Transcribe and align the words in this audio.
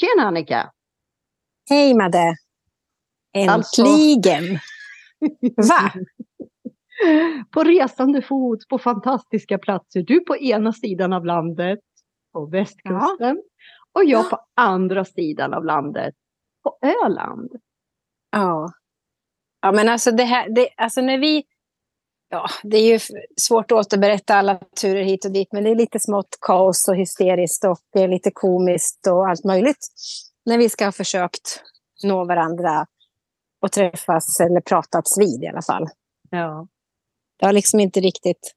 Tjena 0.00 0.28
Annika! 0.28 0.72
Hej 1.70 1.94
Madde! 1.94 2.34
Alltså- 3.48 3.82
Äntligen! 3.82 4.58
Va? 5.68 5.92
På 7.50 7.64
resande 7.64 8.22
fot 8.22 8.68
på 8.68 8.78
fantastiska 8.78 9.58
platser. 9.58 10.02
Du 10.02 10.20
på 10.20 10.36
ena 10.36 10.72
sidan 10.72 11.12
av 11.12 11.24
landet, 11.24 11.78
på 12.32 12.46
västkusten. 12.46 13.42
Och 13.92 14.04
jag 14.04 14.30
på 14.30 14.38
andra 14.54 15.04
sidan 15.04 15.54
av 15.54 15.64
landet, 15.64 16.14
på 16.62 16.78
Öland. 16.82 17.52
Ja. 18.30 18.72
Ja, 19.60 19.72
men 19.72 19.88
alltså 19.88 20.10
det 20.10 20.24
här, 20.24 20.48
det, 20.54 20.68
alltså 20.76 21.00
när 21.00 21.18
vi... 21.18 21.44
Ja, 22.30 22.46
det 22.62 22.76
är 22.76 22.92
ju 22.92 22.98
svårt 23.36 23.72
att 23.72 23.78
återberätta 23.78 24.34
alla 24.34 24.60
turer 24.80 25.02
hit 25.02 25.24
och 25.24 25.30
dit, 25.32 25.52
men 25.52 25.64
det 25.64 25.70
är 25.70 25.74
lite 25.74 26.00
smått 26.00 26.38
kaos 26.40 26.88
och 26.88 26.96
hysteriskt 26.96 27.64
och 27.64 28.08
lite 28.08 28.30
komiskt 28.30 29.06
och 29.06 29.28
allt 29.28 29.44
möjligt. 29.44 29.86
När 30.44 30.58
vi 30.58 30.68
ska 30.68 30.84
ha 30.84 30.92
försökt 30.92 31.62
nå 32.04 32.24
varandra 32.24 32.86
och 33.60 33.72
träffas 33.72 34.40
eller 34.40 34.60
pratats 34.60 35.18
vid 35.18 35.42
i 35.42 35.46
alla 35.46 35.62
fall. 35.62 35.86
Ja. 36.30 36.66
Det 37.38 37.46
har 37.46 37.52
liksom 37.52 37.80
inte 37.80 38.00
riktigt 38.00 38.54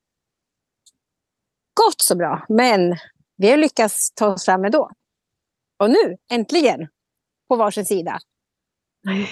gått 1.73 2.01
så 2.01 2.15
bra, 2.15 2.45
men 2.49 2.95
vi 3.37 3.49
har 3.49 3.57
lyckats 3.57 4.11
ta 4.13 4.33
oss 4.33 4.45
fram 4.45 4.65
ändå. 4.65 4.91
Och 5.79 5.89
nu, 5.89 6.17
äntligen, 6.31 6.87
på 7.47 7.55
varsin 7.55 7.85
sida. 7.85 8.19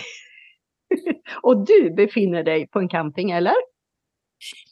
Och 1.41 1.65
du 1.65 1.93
befinner 1.95 2.43
dig 2.43 2.67
på 2.67 2.79
en 2.79 2.89
camping, 2.89 3.31
eller? 3.31 3.68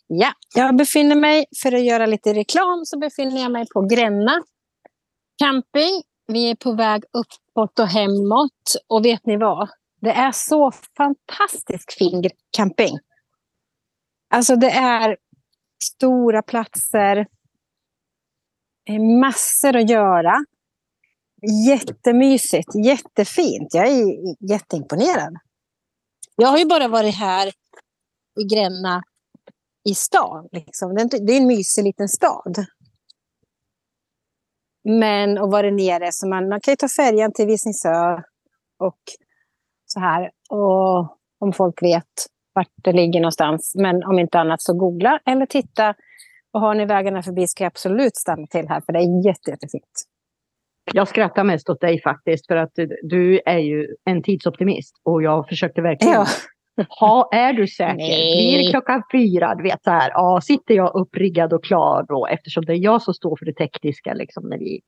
Ja, 0.08 0.34
jag 0.56 0.78
befinner 0.78 1.16
mig, 1.16 1.46
för 1.64 1.72
att 1.72 1.84
göra 1.84 2.06
lite 2.06 2.34
reklam, 2.34 2.86
så 2.86 3.00
befinner 3.00 3.42
jag 3.42 3.52
mig 3.52 3.66
på 3.74 3.82
Gränna 3.82 4.44
camping. 5.38 6.04
Vi 6.28 6.50
är 6.50 6.56
på 6.56 6.74
väg 6.74 7.04
uppåt 7.04 7.80
och 7.80 7.88
hemåt. 7.88 8.76
Och 8.88 9.06
vet 9.06 9.26
ni 9.26 9.38
vad? 9.38 9.70
Det 10.02 10.12
är 10.12 10.32
så 10.32 10.72
fantastiskt 10.98 11.94
fin 11.94 12.30
camping. 12.58 13.00
Alltså 14.30 14.56
det 14.56 14.70
är 14.70 15.18
stora 15.84 16.42
platser. 16.42 17.28
Massor 19.22 19.76
att 19.76 19.90
göra. 19.90 20.34
Jättemysigt, 21.68 22.76
jättefint. 22.86 23.74
Jag 23.74 23.88
är 23.88 24.06
jätteimponerad. 24.52 25.38
Jag 26.36 26.48
har 26.48 26.58
ju 26.58 26.66
bara 26.66 26.88
varit 26.88 27.16
här 27.16 27.48
i 28.40 28.44
Gränna 28.56 29.04
i 29.90 29.96
stan. 29.96 30.48
Liksom. 30.52 30.96
Det, 30.96 31.34
är 31.34 31.38
en 31.38 31.48
mysig 31.48 31.84
liten 31.84 32.08
stad. 32.08 32.66
Men 34.84 35.38
att 35.38 35.52
vara 35.52 35.72
nere, 35.72 36.10
så 36.12 36.28
man, 36.28 36.50
man 36.50 36.62
kan 36.62 36.72
ju 36.72 36.76
ta 36.76 36.88
färjan 36.88 37.34
till 37.34 37.48
Visingsö 37.48 38.14
och 38.80 39.00
så 39.86 40.00
här. 40.00 40.32
Och 40.50 41.00
om 41.40 41.54
folk 41.54 41.84
vet 41.84 42.06
vart 42.54 42.68
det 42.84 42.92
ligger 42.92 43.20
någonstans. 43.20 43.74
Men 43.76 44.04
om 44.04 44.20
inte 44.20 44.40
annat 44.40 44.62
så 44.62 44.74
googla 44.74 45.20
eller 45.26 45.46
titta. 45.46 45.94
Och 46.54 46.62
har 46.62 46.76
ni 46.76 46.86
vägarna 46.86 47.24
förbi 47.24 47.48
ska 47.48 47.64
jag 47.64 47.72
absolut 47.72 48.16
stanna 48.16 48.48
till 48.48 48.68
här, 48.70 48.82
för 48.82 48.94
det 48.94 49.00
är 49.00 49.28
jätte, 49.28 49.52
jättefint. 49.52 49.84
Jag 50.94 51.08
skrattar 51.08 51.44
mest 51.44 51.70
åt 51.70 51.82
dig 51.82 52.02
faktiskt, 52.02 52.48
för 52.48 52.56
att 52.56 52.72
du, 52.76 52.98
du 53.04 53.42
är 53.46 53.58
ju 53.58 53.96
en 54.06 54.24
tidsoptimist. 54.24 54.94
Och 55.04 55.24
jag 55.24 55.48
försökte 55.48 55.82
verkligen 55.82 56.14
Ja. 56.14 56.26
Ha, 57.00 57.30
är 57.32 57.54
du 57.54 57.68
säker? 57.68 57.96
Nej. 57.96 58.56
Blir 58.56 58.66
det 58.66 58.72
klockan 58.72 59.04
fyra? 59.12 59.56
Du 59.56 59.64
vet 59.64 59.84
så 59.84 59.90
här, 59.92 60.10
ja, 60.14 60.42
sitter 60.44 60.74
jag 60.74 60.96
uppriggad 60.96 61.54
och 61.54 61.64
klar 61.64 62.06
då 62.08 62.26
eftersom 62.28 62.66
det 62.66 62.74
är 62.74 62.78
jag 62.78 63.02
som 63.02 63.14
står 63.14 63.36
för 63.36 63.46
det 63.46 63.54
tekniska 63.54 64.14
liksom, 64.14 64.50
när 64.50 64.58
vi 64.58 64.82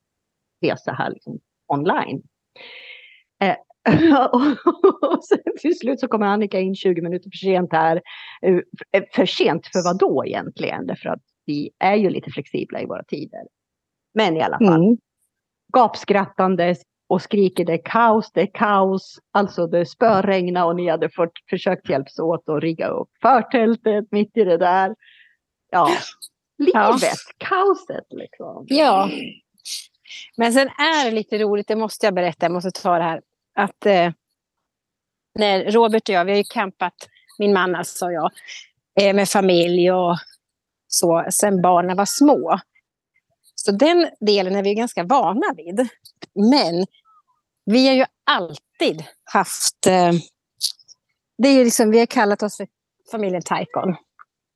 reser 0.62 0.92
här 0.92 1.10
liksom, 1.12 1.40
online. 1.68 2.22
Eh, 3.44 3.56
och 5.02 5.24
sen 5.26 5.38
till 5.62 5.78
slut 5.80 6.00
så 6.00 6.08
kommer 6.08 6.26
Annika 6.26 6.60
in 6.60 6.76
20 6.76 7.02
minuter 7.02 7.30
för 7.30 7.38
sent 7.38 7.74
här. 7.74 8.02
Eh, 8.42 9.04
För 9.14 9.26
sent 9.26 9.68
för 9.68 9.84
vad 9.84 10.00
då 10.00 10.26
egentligen? 10.26 10.88
Därför 10.88 11.10
att 11.10 11.22
vi 11.46 11.70
är 11.80 11.96
ju 11.96 12.10
lite 12.10 12.32
flexibla 12.32 12.82
i 12.82 12.86
våra 12.86 13.04
tider. 13.04 13.42
Men 14.14 14.38
i 14.38 14.42
alla 14.42 14.58
fall 14.58 14.84
Mm. 14.84 14.98
gapskrattandes 15.74 16.82
och 17.10 17.22
skriker 17.22 17.66
det 17.66 17.74
är 17.74 17.82
kaos, 17.86 18.32
det 18.32 18.42
är 18.42 18.52
kaos. 18.54 19.20
Alltså 19.32 19.68
det 19.68 19.86
spöregnar 19.86 20.66
och 20.66 20.76
ni 20.76 20.90
hade 20.90 21.10
fått 21.10 21.32
försökt 21.50 21.90
hjälpas 21.90 22.20
åt 22.20 22.50
att 22.50 22.64
rigga 22.64 22.88
upp 22.88 23.10
förtältet 23.22 24.06
mitt 24.12 24.38
i 24.38 24.44
det 24.44 24.58
där. 24.58 24.96
Ja, 25.72 25.90
livet, 26.58 26.74
Ja. 26.76 26.98
kaoset 27.38 28.06
liksom. 28.10 28.66
Ja. 28.70 29.10
Men 30.38 30.54
sen 30.54 30.68
är 30.68 31.06
det 31.06 31.12
lite 31.12 31.38
roligt, 31.38 31.68
det 31.68 31.76
måste 31.76 32.06
jag 32.06 32.14
berätta, 32.14 32.46
jag 32.46 32.52
måste 32.52 32.72
ta 32.72 32.98
det 32.98 33.04
här. 33.04 33.22
Att 33.56 33.86
eh, 33.86 34.12
när 35.36 35.72
Robert 35.72 36.10
och 36.10 36.16
jag, 36.16 36.26
vi 36.26 36.32
har 36.32 36.38
ju 36.38 36.44
campat, 36.44 36.96
min 37.40 37.54
man 37.54 37.76
alltså 37.76 38.06
och 38.06 38.14
jag, 38.14 38.32
eh, 39.02 39.14
med 39.16 39.30
familj 39.30 39.92
och 39.92 40.18
så, 40.88 41.26
sen 41.32 41.62
barnen 41.62 41.98
var 41.98 42.06
små. 42.06 42.60
Så 43.66 43.72
den 43.72 44.10
delen 44.20 44.56
är 44.56 44.64
vi 44.64 44.74
ganska 44.74 45.04
vana 45.04 45.54
vid. 45.58 45.88
Men 46.34 46.86
vi 47.66 47.88
har 47.88 47.96
ju 47.96 48.06
alltid 48.24 49.04
haft, 49.24 49.88
eh, 49.88 50.12
det 51.38 51.50
är 51.50 51.54
ju 51.54 51.64
liksom, 51.64 51.92
vi 51.92 52.00
har 52.00 52.06
kallat 52.06 52.44
oss 52.44 52.58
för 52.58 52.68
familjen 53.12 53.42
Taikon. 53.42 53.96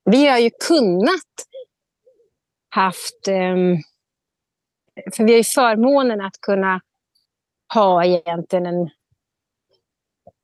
Vi 0.06 0.28
har 0.28 0.38
ju 0.38 0.50
kunnat 0.68 1.48
haft 2.70 3.28
eh, 3.28 3.56
för 5.16 5.24
vi 5.24 5.32
har 5.32 5.38
ju 5.38 5.44
förmånen 5.44 6.22
att 6.22 6.42
kunna 6.42 6.82
ha 7.74 8.06
egentligen 8.06 8.66
en, 8.66 8.90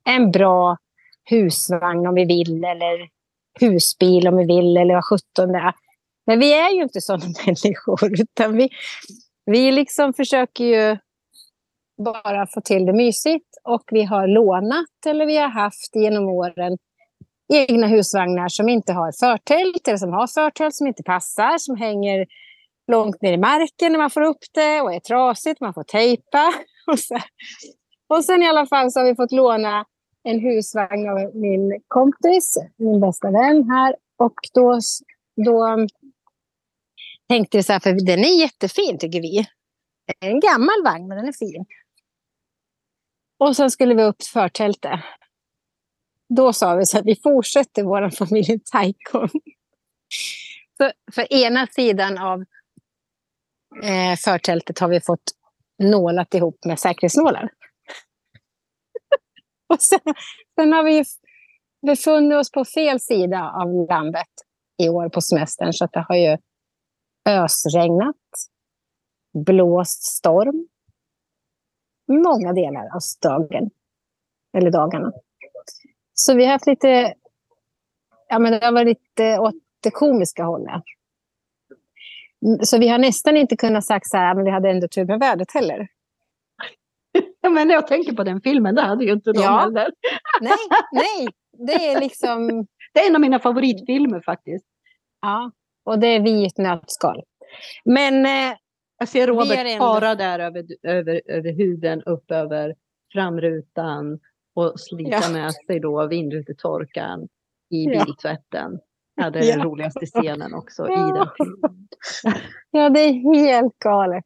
en 0.05 0.31
bra 0.31 0.77
husvagn 1.29 2.07
om 2.07 2.15
vi 2.15 2.25
vill, 2.25 2.63
eller 2.63 3.09
husbil 3.59 4.27
om 4.27 4.37
vi 4.37 4.45
vill, 4.45 4.77
eller 4.77 4.93
vad 4.93 5.05
sjutton 5.05 5.51
det 5.51 5.59
är. 5.59 5.73
Men 6.29 6.39
vi 6.39 6.53
är 6.53 6.69
ju 6.69 6.83
inte 6.83 7.01
sådana 7.01 7.23
människor, 7.45 8.21
utan 8.21 8.57
vi, 8.57 8.69
vi 9.45 9.71
liksom 9.71 10.13
försöker 10.13 10.63
ju 10.63 10.97
bara 12.05 12.47
få 12.47 12.61
till 12.61 12.85
det 12.85 12.93
mysigt. 12.93 13.49
Och 13.63 13.83
vi 13.91 14.03
har 14.03 14.27
lånat, 14.27 15.05
eller 15.05 15.25
vi 15.25 15.37
har 15.37 15.49
haft 15.49 15.95
genom 15.95 16.23
åren, 16.23 16.77
egna 17.53 17.87
husvagnar 17.87 18.47
som 18.49 18.69
inte 18.69 18.93
har 18.93 19.11
förtält, 19.19 19.87
eller 19.87 19.97
som 19.97 20.13
har 20.13 20.27
förtält 20.27 20.75
som 20.75 20.87
inte 20.87 21.03
passar, 21.03 21.57
som 21.57 21.75
hänger 21.75 22.25
långt 22.91 23.21
ner 23.21 23.33
i 23.33 23.37
marken 23.37 23.91
när 23.91 23.99
man 23.99 24.09
får 24.09 24.21
upp 24.21 24.43
det 24.53 24.81
och 24.81 24.93
är 24.93 24.99
trasigt, 24.99 25.61
man 25.61 25.73
får 25.73 25.83
tejpa. 25.83 26.53
Och 26.91 26.99
sen, 26.99 27.21
och 28.07 28.25
sen 28.25 28.43
i 28.43 28.47
alla 28.47 28.65
fall 28.65 28.91
så 28.91 28.99
har 28.99 29.05
vi 29.05 29.15
fått 29.15 29.31
låna 29.31 29.85
en 30.23 30.39
husvagn 30.39 31.09
av 31.09 31.35
min 31.35 31.81
kompis, 31.87 32.57
min 32.77 32.99
bästa 32.99 33.31
vän 33.31 33.69
här. 33.69 33.95
Och 34.17 34.35
då, 34.53 34.79
då 35.45 35.87
tänkte 37.29 37.57
vi 37.57 37.63
så 37.63 37.73
här, 37.73 37.79
för 37.79 38.05
den 38.05 38.19
är 38.19 38.39
jättefin 38.39 38.99
tycker 38.99 39.21
vi. 39.21 39.47
Det 40.05 40.27
är 40.27 40.31
en 40.31 40.39
gammal 40.39 40.83
vagn, 40.83 41.07
men 41.07 41.17
den 41.17 41.27
är 41.27 41.31
fin. 41.31 41.65
Och 43.39 43.55
sen 43.55 43.71
skulle 43.71 43.95
vi 43.95 44.03
upp 44.03 44.17
till 44.17 44.31
förtältet. 44.31 44.99
Då 46.29 46.53
sa 46.53 46.75
vi 46.75 46.85
så 46.85 46.99
att 46.99 47.05
vi 47.05 47.15
fortsätter 47.23 47.83
vår 47.83 48.09
familj 48.25 48.59
Taikon. 48.59 49.29
Så 50.77 50.91
för 51.15 51.33
ena 51.33 51.67
sidan 51.67 52.17
av 52.17 52.41
eh, 53.83 54.15
förtältet 54.17 54.79
har 54.79 54.87
vi 54.87 55.01
fått 55.01 55.23
nålat 55.83 56.33
ihop 56.33 56.65
med 56.65 56.79
säkerhetsnålar. 56.79 57.49
Och 59.73 59.81
sen, 59.81 59.99
sen 60.55 60.73
har 60.73 60.83
vi 60.83 61.03
befunnit 61.87 62.37
oss 62.37 62.51
på 62.51 62.65
fel 62.65 62.99
sida 62.99 63.51
av 63.51 63.87
landet 63.89 64.27
i 64.83 64.89
år 64.89 65.09
på 65.09 65.21
semestern. 65.21 65.73
Så 65.73 65.85
att 65.85 65.93
det 65.93 66.05
har 66.07 66.15
ju 66.15 66.37
ösregnat, 67.29 68.15
blåst 69.45 70.03
storm. 70.03 70.67
Många 72.07 72.53
delar 72.53 72.85
av 72.85 72.99
dagen. 73.21 73.69
Eller 74.57 74.71
dagarna. 74.71 75.11
Så 76.13 76.33
vi 76.35 76.45
har 76.45 76.51
haft 76.51 76.67
lite... 76.67 77.13
Ja, 78.29 78.39
men 78.39 78.51
det 78.51 78.65
har 78.65 78.71
varit 78.71 78.87
lite 78.87 79.39
åt 79.39 79.55
det 79.83 79.91
komiska 79.91 80.43
hållet. 80.43 80.83
Så 82.63 82.77
vi 82.77 82.87
har 82.87 82.97
nästan 82.97 83.37
inte 83.37 83.55
kunnat 83.57 83.85
sagt 83.85 84.07
så 84.09 84.17
här, 84.17 84.35
men 84.35 84.45
vi 84.45 84.51
hade 84.51 84.69
ändå 84.69 84.87
tur 84.87 85.05
med 85.05 85.19
vädret 85.19 85.51
heller. 85.53 85.87
Ja, 87.41 87.49
men 87.49 87.69
jag 87.69 87.87
tänker 87.87 88.13
på 88.15 88.23
den 88.23 88.41
filmen, 88.41 88.75
det 88.75 88.81
hade 88.81 89.05
ju 89.05 89.11
inte 89.11 89.31
de 89.31 89.41
Ja. 89.41 89.59
heller. 89.59 89.91
Nej, 90.41 90.57
nej, 90.91 91.27
det 91.67 91.87
är 91.87 91.99
liksom... 91.99 92.65
Det 92.93 92.99
är 92.99 93.09
en 93.09 93.15
av 93.15 93.21
mina 93.21 93.39
favoritfilmer 93.39 94.21
faktiskt. 94.21 94.65
Ja, 95.21 95.51
och 95.89 95.99
det 95.99 96.07
är 96.07 96.19
vi 96.19 96.31
i 96.31 96.45
ett 96.45 96.57
nötskal. 96.57 97.23
Men 97.85 98.25
eh, 98.25 98.57
Jag 98.99 99.07
ser 99.07 99.27
Robert 99.27 99.77
fara 99.77 100.15
där 100.15 100.39
över, 100.39 100.65
över, 100.83 101.21
över 101.25 101.51
huden, 101.53 102.03
upp 102.03 102.31
över 102.31 102.75
framrutan 103.13 104.19
och 104.55 104.79
slita 104.79 105.11
Ja. 105.21 105.29
med 105.33 105.53
sig 105.53 105.79
då 105.79 106.07
vindrutetorkaren 106.07 107.27
i 107.69 107.83
Ja. 107.85 108.05
biltvätten. 108.05 108.79
Ja, 109.15 109.29
det 109.29 109.39
är 109.39 109.43
den 109.51 109.59
Ja. 109.59 109.65
roligaste 109.65 110.05
scenen 110.05 110.53
också 110.53 110.87
i 110.87 110.91
Ja. 110.93 111.13
den 111.13 111.27
filmen. 111.37 111.87
ja, 112.71 112.89
det 112.89 112.99
är 112.99 113.35
helt 113.35 113.79
galet. 113.79 114.25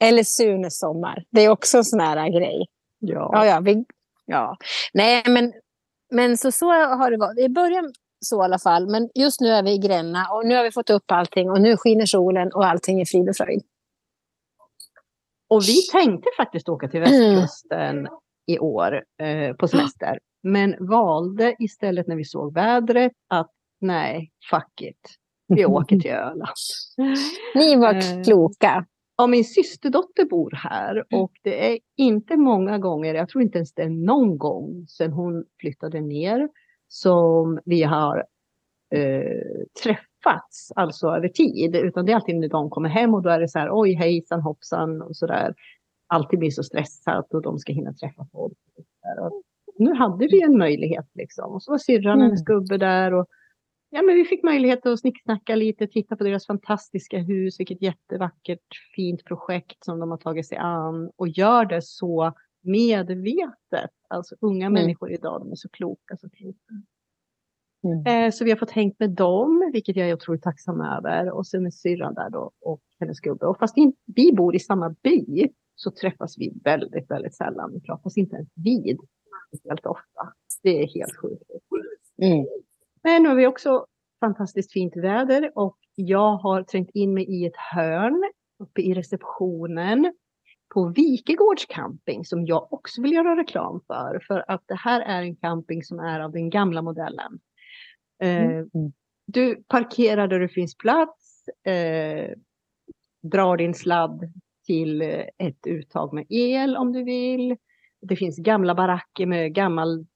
Eller 0.00 0.22
Sunes 0.22 0.78
sommar. 0.78 1.24
Det 1.30 1.40
är 1.44 1.48
också 1.48 1.76
en 1.78 1.84
sån 1.84 2.00
här 2.00 2.28
grej. 2.28 2.66
Ja. 2.98 3.30
Ja, 3.32 3.46
ja, 3.46 3.60
vi, 3.60 3.84
ja. 4.26 4.56
Nej, 4.94 5.22
men, 5.28 5.52
men 6.10 6.36
så, 6.36 6.52
så 6.52 6.66
har 6.72 7.10
det 7.10 7.16
varit. 7.16 7.38
I 7.38 7.48
början 7.48 7.92
så 8.28 8.42
i 8.42 8.44
alla 8.44 8.58
fall. 8.58 8.90
Men 8.90 9.08
just 9.14 9.40
nu 9.40 9.48
är 9.48 9.62
vi 9.62 9.72
i 9.72 9.78
Gränna 9.78 10.26
och 10.30 10.46
nu 10.46 10.56
har 10.56 10.64
vi 10.64 10.70
fått 10.70 10.90
upp 10.90 11.10
allting 11.10 11.50
och 11.50 11.60
nu 11.60 11.76
skiner 11.76 12.06
solen 12.06 12.52
och 12.52 12.66
allting 12.66 13.00
är 13.00 13.04
frid 13.04 13.28
och 13.28 13.36
fröjd. 13.36 13.62
Och 15.48 15.62
vi 15.62 15.82
tänkte 15.92 16.28
faktiskt 16.36 16.68
åka 16.68 16.88
till 16.88 17.00
västkusten 17.00 18.08
i 18.46 18.58
år 18.58 19.04
eh, 19.22 19.56
på 19.56 19.68
semester. 19.68 20.18
Men 20.42 20.76
valde 20.88 21.56
istället 21.58 22.06
när 22.06 22.16
vi 22.16 22.24
såg 22.24 22.54
vädret 22.54 23.12
att 23.28 23.50
nej, 23.80 24.30
fuck 24.50 24.80
it. 24.80 25.00
Vi 25.48 25.66
åker 25.66 25.98
till 25.98 26.10
Öland. 26.10 26.56
Ni 27.54 27.76
var 27.76 27.94
Eh, 27.94 28.22
kloka. 28.24 28.86
Ja, 29.16 29.26
min 29.26 29.44
systerdotter 29.44 30.24
bor 30.24 30.50
här 30.50 31.04
och 31.14 31.32
det 31.42 31.72
är 31.72 31.78
inte 31.96 32.36
många 32.36 32.78
gånger, 32.78 33.14
jag 33.14 33.28
tror 33.28 33.42
inte 33.42 33.58
ens 33.58 33.74
det 33.74 33.82
är 33.82 33.88
någon 33.88 34.38
gång 34.38 34.86
sedan 34.88 35.12
hon 35.12 35.44
flyttade 35.60 36.00
ner 36.00 36.48
som 36.88 37.58
vi 37.64 37.82
har 37.82 38.24
eh, 38.94 39.64
träffats, 39.82 40.72
alltså 40.76 41.08
över 41.08 41.28
tid. 41.28 41.76
Utan 41.76 42.06
det 42.06 42.12
är 42.12 42.16
alltid 42.16 42.36
när 42.36 42.48
de 42.48 42.70
kommer 42.70 42.88
hem 42.88 43.14
och 43.14 43.22
då 43.22 43.30
är 43.30 43.40
det 43.40 43.48
så 43.48 43.58
här, 43.58 43.68
oj 43.72 43.92
hejsan 43.94 44.40
hoppsan 44.40 45.02
och 45.02 45.16
så 45.16 45.26
där. 45.26 45.54
Alltid 46.06 46.38
blir 46.38 46.50
så 46.50 46.62
stressat 46.62 47.34
och 47.34 47.42
de 47.42 47.58
ska 47.58 47.72
hinna 47.72 47.92
träffa 47.92 48.26
folk. 48.32 48.58
Och 49.20 49.42
nu 49.78 49.94
hade 49.94 50.26
vi 50.26 50.42
en 50.42 50.58
möjlighet 50.58 51.10
liksom. 51.14 51.52
Och 51.52 51.62
så 51.62 51.70
var 51.70 51.78
syrran 51.78 52.06
och 52.12 52.14
Mm. 52.14 52.26
hennes 52.26 52.44
gubbe 52.44 52.76
där 52.78 53.14
och 53.14 53.26
Ja, 53.90 54.02
men 54.02 54.14
vi 54.14 54.24
fick 54.24 54.42
möjlighet 54.42 54.86
att 54.86 55.00
snicksnacka 55.00 55.56
lite, 55.56 55.86
titta 55.86 56.16
på 56.16 56.24
deras 56.24 56.46
fantastiska 56.46 57.18
hus, 57.18 57.60
vilket 57.60 57.82
jättevackert, 57.82 58.66
fint 58.96 59.24
projekt 59.24 59.84
som 59.84 59.98
de 60.00 60.10
har 60.10 60.18
tagit 60.18 60.46
sig 60.46 60.58
an 60.58 61.10
och 61.16 61.28
gör 61.28 61.64
det 61.64 61.82
så 61.82 62.32
medvetet. 62.66 63.90
Alltså 64.08 64.36
unga 64.40 64.66
Mm. 64.66 64.72
människor 64.82 65.12
idag, 65.12 65.40
de 65.40 65.50
är 65.52 65.56
så 65.56 65.68
kloka, 65.68 66.16
så 66.16 66.30
kloka. 66.30 66.72
Mm. 67.84 68.06
Eh, 68.26 68.30
så 68.32 68.44
vi 68.44 68.50
har 68.50 68.58
fått 68.58 68.70
hängt 68.70 68.98
med 68.98 69.10
dem, 69.10 69.70
vilket 69.72 69.96
jag 69.96 70.08
är 70.08 70.14
otroligt 70.14 70.42
tacksam 70.42 70.80
över. 70.80 71.30
Och 71.30 71.46
sen 71.46 71.62
med 71.62 71.74
syrran 71.74 72.14
där 72.14 72.30
då 72.30 72.50
och 72.60 72.80
hennes 73.00 73.20
gubbe. 73.20 73.46
Och 73.46 73.58
fast 73.58 73.74
vi 74.06 74.32
bor 74.32 74.56
i 74.56 74.58
samma 74.58 74.94
by 75.02 75.48
så 75.74 75.90
träffas 75.90 76.38
vi 76.38 76.52
väldigt, 76.64 77.10
väldigt 77.10 77.34
sällan. 77.34 77.72
Vi 77.72 77.80
pratas 77.80 78.16
inte 78.16 78.36
ens 78.36 78.48
vid 78.54 78.98
helt 79.68 79.86
ofta. 79.86 80.32
Det 80.62 80.82
är 80.82 80.86
helt 80.86 81.16
sjukt. 81.16 81.50
Mm. 82.22 82.46
Men 83.02 83.22
nu 83.22 83.28
har 83.28 83.36
vi 83.36 83.46
också 83.46 83.86
fantastiskt 84.20 84.72
fint 84.72 84.96
väder 84.96 85.52
och 85.54 85.76
jag 85.94 86.36
har 86.36 86.62
trängt 86.62 86.90
in 86.94 87.14
mig 87.14 87.24
i 87.24 87.46
ett 87.46 87.56
hörn 87.74 88.24
uppe 88.58 88.80
i 88.82 88.94
receptionen 88.94 90.12
på 90.74 90.88
Vikegårds 90.88 91.66
camping 91.66 92.24
som 92.24 92.46
jag 92.46 92.72
också 92.72 93.02
vill 93.02 93.12
göra 93.12 93.36
reklam 93.36 93.80
för. 93.86 94.20
För 94.26 94.44
att 94.48 94.62
det 94.66 94.74
här 94.74 95.00
är 95.00 95.22
en 95.22 95.36
camping 95.36 95.82
som 95.84 95.98
är 95.98 96.20
av 96.20 96.32
den 96.32 96.50
gamla 96.50 96.82
modellen. 96.82 97.38
Eh, 98.22 98.44
Mm. 98.44 98.92
du 99.26 99.62
parkerar 99.68 100.28
där 100.28 100.40
det 100.40 100.48
finns 100.48 100.76
plats, 100.76 101.48
eh, 101.48 102.30
drar 103.22 103.56
din 103.56 103.74
sladd 103.74 104.32
till 104.66 105.02
eh, 105.02 105.24
ett 105.38 105.66
uttag 105.66 106.14
med 106.14 106.26
el 106.28 106.76
om 106.76 106.92
du 106.92 107.04
vill. 107.04 107.56
Det 108.00 108.16
finns 108.16 108.38
gamla 108.38 108.74
baracker 108.74 109.26
med 109.26 109.54
gammal 109.54 110.06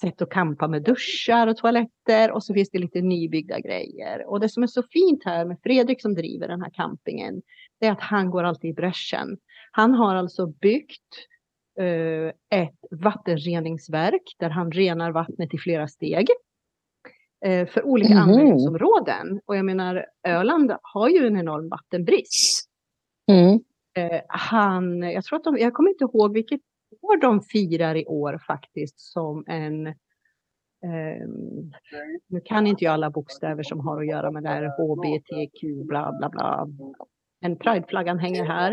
sätt 0.00 0.22
att 0.22 0.30
campa 0.30 0.68
med 0.68 0.82
duschar 0.82 1.46
och 1.46 1.56
toaletter 1.56 2.30
och 2.30 2.44
så 2.44 2.54
finns 2.54 2.70
det 2.70 2.78
lite 2.78 3.00
nybyggda 3.00 3.60
grejer. 3.60 4.26
Och 4.26 4.40
det 4.40 4.48
som 4.48 4.62
är 4.62 4.66
så 4.66 4.82
fint 4.82 5.24
här 5.24 5.44
med 5.44 5.56
Fredrik 5.62 6.02
som 6.02 6.14
driver 6.14 6.48
den 6.48 6.62
här 6.62 6.70
campingen, 6.70 7.42
det 7.80 7.86
är 7.86 7.92
att 7.92 8.00
han 8.00 8.30
går 8.30 8.44
alltid 8.44 8.70
i 8.70 8.74
bräschen. 8.74 9.38
Han 9.70 9.94
har 9.94 10.14
alltså 10.14 10.46
byggt 10.46 11.26
eh, 11.80 12.60
ett 12.60 12.78
vattenreningsverk 12.90 14.22
där 14.38 14.50
han 14.50 14.72
renar 14.72 15.12
vattnet 15.12 15.54
i 15.54 15.58
flera 15.58 15.88
steg 15.88 16.26
eh, 17.44 17.66
för 17.68 17.82
olika 17.86 18.14
Mhm. 18.14 18.22
användningsområden. 18.22 19.40
Och 19.44 19.56
jag 19.56 19.64
menar, 19.64 20.06
Öland 20.28 20.72
har 20.82 21.08
ju 21.08 21.26
en 21.26 21.36
enorm 21.36 21.68
vattenbrist. 21.68 22.68
Mm. 23.32 23.60
Eh, 23.96 24.20
han, 24.28 25.02
jag 25.02 25.24
tror 25.24 25.36
att 25.38 25.44
de, 25.44 25.58
jag 25.58 25.74
kommer 25.74 25.90
inte 25.90 26.04
ihåg 26.04 26.32
vilket 26.34 26.60
år 27.02 27.20
de 27.20 27.42
firar 27.42 27.94
i 27.94 28.06
år 28.06 28.40
faktiskt 28.46 29.00
som 29.00 29.44
en, 29.46 29.86
ehm, 29.86 31.72
nu 32.26 32.40
kan 32.44 32.66
inte 32.66 32.84
jag 32.84 32.94
alla 32.94 33.10
bokstäver 33.10 33.62
som 33.62 33.80
har 33.80 34.00
att 34.00 34.06
göra 34.08 34.30
med 34.30 34.42
det 34.42 34.48
här 34.48 34.62
HBTQ 34.78 35.86
bla 35.86 36.12
bla 36.18 36.28
bla. 36.28 36.66
En 37.40 37.56
prideflaggan 37.56 38.18
hänger 38.18 38.44
här. 38.44 38.72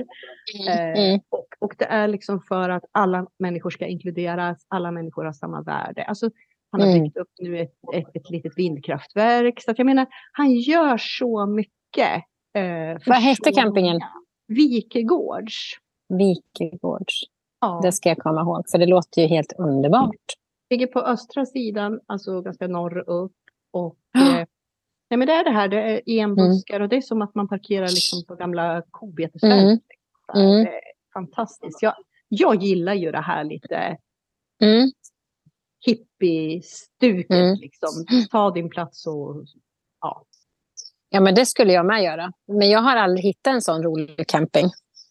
Eh, 0.69 0.99
Mm. 1.03 1.19
och, 1.29 1.47
och 1.59 1.73
det 1.77 1.85
är 1.85 2.07
liksom 2.07 2.41
för 2.41 2.69
att 2.69 2.83
alla 2.91 3.27
människor 3.39 3.69
ska 3.69 3.85
inkluderas, 3.87 4.65
alla 4.67 4.91
människor 4.91 5.25
har 5.25 5.33
samma 5.33 5.61
värde. 5.61 6.03
Alltså, 6.03 6.29
han 6.71 6.81
har 6.81 6.87
Mm. 6.87 7.03
byggt 7.03 7.17
upp 7.17 7.29
nu 7.39 7.59
ett, 7.59 7.73
ett, 7.93 8.15
ett 8.15 8.29
litet 8.29 8.57
vindkraftverk. 8.57 9.61
Så 9.61 9.71
att 9.71 9.77
jag 9.77 9.85
menar, 9.85 10.05
han 10.31 10.53
gör 10.55 10.97
så 10.97 11.45
mycket. 11.45 12.23
Eh, 12.57 12.97
Vad 13.05 13.17
hette 13.17 13.51
campingen? 13.51 13.99
Vikegårds. 14.47 15.71
Vikegårds. 16.09 17.21
Ja. 17.61 17.79
Det 17.83 17.91
ska 17.91 18.09
jag 18.09 18.17
komma 18.17 18.41
ihåg, 18.41 18.65
för 18.71 18.77
det 18.77 18.85
låter 18.85 19.21
ju 19.21 19.27
helt 19.27 19.53
underbart. 19.57 20.15
ligger 20.69 20.87
på 20.87 20.99
östra 20.99 21.45
sidan, 21.45 21.99
alltså 22.05 22.41
ganska 22.41 22.67
norr 22.67 23.09
upp. 23.09 23.31
Och, 23.73 23.95
eh, 24.17 24.47
nej 25.09 25.17
men 25.17 25.27
det 25.27 25.33
är 25.33 25.43
det 25.43 25.49
här, 25.51 25.67
det 25.67 25.81
är 25.81 26.01
enbuskar 26.23 26.79
och 26.79 26.89
det 26.89 26.95
är 26.97 27.01
som 27.01 27.21
att 27.21 27.35
man 27.35 27.47
parkerar 27.47 27.87
liksom 27.87 28.23
på 28.27 28.35
gamla 28.35 28.83
kobetesfält. 28.91 29.81
Mm. 30.33 30.47
Mm. 30.47 30.63
Det 30.63 30.69
är 30.71 30.81
fantastiskt. 31.13 31.81
Jag, 31.81 31.93
jag 32.29 32.63
gillar 32.63 32.93
ju 32.93 33.11
det 33.11 33.21
här 33.21 33.43
lite 33.43 33.97
Mm. 34.63 34.89
hippie-stuket. 35.85 37.29
Mm. 37.37 37.55
Liksom. 37.59 37.89
Ta 38.31 38.51
din 38.51 38.69
plats 38.69 39.07
och 39.07 39.43
ja. 40.01 40.25
Ja, 41.09 41.19
men 41.21 41.35
det 41.35 41.45
skulle 41.45 41.73
jag 41.73 41.85
med 41.85 42.03
göra. 42.03 42.31
Men 42.47 42.69
jag 42.69 42.79
har 42.79 42.95
aldrig 42.95 43.23
hittat 43.23 43.53
en 43.53 43.61
sån 43.61 43.83
rolig 43.83 44.27
camping 44.27 44.65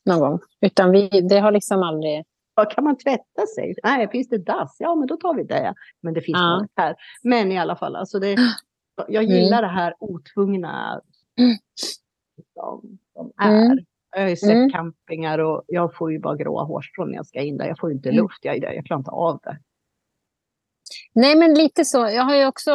någon 0.04 0.20
gång. 0.20 0.38
Utan 0.60 0.90
vi, 0.90 1.08
det 1.08 1.38
har 1.38 1.52
liksom 1.52 1.82
aldrig... 1.82 2.24
Vad 2.54 2.70
kan 2.70 2.84
man 2.84 2.98
tvätta 2.98 3.46
sig? 3.56 3.74
Nej, 3.84 4.08
finns 4.08 4.28
det 4.28 4.38
dass? 4.38 4.76
Ja, 4.78 4.94
men 4.94 5.06
då 5.08 5.16
tar 5.16 5.34
vi 5.34 5.42
det. 5.44 5.74
Men 6.02 6.14
det 6.14 6.20
finns 6.20 6.38
Ja. 6.38 6.58
något 6.60 6.70
här. 6.76 6.94
Men 7.22 7.52
i 7.52 7.58
alla 7.58 7.76
fall, 7.76 7.96
alltså 7.96 8.18
det, 8.18 8.36
jag 9.08 9.24
gillar 9.24 9.62
det 9.62 9.68
här 9.68 9.94
otvungna 9.98 11.00
Mm. 11.38 11.56
som, 12.54 12.98
som 13.12 13.32
är. 13.36 13.64
Mm. 13.66 13.78
Jag 14.10 14.22
har 14.22 14.28
ju 14.28 14.36
sett 14.36 14.50
Mm. 14.50 14.70
campingar 14.70 15.38
och 15.38 15.64
jag 15.66 15.94
får 15.96 16.12
ju 16.12 16.18
bara 16.18 16.36
gråa 16.36 16.64
hårstrån 16.64 17.08
när 17.10 17.16
jag 17.16 17.26
ska 17.26 17.40
in 17.40 17.56
där. 17.56 17.66
Jag 17.66 17.78
får 17.78 17.90
ju 17.90 17.96
inte 17.96 18.08
Mm. 18.08 18.22
luft, 18.22 18.38
jag, 18.42 18.56
jag 18.58 18.86
klarar 18.86 18.98
inte 19.00 19.10
av 19.10 19.40
det. 19.42 19.58
Nej, 21.12 21.36
men 21.36 21.54
lite 21.54 21.84
så. 21.84 21.98
Jag 21.98 22.22
har 22.22 22.36
ju 22.36 22.46
också... 22.46 22.70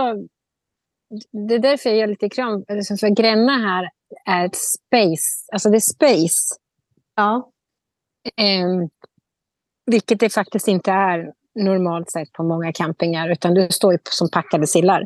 Det 1.48 1.56
är 1.56 1.60
därför 1.60 1.90
jag 1.90 1.98
gör 1.98 2.08
lite 2.08 2.30
kram. 2.30 2.66
För 3.00 3.16
Gränna 3.16 3.58
här 3.58 3.90
är 4.26 4.46
ett 4.46 4.56
space. 4.56 5.46
Alltså 5.54 5.70
det 5.70 5.78
är 5.78 5.80
space. 5.80 6.56
Ja, 7.16 7.52
Eh, 8.38 8.88
vilket 9.86 10.20
det 10.20 10.30
faktiskt 10.30 10.68
inte 10.68 10.92
är 10.92 11.34
normalt 11.56 12.12
sett 12.12 12.32
på 12.32 12.44
många 12.44 12.74
campingar. 12.74 13.30
Utan 13.30 13.54
du 13.54 13.68
står 13.70 13.94
ju 13.94 14.00
som 14.10 14.30
packade 14.30 14.68
sillar. 14.68 15.06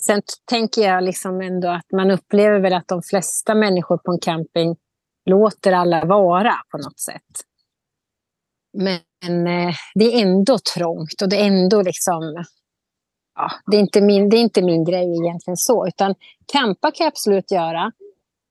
Sen 0.00 0.22
tänker 0.50 0.82
jag 0.82 1.04
liksom 1.04 1.40
ändå 1.40 1.68
att 1.68 1.92
man 1.92 2.10
upplever 2.10 2.60
väl 2.60 2.72
att 2.72 2.88
de 2.88 3.02
flesta 3.02 3.54
människor 3.54 3.98
på 3.98 4.12
en 4.12 4.18
camping 4.18 4.76
låter 5.30 5.72
alla 5.72 6.04
vara 6.04 6.54
på 6.70 6.78
något 6.78 7.00
sätt. 7.00 7.32
Men 8.72 9.46
eh, 9.46 9.74
det 9.94 10.04
är 10.04 10.22
ändå 10.22 10.58
trångt 10.74 11.22
och 11.22 11.28
det 11.28 11.36
är 11.36 11.46
ändå 11.46 11.82
liksom... 11.82 12.44
Ja, 13.34 13.50
det, 13.66 13.76
är 13.76 13.80
inte 13.80 14.00
min, 14.00 14.28
det 14.28 14.36
är 14.36 14.40
inte 14.40 14.62
min 14.62 14.84
grej 14.84 15.16
egentligen 15.22 15.56
så. 15.56 15.86
Utan 15.86 16.14
campa 16.52 16.90
kan 16.90 17.04
jag 17.04 17.08
absolut 17.10 17.50
göra. 17.50 17.92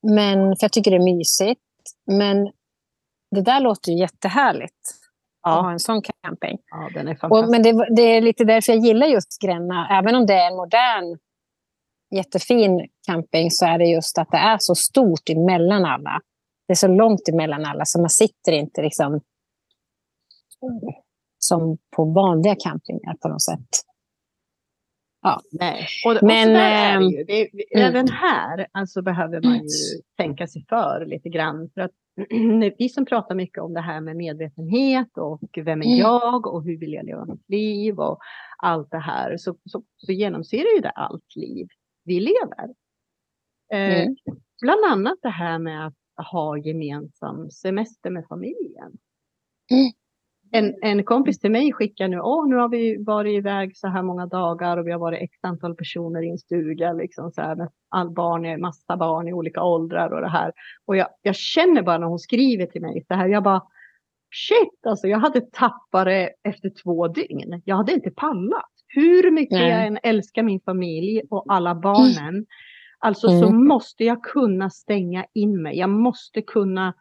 Men, 0.08 0.38
för 0.38 0.64
jag 0.64 0.72
tycker 0.72 0.92
det 0.92 0.98
är 0.98 1.16
mysigt. 1.16 1.62
Men 2.06 2.52
det 3.36 3.42
där 3.42 3.60
låter 3.60 3.92
ju 3.92 3.98
jättehärligt. 3.98 4.74
Att 5.42 5.54
ha 5.54 5.68
ja, 5.68 5.72
en 5.72 5.80
sån 5.80 6.02
camping. 6.02 6.58
ja 6.72 6.90
den 6.94 7.08
är 7.08 7.34
Och, 7.34 7.50
men 7.50 7.64
det, 7.64 7.96
det 7.96 8.02
är 8.02 8.22
lite 8.22 8.44
därför 8.44 8.74
jag 8.74 8.86
gillar 8.86 9.08
just 9.08 9.42
Gränna. 9.42 9.88
Även 10.00 10.16
om 10.16 10.26
det 10.26 10.34
är 10.34 10.48
en 10.48 10.56
modern, 10.56 11.18
jättefin 12.12 12.88
camping 13.08 13.52
så 13.52 13.66
är 13.66 13.78
det 13.78 13.86
just 13.86 14.18
att 14.18 14.32
det 14.32 14.38
är 14.38 14.58
så 14.60 14.76
stort 14.76 15.30
emellan 15.30 15.86
alla. 15.86 16.22
Det 16.68 16.74
är 16.74 16.76
så 16.76 16.88
långt 16.88 17.30
emellan 17.30 17.66
alla 17.66 17.86
så 17.86 18.00
man 18.00 18.10
sitter 18.10 18.52
inte 18.52 18.82
liksom 18.82 19.22
som 21.40 21.78
på 21.96 22.06
vanliga 22.06 22.56
campingar 22.56 23.16
på 23.22 23.28
något 23.28 23.42
sätt. 23.42 23.70
Nej. 25.52 25.88
Och, 26.06 26.12
och 26.12 26.24
Men, 26.24 26.50
är 26.50 26.54
det 26.54 26.60
ehm, 26.60 27.04
ju. 27.04 27.24
Det, 27.24 27.50
mm. 27.54 27.90
Även 27.90 28.08
här 28.08 28.68
alltså, 28.72 29.02
behöver 29.02 29.42
man 29.42 29.56
ju 29.56 29.70
tänka 30.18 30.48
sig 30.48 30.66
för 30.70 31.06
lite 31.06 31.30
grann. 31.30 31.70
För 31.74 31.82
att 31.82 31.92
vi 32.78 32.90
som 32.90 33.06
pratar 33.06 33.36
mycket 33.36 33.64
om 33.64 33.74
det 33.74 33.82
här 33.82 34.02
med 34.02 34.16
medvetenhet 34.16 35.18
och 35.18 35.50
vem 35.56 35.82
är 35.82 35.86
Mm. 35.86 35.98
jag 35.98 36.48
och 36.48 36.64
hur 36.64 36.78
vill 36.78 36.94
jag 36.94 37.06
leva 37.06 37.26
mitt 37.26 37.50
liv 37.50 38.00
och 38.00 38.20
allt 38.58 38.92
det 38.92 39.00
här. 39.00 39.38
Så, 39.38 39.56
så, 39.66 39.84
så 39.98 40.12
genomsyrar 40.12 40.76
ju 40.76 40.82
det 40.82 40.90
allt 40.90 41.36
liv 41.36 41.68
vi 42.04 42.20
lever. 42.20 42.70
Eh, 43.74 44.02
Mm. 44.02 44.16
Bland 44.62 44.86
annat 44.86 45.18
det 45.22 45.30
här 45.30 45.60
med 45.60 45.88
att 45.88 46.28
ha 46.32 46.58
gemensam 46.58 47.50
semester 47.52 48.10
med 48.10 48.26
familjen. 48.30 48.92
Mm. 49.72 49.92
En, 50.52 50.76
en 50.82 51.04
kompis 51.04 51.40
till 51.40 51.52
mig 51.52 51.74
skickar 51.74 52.08
nu, 52.08 52.20
åh 52.20 52.48
nu 52.48 52.56
har 52.56 52.70
vi 52.70 53.04
varit 53.04 53.38
iväg 53.38 53.78
så 53.78 53.88
här 53.88 54.04
många 54.04 54.26
dagar 54.26 54.78
och 54.78 54.88
vi 54.88 54.92
har 54.92 55.00
varit 55.00 55.22
x 55.22 55.38
antal 55.42 55.76
personer 55.76 56.22
i 56.24 56.30
en 56.30 56.38
stuga 56.38 56.94
liksom 56.94 57.32
så 57.32 57.42
här 57.42 57.56
med 57.56 57.70
all 57.90 58.10
barn, 58.10 58.62
massa 58.62 58.98
barn 58.98 59.28
i 59.28 59.34
olika 59.34 59.64
åldrar 59.64 60.10
och 60.14 60.22
det 60.22 60.30
här. 60.30 60.52
Och 60.86 60.98
jag, 60.98 61.08
jag 61.22 61.36
känner 61.36 61.82
bara 61.82 61.98
när 61.98 62.08
hon 62.08 62.20
skriver 62.20 62.66
till 62.66 62.82
mig 62.82 63.06
så 63.08 63.14
här, 63.14 63.28
jag 63.28 63.44
bara 63.44 63.62
shit 64.36 64.86
alltså 64.86 65.08
jag 65.08 65.20
hade 65.20 65.42
tappat 65.42 66.06
det 66.06 66.30
efter 66.44 66.72
två 66.84 67.08
dygn. 67.08 67.62
Jag 67.66 67.76
hade 67.76 67.94
inte 67.94 68.12
pallat. 68.12 68.71
Hur 68.96 69.32
mycket 69.32 69.52
Nej. 69.60 69.70
jag 69.70 69.88
än 69.88 69.98
älskar 70.04 70.44
min 70.44 70.60
familj 70.60 71.22
och 71.30 71.46
alla 71.48 71.76
barnen. 71.76 72.46
Alltså 73.00 73.28
så 73.28 73.48
Mm. 73.48 73.68
måste 73.68 74.04
jag 74.04 74.24
kunna 74.24 74.70
stänga 74.70 75.26
in 75.34 75.62
mig. 75.62 75.78
Jag 75.78 75.90
måste 75.90 76.42
kunna 76.42 76.94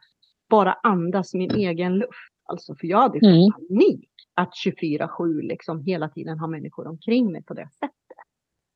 bara 0.49 0.73
andas 0.83 1.33
min 1.33 1.51
egen 1.51 1.93
luft. 1.95 2.11
Alltså 2.43 2.75
för 2.75 2.87
jag 2.87 2.97
hade 3.01 3.17
Mm. 3.27 3.51
panik 3.51 4.09
att 4.33 4.53
24-7 4.55 5.41
liksom 5.41 5.81
hela 5.83 6.09
tiden 6.09 6.39
ha 6.39 6.47
människor 6.47 6.87
omkring 6.87 7.31
mig 7.31 7.43
på 7.43 7.53
det 7.53 7.69
sättet. 7.79 7.91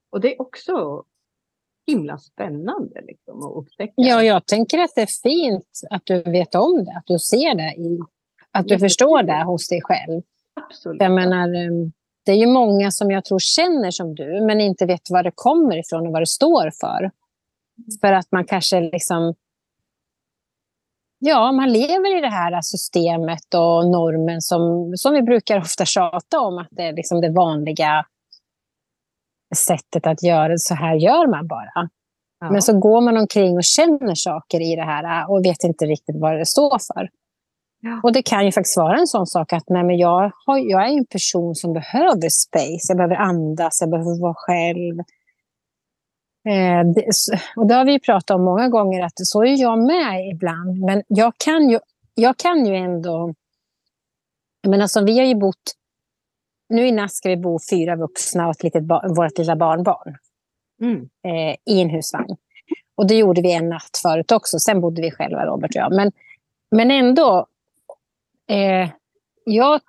Och 0.10 0.22
det 0.22 0.36
är 0.36 0.42
också 0.42 1.04
himla 1.88 2.18
spännande 2.18 3.02
liksom 3.08 3.44
att 3.44 3.56
upptäcka. 3.56 3.94
Ja, 3.96 4.24
jag 4.24 4.46
tänker 4.46 4.80
att 4.80 4.92
det 4.96 5.02
är 5.02 5.22
fint 5.30 5.70
att 5.90 6.02
du 6.06 6.22
vet 6.22 6.56
om 6.56 6.86
det, 6.86 6.92
att 6.98 7.06
du 7.08 7.20
ser 7.20 7.56
det, 7.56 7.74
i, 7.82 8.00
att 8.52 8.64
du 8.64 8.70
Jättekul. 8.74 8.80
förstår 8.80 9.24
det 9.24 9.44
hos 9.44 9.68
dig 9.68 9.82
själv. 9.84 10.22
Absolut. 10.54 11.02
Jag 11.02 11.12
menar, 11.12 11.48
eh, 11.48 11.90
det 12.26 12.32
är 12.32 12.36
ju 12.36 12.48
många 12.48 12.92
som 12.92 13.12
jag 13.12 13.26
tror 13.26 13.40
känner 13.40 13.92
som 13.92 14.16
du, 14.16 14.42
men 14.46 14.62
inte 14.62 14.86
vet 14.86 15.10
var 15.10 15.24
det 15.24 15.32
kommer 15.36 15.78
ifrån 15.78 16.08
och 16.08 16.14
vad 16.14 16.22
det 16.22 16.28
står 16.28 16.72
för. 16.82 17.12
För 18.02 18.14
att 18.14 18.32
man 18.32 18.46
kanske 18.46 18.80
liksom... 18.80 19.34
Ja, 21.20 21.52
man 21.52 21.74
lever 21.74 22.18
i 22.18 22.22
det 22.22 22.30
här 22.30 22.62
systemet 22.62 23.54
och 23.54 23.90
normen 23.92 24.42
som, 24.42 24.94
som 24.96 25.14
vi 25.14 25.22
brukar 25.22 25.60
ofta 25.60 25.86
tjata 25.86 26.40
om, 26.40 26.58
att 26.58 26.68
det 26.72 26.84
är 26.84 26.94
liksom 26.94 27.22
det 27.22 27.32
vanliga 27.32 28.06
sättet 29.56 30.08
att 30.08 30.24
göra. 30.24 30.58
Så 30.58 30.76
här 30.76 30.96
gör 30.96 31.28
man 31.28 31.48
bara. 31.48 31.90
Ja. 32.40 32.52
Men 32.52 32.62
så 32.62 32.80
går 32.80 33.02
man 33.02 33.18
omkring 33.18 33.58
och 33.58 33.64
känner 33.64 34.16
saker 34.16 34.62
i 34.62 34.76
det 34.76 34.84
här 34.84 35.32
och 35.32 35.46
vet 35.46 35.64
inte 35.64 35.86
riktigt 35.86 36.16
vad 36.20 36.40
det 36.40 36.46
står 36.46 36.80
för. 36.94 37.10
Ja. 37.86 38.00
Och 38.04 38.14
det 38.14 38.24
kan 38.24 38.46
ju 38.46 38.52
faktiskt 38.52 38.78
vara 38.78 38.98
en 38.98 39.08
sån 39.08 39.28
sak 39.28 39.54
att 39.54 39.70
nej, 39.70 39.84
men 39.84 39.98
jag, 39.98 40.32
har, 40.46 40.58
jag 40.58 40.84
är 40.90 40.98
en 40.98 41.06
person 41.06 41.56
som 41.56 41.74
behöver 41.74 42.30
space. 42.30 42.86
Jag 42.88 42.98
behöver 42.98 43.16
andas, 43.16 43.82
jag 43.82 43.90
behöver 43.90 44.22
vara 44.22 44.34
själv. 44.36 45.00
Eh, 46.48 46.94
det, 46.96 47.06
och 47.56 47.68
det 47.68 47.74
har 47.76 47.86
vi 47.86 48.00
pratat 48.00 48.36
om 48.36 48.44
många 48.44 48.70
gånger, 48.70 49.04
att 49.04 49.14
så 49.16 49.44
är 49.44 49.62
jag 49.62 49.80
med 49.80 50.30
ibland. 50.34 50.80
Men 50.80 51.04
jag 51.08 51.34
kan 51.38 51.70
ju, 51.70 51.80
jag 52.16 52.38
kan 52.38 52.66
ju 52.66 52.76
ändå... 52.76 53.34
Jag 54.62 54.70
menar, 54.70 54.88
som 54.88 55.06
vi 55.06 55.20
har 55.20 55.26
ju 55.26 55.36
bott... 55.36 55.74
Nu 56.70 56.88
i 56.88 56.92
natt 56.92 57.12
ska 57.14 57.30
vi 57.30 57.38
bo 57.38 57.60
fyra 57.72 57.96
vuxna 57.96 58.48
och 58.48 58.52
ett 58.52 58.64
litet 58.64 58.84
bar, 58.84 59.16
vårt 59.16 59.38
lilla 59.38 59.56
barnbarn 59.56 60.18
Mm. 60.82 61.10
eh, 61.28 61.56
i 61.76 61.82
en 61.82 61.90
husvagn. 61.90 62.36
Och 62.98 63.08
det 63.08 63.16
gjorde 63.16 63.42
vi 63.42 63.54
en 63.54 63.70
natt 63.70 64.00
förut 64.02 64.32
också. 64.32 64.60
Sen 64.60 64.82
bodde 64.82 65.02
vi 65.02 65.12
själva, 65.12 65.46
Robert 65.46 65.70
och 65.70 65.76
jag. 65.76 65.96
Men, 65.96 66.12
men 66.72 66.92
ändå, 66.92 67.48
eh, 68.50 68.90
jag 69.46 69.82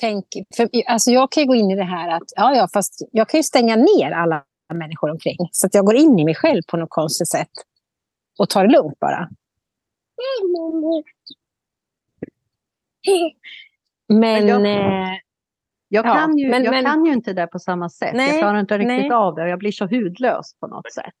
tänker... 0.00 0.44
För, 0.56 0.68
alltså 0.86 1.10
jag 1.10 1.32
kan 1.32 1.42
ju 1.42 1.46
gå 1.46 1.54
in 1.54 1.70
i 1.70 1.76
det 1.76 1.84
här 1.84 2.08
att 2.16 2.22
ja, 2.36 2.54
ja, 2.54 2.68
fast 2.72 3.08
jag 3.12 3.28
kan 3.28 3.38
ju 3.38 3.44
stänga 3.44 3.76
ner 3.76 4.10
alla 4.10 4.44
människor 4.74 5.10
omkring. 5.10 5.36
Så 5.52 5.66
att 5.66 5.74
jag 5.74 5.84
går 5.86 5.96
in 5.96 6.18
i 6.18 6.24
mig 6.24 6.34
själv 6.34 6.62
på 6.68 6.76
något 6.76 6.90
konstigt 6.90 7.28
sätt 7.28 7.50
och 8.38 8.48
tar 8.48 8.66
det 8.66 8.72
lugnt 8.72 8.98
bara. 8.98 9.28
Men... 14.08 14.46
jag- 14.46 14.66
eh, 14.66 15.08
Jag, 15.92 16.06
Ja, 16.06 16.14
kan, 16.14 16.38
ju, 16.38 16.50
men- 16.50 16.64
jag 16.64 16.70
men- 16.70 16.84
kan 16.84 17.04
ju 17.06 17.12
inte 17.12 17.32
det 17.32 17.46
på 17.46 17.58
samma 17.58 17.88
sätt. 17.88 18.14
Nej, 18.14 18.28
jag 18.30 18.38
klarar 18.38 18.60
inte 18.60 18.78
riktigt 18.78 18.88
nej. 18.88 19.12
av 19.12 19.34
det 19.34 19.42
och 19.42 19.48
jag 19.48 19.58
blir 19.58 19.72
så 19.72 19.86
hudlös 19.86 20.54
på 20.60 20.66
något 20.66 20.92
sätt. 20.92 21.14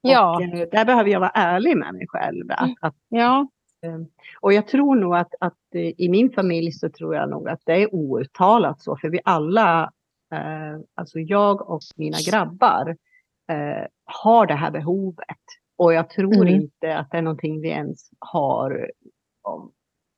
ja, 0.00 0.36
Och, 0.36 0.42
eh, 0.42 0.68
där 0.72 0.84
behöver 0.84 1.10
jag 1.10 1.20
vara 1.20 1.30
ärlig 1.30 1.76
med 1.76 1.94
mig 1.94 2.06
själv. 2.08 2.46
Att, 2.50 2.70
att, 2.80 2.94
ja. 3.08 3.48
Eh, 3.86 3.98
och 4.40 4.52
jag 4.52 4.68
tror 4.68 4.96
nog 4.96 5.14
att, 5.16 5.34
att 5.40 5.74
eh, 5.74 5.92
i 5.96 6.08
min 6.08 6.30
familj 6.32 6.72
så 6.72 6.88
tror 6.88 7.14
jag 7.14 7.30
nog 7.30 7.48
att 7.48 7.60
det 7.64 7.82
är 7.82 7.94
outtalat 7.94 8.82
så. 8.82 8.96
För 8.96 9.08
vi 9.08 9.20
alla, 9.24 9.92
eh, 10.32 10.80
alltså 10.94 11.18
jag 11.18 11.70
och 11.70 11.80
mina 11.96 12.16
grabbar, 12.30 12.96
eh, 13.50 13.86
har 14.04 14.46
det 14.46 14.54
här 14.54 14.70
behovet. 14.70 15.36
Och 15.78 15.92
jag 15.94 16.10
tror 16.10 16.34
Mm. 16.34 16.48
inte 16.54 16.98
att 16.98 17.10
det 17.10 17.18
är 17.18 17.22
någonting 17.22 17.60
vi 17.60 17.68
ens 17.68 18.10
har 18.18 18.90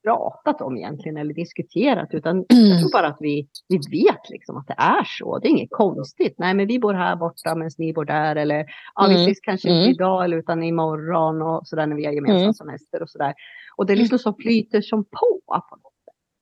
pratat 0.08 0.60
om 0.60 0.76
egentligen 0.76 1.16
eller 1.16 1.34
diskuterat. 1.34 2.08
Utan 2.14 2.36
jag 2.48 2.80
tror 2.80 2.92
bara 2.92 3.06
att 3.06 3.16
vi, 3.20 3.48
vi 3.68 3.76
vet 3.76 4.30
liksom 4.30 4.56
att 4.56 4.66
det 4.66 4.74
är 4.78 5.04
så. 5.04 5.38
Det 5.38 5.48
är 5.48 5.50
inget 5.50 5.70
konstigt. 5.70 6.34
Nej, 6.38 6.54
men 6.54 6.66
vi 6.66 6.78
bor 6.78 6.94
här 6.94 7.16
borta 7.16 7.54
medan 7.54 7.70
ni 7.78 7.92
bor 7.92 8.04
där. 8.04 8.36
Eller 8.36 8.66
ja, 8.94 9.06
vi 9.08 9.14
Mm. 9.14 9.22
ses 9.26 9.40
kanske 9.40 9.68
inte 9.68 9.78
Mm. 9.80 9.90
idag 9.90 10.24
eller 10.24 10.36
utan 10.36 10.62
imorgon 10.62 11.42
och 11.42 11.66
sådär 11.68 11.86
när 11.86 11.96
vi 11.96 12.04
har 12.06 12.12
gemensam 12.12 12.42
Mm. 12.42 12.54
semester 12.54 13.02
och 13.02 13.10
sådär. 13.10 13.34
Och 13.76 13.86
det 13.86 13.92
är 13.92 13.96
liksom 13.96 14.18
som 14.18 14.34
flyter 14.34 14.80
som 14.80 15.04
på. 15.04 15.40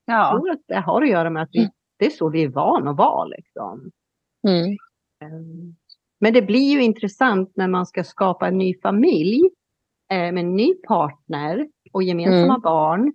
Jag 0.06 0.16
ja. 0.16 0.30
tror 0.30 0.50
att 0.50 0.60
det 0.68 0.76
har 0.80 1.02
att 1.02 1.08
göra 1.10 1.30
med 1.30 1.42
att 1.42 1.48
vi, 1.52 1.58
Mm. 1.58 1.70
det 1.98 2.06
är 2.06 2.10
så 2.10 2.28
vi 2.28 2.42
är 2.42 2.48
van 2.48 2.88
att 2.88 2.96
vara 2.96 3.24
liksom. 3.24 3.90
Mm. 4.48 4.76
Ehm, 5.24 5.74
Men 6.20 6.32
det 6.34 6.42
blir 6.42 6.72
ju 6.72 6.82
intressant 6.82 7.52
när 7.56 7.68
man 7.68 7.86
ska 7.86 8.04
skapa 8.04 8.48
en 8.48 8.58
ny 8.58 8.74
familj 8.82 9.40
eh, 10.12 10.18
med 10.32 10.38
en 10.38 10.56
ny 10.56 10.74
partner 10.74 11.68
och 11.92 12.02
gemensamma 12.02 12.44
Mm. 12.54 12.60
barn. 12.60 13.12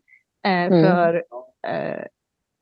Eh, 0.48 0.52
Mm. 0.66 0.84
För 0.84 1.24
eh, 1.68 2.04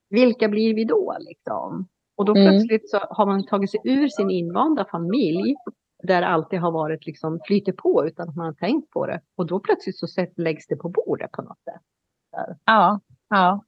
vilka 0.09 0.47
blir 0.47 0.73
vi 0.75 0.85
då 0.85 1.17
liksom? 1.19 1.87
Och 2.17 2.25
då 2.25 2.35
Mm. 2.35 2.47
plötsligt 2.49 2.89
så 2.89 2.97
har 2.97 3.25
man 3.25 3.45
tagit 3.45 3.71
sig 3.71 3.79
ur 3.83 4.07
sin 4.07 4.29
invanda 4.29 4.85
familj 4.85 5.55
där 6.03 6.21
alltid 6.21 6.59
har 6.59 6.71
varit 6.71 7.05
liksom 7.05 7.39
flyter 7.45 7.71
på 7.71 8.07
utan 8.07 8.29
att 8.29 8.35
man 8.35 8.45
har 8.45 8.53
tänkt 8.53 8.89
på 8.89 9.05
det. 9.07 9.21
Och 9.35 9.45
då 9.47 9.59
plötsligt 9.59 9.97
så 9.97 10.07
läggs 10.37 10.67
det 10.67 10.75
på 10.75 10.89
bordet 10.89 11.31
på 11.31 11.41
något 11.41 11.63
sätt. 11.63 11.81
ja. 12.65 12.99
ja. 13.29 13.63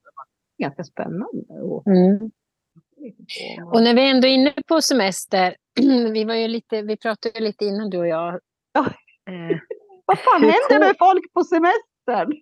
Ganska 0.57 0.83
spännande. 0.83 1.53
Och, 1.61 1.87
Mm. 1.87 2.31
Och 3.65 3.83
när 3.83 3.93
vi 3.93 4.09
ändå 4.09 4.27
är 4.27 4.31
inne 4.31 4.53
på 4.67 4.81
semester, 4.81 5.55
vi, 6.13 6.23
var 6.23 6.33
ju 6.33 6.47
lite, 6.47 6.81
vi 6.81 6.97
pratade 6.97 7.39
lite 7.39 7.65
innan 7.65 7.89
du 7.89 7.97
och 7.97 8.07
jag. 8.07 8.39
Ja. 8.73 8.85
Eh, 9.29 9.57
Vad 10.05 10.19
fan 10.19 10.41
händer 10.41 10.79
med 10.87 10.95
folk 10.99 11.33
på 11.33 11.43
semestern? 11.43 12.31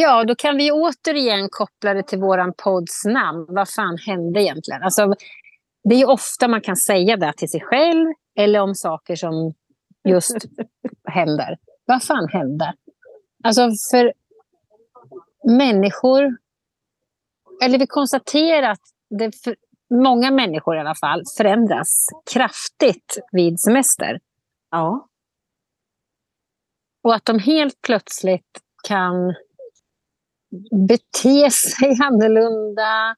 ja, 0.00 0.24
då 0.24 0.34
kan 0.34 0.56
vi 0.56 0.72
återigen 0.72 1.48
koppla 1.50 1.94
det 1.94 2.02
till 2.02 2.18
våran 2.18 2.52
podds 2.56 3.04
namn. 3.04 3.46
Vad 3.48 3.68
fan 3.68 3.98
hände 3.98 4.42
egentligen? 4.42 4.82
Alltså, 4.82 5.14
det 5.84 5.94
är 5.94 5.98
ju 5.98 6.06
ofta 6.06 6.48
man 6.48 6.60
kan 6.60 6.76
säga 6.76 7.16
det 7.16 7.32
till 7.36 7.50
sig 7.50 7.60
själv 7.60 8.06
eller 8.36 8.60
om 8.60 8.74
saker 8.74 9.16
som 9.16 9.54
just 10.08 10.36
händer. 11.08 11.58
Vad 11.84 12.02
fan 12.02 12.28
hände? 12.28 12.74
Alltså 13.44 13.70
för 13.90 14.12
människor, 15.58 16.36
eller 17.62 17.78
vi 17.78 17.86
konstaterar 17.86 18.70
att 18.70 18.82
det 19.18 19.32
för, 19.44 19.56
många 19.94 20.30
människor 20.30 20.76
i 20.76 20.80
alla 20.80 20.94
fall 20.94 21.22
förändras 21.36 22.06
kraftigt 22.32 23.18
vid 23.32 23.60
semester. 23.60 24.20
Ja. 24.70 25.08
Och 27.02 27.14
att 27.14 27.24
de 27.24 27.38
helt 27.38 27.80
plötsligt 27.82 28.60
kan 28.88 29.34
bete 30.88 31.50
sig 31.50 31.98
annorlunda, 32.02 33.16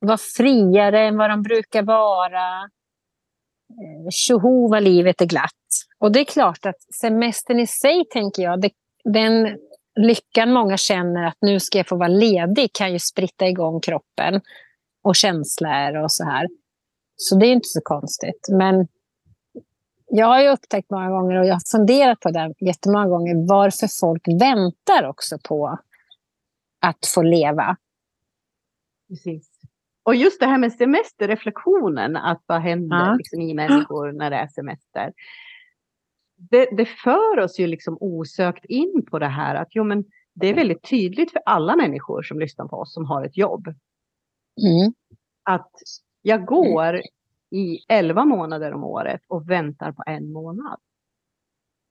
vara 0.00 0.18
friare 0.36 1.08
än 1.08 1.16
vad 1.16 1.30
de 1.30 1.42
brukar 1.42 1.82
vara. 1.82 2.70
Eh, 3.70 4.10
tjoho 4.10 4.68
vad 4.68 4.82
livet 4.82 5.20
är 5.20 5.26
glatt. 5.26 5.52
Och 5.98 6.12
det 6.12 6.20
är 6.20 6.24
klart 6.24 6.66
att 6.66 6.94
semestern 7.00 7.60
i 7.60 7.66
sig, 7.66 8.04
tänker 8.12 8.42
jag, 8.42 8.60
det, 8.60 8.70
den 9.04 9.58
lyckan 10.00 10.52
många 10.52 10.76
känner 10.76 11.24
att 11.24 11.36
nu 11.40 11.60
ska 11.60 11.78
jag 11.78 11.88
få 11.88 11.96
vara 11.96 12.08
ledig 12.08 12.72
kan 12.72 12.92
ju 12.92 12.98
spritta 12.98 13.46
igång 13.46 13.80
kroppen 13.80 14.40
och 15.02 15.16
känslor 15.16 15.96
och 15.96 16.12
så 16.12 16.24
här. 16.24 16.48
Så 17.16 17.36
det 17.36 17.46
är 17.46 17.52
inte 17.52 17.68
så 17.68 17.80
konstigt. 17.84 18.46
Men 18.50 18.88
jag 20.06 20.26
har 20.26 20.42
ju 20.42 20.48
upptäckt 20.48 20.90
många 20.90 21.10
gånger 21.10 21.36
och 21.36 21.46
jag 21.46 21.54
har 21.54 21.78
funderat 21.78 22.20
på 22.20 22.30
det 22.30 22.54
jättemånga 22.60 23.08
gånger 23.08 23.48
varför 23.48 23.88
folk 24.00 24.22
väntar 24.40 25.08
också 25.08 25.38
på 25.48 25.78
att 26.80 27.06
få 27.14 27.22
leva. 27.22 27.76
Precis. 29.08 29.50
Och 30.02 30.14
just 30.14 30.40
det 30.40 30.46
här 30.46 30.58
med 30.58 30.72
semesterreflektionen, 30.72 32.16
att 32.16 32.42
vad 32.46 32.60
händer 32.60 32.96
Ja. 32.96 33.14
liksom, 33.14 33.40
i 33.40 33.54
människor 33.54 34.12
när 34.12 34.30
det 34.30 34.36
är 34.36 34.48
semester. 34.48 35.12
Det, 36.36 36.68
det 36.76 36.86
för 36.86 37.38
oss 37.38 37.58
ju 37.58 37.66
liksom 37.66 37.98
osökt 38.00 38.64
in 38.64 39.06
på 39.10 39.18
det 39.18 39.26
här 39.26 39.54
att 39.54 39.68
jo, 39.70 39.84
men 39.84 40.04
det 40.34 40.46
är 40.46 40.54
väldigt 40.54 40.82
tydligt 40.82 41.32
för 41.32 41.42
alla 41.46 41.76
människor 41.76 42.22
som 42.22 42.40
lyssnar 42.40 42.68
på 42.68 42.76
oss 42.76 42.94
som 42.94 43.04
har 43.04 43.24
ett 43.24 43.36
jobb. 43.36 43.66
Mm. 43.68 44.92
Att 45.42 45.72
jag 46.22 46.46
går 46.46 47.00
i 47.50 47.78
elva 47.88 48.24
månader 48.24 48.72
om 48.72 48.84
året 48.84 49.20
och 49.26 49.50
väntar 49.50 49.92
på 49.92 50.02
en 50.06 50.32
månad. 50.32 50.80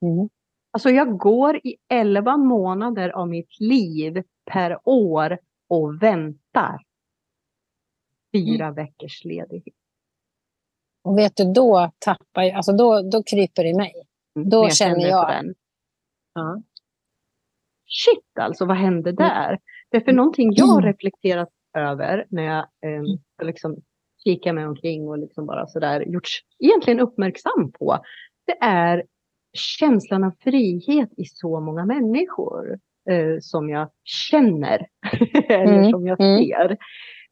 Mm. 0.02 0.30
Alltså 0.78 0.90
jag 0.90 1.18
går 1.18 1.56
i 1.56 1.76
elva 1.90 2.38
månader 2.38 3.10
av 3.10 3.28
mitt 3.28 3.60
liv 3.60 4.24
per 4.52 4.80
år 4.84 5.40
och 5.70 6.04
väntar. 6.04 6.80
Fyra 8.34 8.66
mm. 8.66 8.76
veckors 8.76 9.26
ledighet. 9.26 9.76
Och 11.04 11.18
vet 11.18 11.36
du, 11.36 11.54
då 11.54 11.92
tappar 12.00 12.44
jag, 12.44 12.52
alltså 12.52 12.72
då, 12.72 13.02
då 13.02 13.24
kryper 13.24 13.64
det 13.64 13.70
i 13.70 13.74
mig. 13.74 13.94
Mm, 14.36 14.50
då 14.50 14.64
jag 14.64 14.76
känner 14.76 15.08
jag. 15.08 15.28
Den. 15.28 15.54
Ja. 16.34 16.62
Shit 17.86 18.40
alltså, 18.40 18.66
vad 18.66 18.78
hände 18.78 19.10
mm. 19.10 19.16
där? 19.16 19.60
Det 19.90 19.98
är 19.98 20.02
för 20.02 20.14
någonting 20.14 20.54
jag 20.54 20.66
har 20.66 20.82
reflekterat 20.82 21.50
över 21.78 22.26
när 22.30 22.44
jag 22.44 22.60
eh, 22.60 23.04
liksom 23.44 23.82
kikar 24.24 24.54
mig 24.54 24.68
omkring 24.68 25.08
och 25.08 25.18
liksom 25.18 25.46
bara 25.46 25.68
sådär 25.68 26.02
gjorts 26.02 26.44
egentligen 26.60 27.00
uppmärksam 27.00 27.72
på. 27.72 28.00
Det 28.46 28.58
är 28.62 29.04
känslan 29.58 30.24
av 30.24 30.32
frihet 30.44 31.10
i 31.18 31.26
så 31.26 31.60
många 31.60 31.86
människor 31.86 32.78
eh, 33.10 33.38
som 33.42 33.70
jag 33.70 33.90
känner 34.04 34.88
eller 35.50 35.78
mm. 35.78 35.92
som 35.92 36.08
jag 36.08 36.22
mm. 36.22 36.38
ser. 36.38 36.78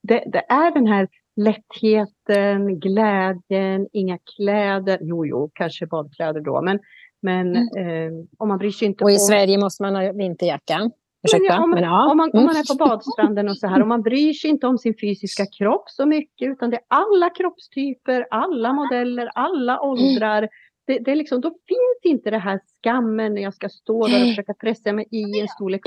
Det, 0.03 0.23
det, 0.27 0.45
är 0.49 0.73
den 0.73 0.87
här 0.87 1.07
lättheten, 1.35 2.79
glädjen, 2.79 3.87
inga 3.93 4.17
kläder. 4.35 4.99
Jo, 5.01 5.25
jo, 5.25 5.51
kanske 5.53 5.87
badkläder 5.87 6.41
då, 6.41 6.61
men, 6.61 6.79
men 7.21 7.55
mm. 7.55 7.67
eh, 7.77 8.25
om 8.37 8.47
man 8.47 8.57
bryr 8.57 8.71
sig 8.71 8.87
inte 8.87 9.03
Och 9.03 9.11
i 9.11 9.13
om... 9.13 9.19
Sverige 9.19 9.57
måste 9.57 9.83
man 9.83 9.95
ha 9.95 10.11
vinterjacka. 10.11 10.91
Ursäkta, 11.23 11.59
om, 11.63 11.69
man, 11.69 11.83
ja. 11.83 12.11
om, 12.11 12.17
man, 12.17 12.31
om 12.33 12.45
man 12.45 12.55
är 12.55 12.77
på 12.77 12.85
badstranden 12.85 13.49
och 13.49 13.57
så 13.57 13.67
här 13.67 13.81
och 13.81 13.87
man 13.87 14.01
bryr 14.01 14.33
sig 14.33 14.49
inte 14.49 14.67
om 14.67 14.77
sin 14.77 14.95
fysiska 15.01 15.45
kropp 15.57 15.89
så 15.89 16.05
mycket 16.05 16.47
utan 16.47 16.69
det 16.69 16.75
är 16.75 16.83
alla 16.87 17.29
kroppstyper, 17.29 18.27
alla 18.31 18.73
modeller, 18.73 19.29
alla 19.35 19.81
åldrar 19.81 20.49
det, 20.87 20.99
det 20.99 21.11
är 21.11 21.15
liksom, 21.15 21.41
då 21.41 21.49
finns 21.49 22.13
inte 22.13 22.31
det 22.31 22.37
här 22.37 22.59
skammen 22.83 23.33
när 23.33 23.41
jag 23.41 23.53
ska 23.53 23.69
stå 23.69 24.07
där 24.07 24.23
och 24.23 24.29
försöka 24.29 24.53
pressa 24.53 24.93
mig 24.93 25.07
i 25.11 25.39
en 25.39 25.47
storlek 25.47 25.81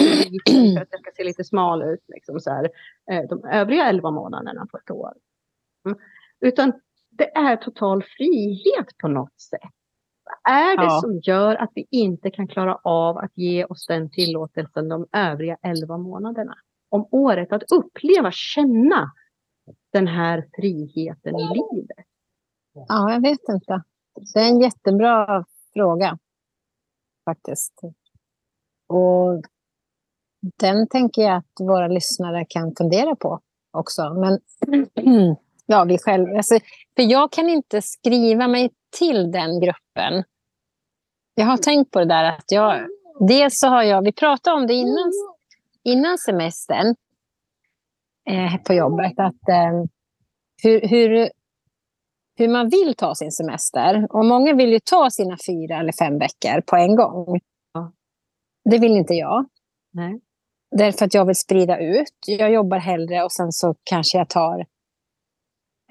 för 0.76 0.80
att 0.82 0.88
jag 0.90 1.00
ska 1.00 1.10
se 1.16 1.24
lite 1.24 1.44
smal 1.44 1.82
ut. 1.82 2.04
Liksom 2.08 2.40
så 2.40 2.50
här, 2.50 2.70
eh, 3.10 3.22
de 3.28 3.44
övriga 3.44 3.88
elva 3.88 4.10
månaderna 4.10 4.66
på 4.70 4.78
ett 4.78 4.90
år. 4.90 5.12
Mm. 5.86 5.98
Utan 6.40 6.72
det 7.10 7.36
är 7.36 7.56
total 7.56 8.02
frihet 8.02 8.98
på 8.98 9.08
något 9.08 9.40
sätt. 9.40 9.60
Vad 10.24 10.54
är 10.54 10.76
det 10.76 10.84
ja. 10.84 11.00
som 11.00 11.20
gör 11.22 11.54
att 11.54 11.70
vi 11.74 11.86
inte 11.90 12.30
kan 12.30 12.48
klara 12.48 12.78
av 12.82 13.18
att 13.18 13.32
ge 13.34 13.64
oss 13.64 13.86
den 13.86 14.10
tillåtelsen 14.10 14.88
de 14.88 15.06
övriga 15.12 15.56
elva 15.62 15.98
månaderna 15.98 16.54
om 16.88 17.08
året? 17.10 17.52
Att 17.52 17.72
uppleva, 17.72 18.30
känna 18.32 19.12
den 19.92 20.06
här 20.06 20.48
friheten 20.56 21.34
i 21.36 21.48
livet. 21.48 22.06
Ja, 22.72 23.12
jag 23.12 23.22
vet 23.22 23.48
inte. 23.48 23.82
Det 24.34 24.40
är 24.40 24.48
en 24.48 24.60
jättebra 24.60 25.44
fråga 25.72 26.18
faktiskt. 27.24 27.80
Och 28.88 29.42
den 30.60 30.88
tänker 30.88 31.22
jag 31.22 31.36
att 31.36 31.52
våra 31.60 31.88
lyssnare 31.88 32.44
kan 32.48 32.74
fundera 32.78 33.16
på 33.16 33.40
också. 33.70 34.14
Men 34.14 34.38
ja, 35.66 35.84
vi 35.84 35.98
själva. 35.98 36.36
Alltså, 36.36 36.58
för 36.96 37.02
jag 37.02 37.32
kan 37.32 37.48
inte 37.48 37.82
skriva 37.82 38.48
mig 38.48 38.70
till 38.98 39.32
den 39.32 39.60
gruppen. 39.60 40.24
Jag 41.34 41.46
har 41.46 41.56
tänkt 41.56 41.90
på 41.90 41.98
det 41.98 42.04
där 42.04 42.24
att 42.24 42.52
jag... 42.52 42.86
Dels 43.28 43.58
så 43.58 43.68
har 43.68 43.82
jag... 43.82 44.02
Vi 44.02 44.12
pratade 44.12 44.56
om 44.56 44.66
det 44.66 44.74
innan, 44.74 45.12
innan 45.84 46.18
semestern 46.18 46.94
eh, 48.30 48.62
på 48.66 48.74
jobbet. 48.74 49.12
Att, 49.16 49.48
eh, 49.48 49.84
hur, 50.62 50.88
hur 50.88 51.30
hur 52.38 52.48
man 52.48 52.68
vill 52.68 52.94
ta 52.94 53.14
sin 53.14 53.32
semester. 53.32 54.06
Och 54.10 54.24
många 54.24 54.54
vill 54.54 54.72
ju 54.72 54.80
ta 54.80 55.10
sina 55.10 55.36
fyra 55.46 55.80
eller 55.80 55.92
fem 55.92 56.18
veckor 56.18 56.60
på 56.60 56.76
en 56.76 56.96
gång. 56.96 57.40
Ja. 57.72 57.92
Det 58.70 58.78
vill 58.78 58.92
inte 58.92 59.14
jag. 59.14 59.46
Nej. 59.92 60.20
Därför 60.70 61.04
att 61.04 61.14
jag 61.14 61.24
vill 61.24 61.36
sprida 61.36 61.78
ut. 61.78 62.14
Jag 62.26 62.52
jobbar 62.52 62.78
hellre 62.78 63.24
och 63.24 63.32
sen 63.32 63.52
så 63.52 63.74
kanske 63.84 64.18
jag 64.18 64.28
tar 64.28 64.66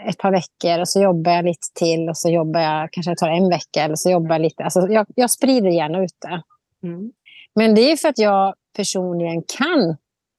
ett 0.09 0.17
par 0.17 0.31
veckor 0.31 0.79
och 0.79 0.89
så 0.89 1.01
jobbar 1.01 1.31
jag 1.31 1.45
lite 1.45 1.67
till 1.73 2.09
och 2.09 2.17
så 2.17 2.29
jobbar 2.29 2.59
jag, 2.59 2.91
kanske 2.91 3.11
jag 3.11 3.17
tar 3.17 3.29
en 3.29 3.49
vecka 3.49 3.83
eller 3.83 3.95
så 3.95 4.11
jobbar 4.11 4.35
jag 4.35 4.41
lite. 4.41 4.63
Alltså 4.63 4.87
jag, 4.87 5.05
jag 5.15 5.31
sprider 5.31 5.69
gärna 5.69 6.03
ut 6.03 6.17
det. 6.21 6.43
Mm. 6.87 7.11
Men 7.55 7.75
det 7.75 7.91
är 7.91 7.97
för 7.97 8.09
att 8.09 8.17
jag 8.17 8.55
personligen 8.75 9.43
kan 9.57 9.97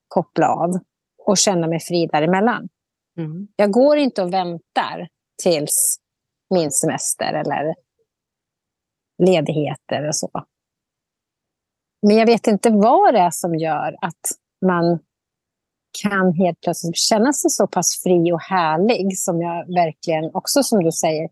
koppla 0.09 0.49
av 0.49 0.79
och 1.27 1.39
känna 1.39 1.67
mig 1.67 1.81
fri 1.81 2.07
däremellan. 2.07 2.69
Mm. 3.19 3.49
Jag 3.57 3.71
går 3.71 3.97
inte 3.97 4.23
och 4.23 4.33
väntar 4.33 5.09
tills 5.43 6.01
min 6.55 6.71
semester 6.71 7.33
eller 7.33 7.75
ledigheter 9.23 10.09
och 10.09 10.17
så. 10.17 10.31
Men 12.07 12.17
jag 12.17 12.27
vet 12.27 12.47
inte 12.47 12.71
vad 12.71 13.15
det 13.15 13.21
är 13.21 13.31
som 13.31 13.55
gör 13.55 13.97
att 14.01 14.21
man 14.67 14.99
kan 16.03 16.33
helt 16.33 16.61
plötsligt 16.61 16.97
känna 16.97 17.33
sig 17.33 17.51
så 17.51 17.67
pass 17.67 18.03
fri 18.03 18.33
och 18.33 18.43
härlig 18.43 19.19
som 19.19 19.43
jag 19.43 19.75
verkligen 19.75 20.31
också, 20.35 20.63
som 20.63 20.85
du 20.85 20.93
säger, 20.93 21.29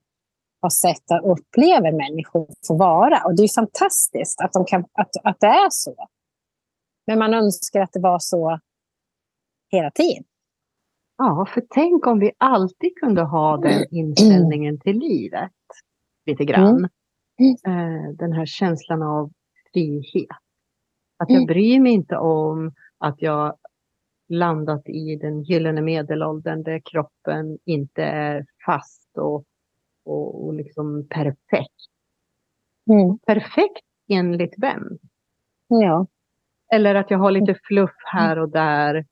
har 0.62 0.70
sett 0.70 1.10
och 1.22 1.32
upplever 1.32 1.92
människor 1.92 2.48
få 2.66 2.76
vara. 2.76 3.22
Och 3.24 3.36
det 3.36 3.42
är 3.42 3.54
fantastiskt 3.54 4.40
att, 4.40 4.52
de 4.52 4.64
kan, 4.64 4.84
att, 4.92 5.10
att 5.24 5.40
det 5.40 5.46
är 5.46 5.68
så. 5.70 6.08
Men 7.06 7.18
man 7.18 7.34
önskar 7.34 7.80
att 7.80 7.92
det 7.92 8.00
var 8.00 8.18
så 8.18 8.60
hela 9.72 9.90
tiden. 9.90 10.24
Ja, 11.18 11.46
för 11.54 11.62
tänk 11.70 12.06
om 12.06 12.18
vi 12.18 12.32
alltid 12.38 12.96
kunde 13.00 13.22
ha 13.22 13.56
den 13.56 13.72
mm. 13.72 13.86
inställningen 13.90 14.80
till 14.80 14.98
livet. 14.98 15.52
Lite 16.26 16.44
grann. 16.44 16.88
Mm. 17.38 17.56
Eh, 17.66 18.12
den 18.12 18.32
här 18.32 18.46
känslan 18.46 19.02
av 19.02 19.30
frihet. 19.72 20.28
Att 21.18 21.30
jag 21.30 21.36
mm. 21.36 21.46
bryr 21.46 21.80
mig 21.80 21.92
inte 21.92 22.16
om 22.16 22.72
att 22.98 23.22
jag 23.22 23.56
landat 24.28 24.88
i 24.88 25.16
den 25.16 25.42
gyllene 25.42 25.82
medelåldern 25.82 26.62
där 26.62 26.82
kroppen 26.84 27.58
inte 27.64 28.02
är 28.02 28.46
fast 28.66 29.18
och, 29.18 29.44
och, 30.04 30.46
och 30.46 30.54
liksom 30.54 31.06
perfekt. 31.10 31.72
Mm. 32.90 33.18
Perfekt 33.26 33.84
enligt 34.08 34.54
vem? 34.56 34.98
Ja. 35.68 36.06
Eller 36.72 36.94
att 36.94 37.10
jag 37.10 37.18
har 37.18 37.30
lite 37.30 37.54
fluff 37.62 37.96
här 38.04 38.38
och 38.38 38.48
där. 38.48 39.06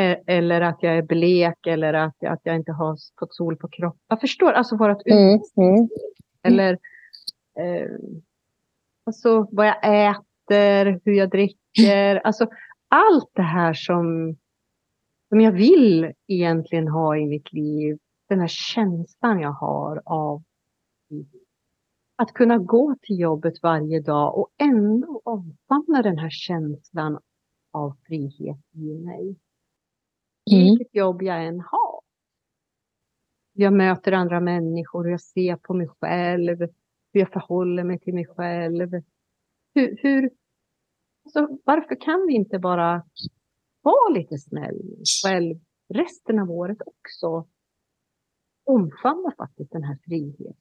Eh, 0.00 0.18
eller 0.26 0.60
att 0.60 0.82
jag 0.82 0.96
är 0.96 1.02
blek 1.02 1.66
eller 1.66 1.94
att, 1.94 2.16
jag, 2.18 2.32
att 2.32 2.40
jag 2.42 2.56
inte 2.56 2.72
har 2.72 2.96
fått 3.18 3.34
sol 3.34 3.56
på 3.56 3.68
kroppen. 3.68 4.00
Jag 4.08 4.20
förstår, 4.20 4.52
alltså 4.52 4.76
vårt 4.76 5.06
mm, 5.06 5.40
mm. 5.56 5.88
Eller 6.42 6.72
eh, 7.58 7.90
alltså 9.06 9.48
vad 9.52 9.66
jag 9.66 10.08
äter, 10.08 11.00
hur 11.04 11.12
jag 11.12 11.30
dricker. 11.30 12.16
Alltså 12.16 12.46
allt 12.88 13.30
det 13.32 13.42
här 13.42 13.74
som, 13.74 14.36
som 15.28 15.40
jag 15.40 15.52
vill 15.52 16.12
egentligen 16.26 16.88
ha 16.88 17.16
i 17.16 17.26
mitt 17.26 17.52
liv. 17.52 17.98
Den 18.28 18.40
här 18.40 18.48
känslan 18.48 19.40
jag 19.40 19.52
har 19.52 20.02
av 20.04 20.42
att 22.16 22.32
kunna 22.32 22.58
gå 22.58 22.96
till 23.02 23.18
jobbet 23.18 23.54
varje 23.62 24.00
dag 24.00 24.38
och 24.38 24.48
ändå 24.58 25.20
omfamna 25.24 26.02
den 26.02 26.18
här 26.18 26.30
känslan 26.30 27.18
av 27.72 27.96
frihet 28.06 28.58
i 28.72 28.98
mig. 28.98 29.36
Mm. 30.52 30.64
Vilket 30.64 30.94
jobb 30.94 31.22
jag 31.22 31.46
än 31.46 31.60
har. 31.60 32.00
Jag 33.52 33.72
möter 33.72 34.12
andra 34.12 34.40
människor, 34.40 35.10
jag 35.10 35.20
ser 35.20 35.56
på 35.56 35.74
mig 35.74 35.88
själv, 36.00 36.58
hur 37.12 37.20
jag 37.20 37.32
förhåller 37.32 37.84
mig 37.84 37.98
till 37.98 38.14
mig 38.14 38.26
själv. 38.26 38.90
Hur, 39.74 39.98
hur, 40.02 40.30
alltså, 41.24 41.58
varför 41.64 42.00
kan 42.00 42.26
vi 42.26 42.34
inte 42.34 42.58
bara 42.58 43.02
vara 43.82 44.14
lite 44.14 44.38
snäll 44.38 44.82
själv 45.24 45.60
resten 45.88 46.38
av 46.38 46.50
året 46.50 46.78
också? 46.86 47.48
Omfamna 48.64 49.32
faktiskt 49.36 49.72
den 49.72 49.84
här 49.84 49.98
friheten. 50.04 50.56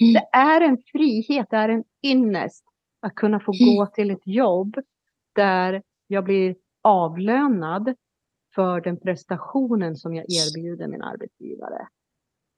Mm. 0.00 0.12
Det 0.12 0.28
är 0.32 0.60
en 0.60 0.78
frihet, 0.92 1.46
det 1.50 1.56
är 1.56 1.68
en 1.68 1.84
ynnest 2.02 2.64
att 3.00 3.14
kunna 3.14 3.40
få 3.40 3.52
mm. 3.52 3.76
gå 3.76 3.86
till 3.86 4.10
ett 4.10 4.26
jobb 4.26 4.76
där 5.34 5.82
jag 6.06 6.24
blir 6.24 6.56
avlönad 6.82 7.94
för 8.54 8.80
den 8.80 9.00
prestationen 9.00 9.96
som 9.96 10.14
jag 10.14 10.24
erbjuder 10.28 10.88
min 10.88 11.02
arbetsgivare. 11.02 11.88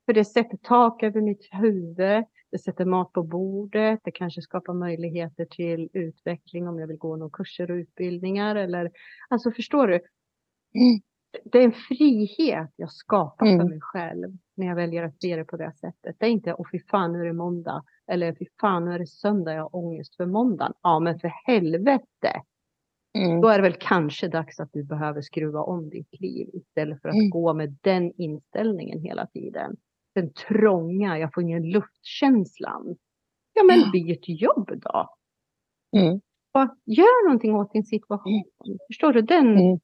För 0.06 0.12
det 0.12 0.24
sätter 0.24 0.56
tak 0.56 1.02
över 1.02 1.20
mitt 1.20 1.48
huvud, 1.50 2.24
det 2.50 2.58
sätter 2.58 2.84
mat 2.84 3.12
på 3.12 3.22
bordet, 3.22 4.00
det 4.04 4.10
kanske 4.10 4.42
skapar 4.42 4.74
möjligheter 4.74 5.44
till 5.44 5.88
utveckling 5.92 6.68
om 6.68 6.78
jag 6.78 6.86
vill 6.86 6.96
gå 6.96 7.16
några 7.16 7.30
kurser 7.30 7.70
och 7.70 7.74
utbildningar. 7.74 8.56
Eller, 8.56 8.90
alltså 9.28 9.50
förstår 9.50 9.86
du? 9.86 10.00
Det 11.44 11.58
är 11.58 11.64
en 11.64 11.72
frihet 11.72 12.70
jag 12.76 12.92
skapar 12.92 13.46
mm. 13.46 13.58
för 13.58 13.68
mig 13.68 13.80
själv 13.80 14.36
när 14.54 14.66
jag 14.66 14.76
väljer 14.76 15.02
att 15.02 15.20
se 15.20 15.36
det 15.36 15.44
på 15.44 15.56
det 15.56 15.72
sättet. 15.72 16.16
Det 16.18 16.26
är 16.26 16.30
inte, 16.30 16.54
åh 16.54 16.66
fy 16.72 16.80
fan 16.90 17.12
nu 17.12 17.20
är 17.20 17.24
det 17.24 17.32
måndag. 17.32 17.84
Eller 18.06 18.34
fy 18.34 18.46
fan 18.60 18.84
nu 18.84 18.92
är 18.92 18.98
det 18.98 19.06
söndag, 19.06 19.54
jag 19.54 19.62
har 19.62 19.76
ångest 19.76 20.16
för 20.16 20.26
måndagen. 20.26 20.72
Ja 20.82 21.00
men 21.00 21.18
för 21.18 21.32
helvete. 21.46 22.42
Mm. 23.18 23.40
Då 23.40 23.48
är 23.48 23.56
det 23.56 23.62
väl 23.62 23.76
kanske 23.80 24.28
dags 24.28 24.60
att 24.60 24.72
du 24.72 24.84
behöver 24.84 25.22
skruva 25.22 25.60
om 25.60 25.90
ditt 25.90 26.20
liv 26.20 26.48
istället 26.52 27.02
för 27.02 27.08
att 27.08 27.14
mm. 27.14 27.30
gå 27.30 27.54
med 27.54 27.76
den 27.80 28.12
inställningen 28.16 29.00
hela 29.00 29.26
tiden. 29.26 29.76
Den 30.14 30.32
trånga, 30.32 31.18
jag 31.18 31.34
får 31.34 31.42
ingen 31.42 31.70
luftkänslan. 31.70 32.96
Ja, 33.52 33.62
men 33.62 33.80
ja. 33.80 33.90
byt 33.92 34.24
jobb 34.28 34.70
då. 34.82 35.14
Mm. 35.96 36.20
Gör 36.84 37.26
någonting 37.26 37.54
åt 37.54 37.72
din 37.72 37.84
situation. 37.84 38.44
Mm. 38.66 38.78
Förstår 38.88 39.12
du? 39.12 39.22
Den, 39.22 39.58
mm. 39.58 39.78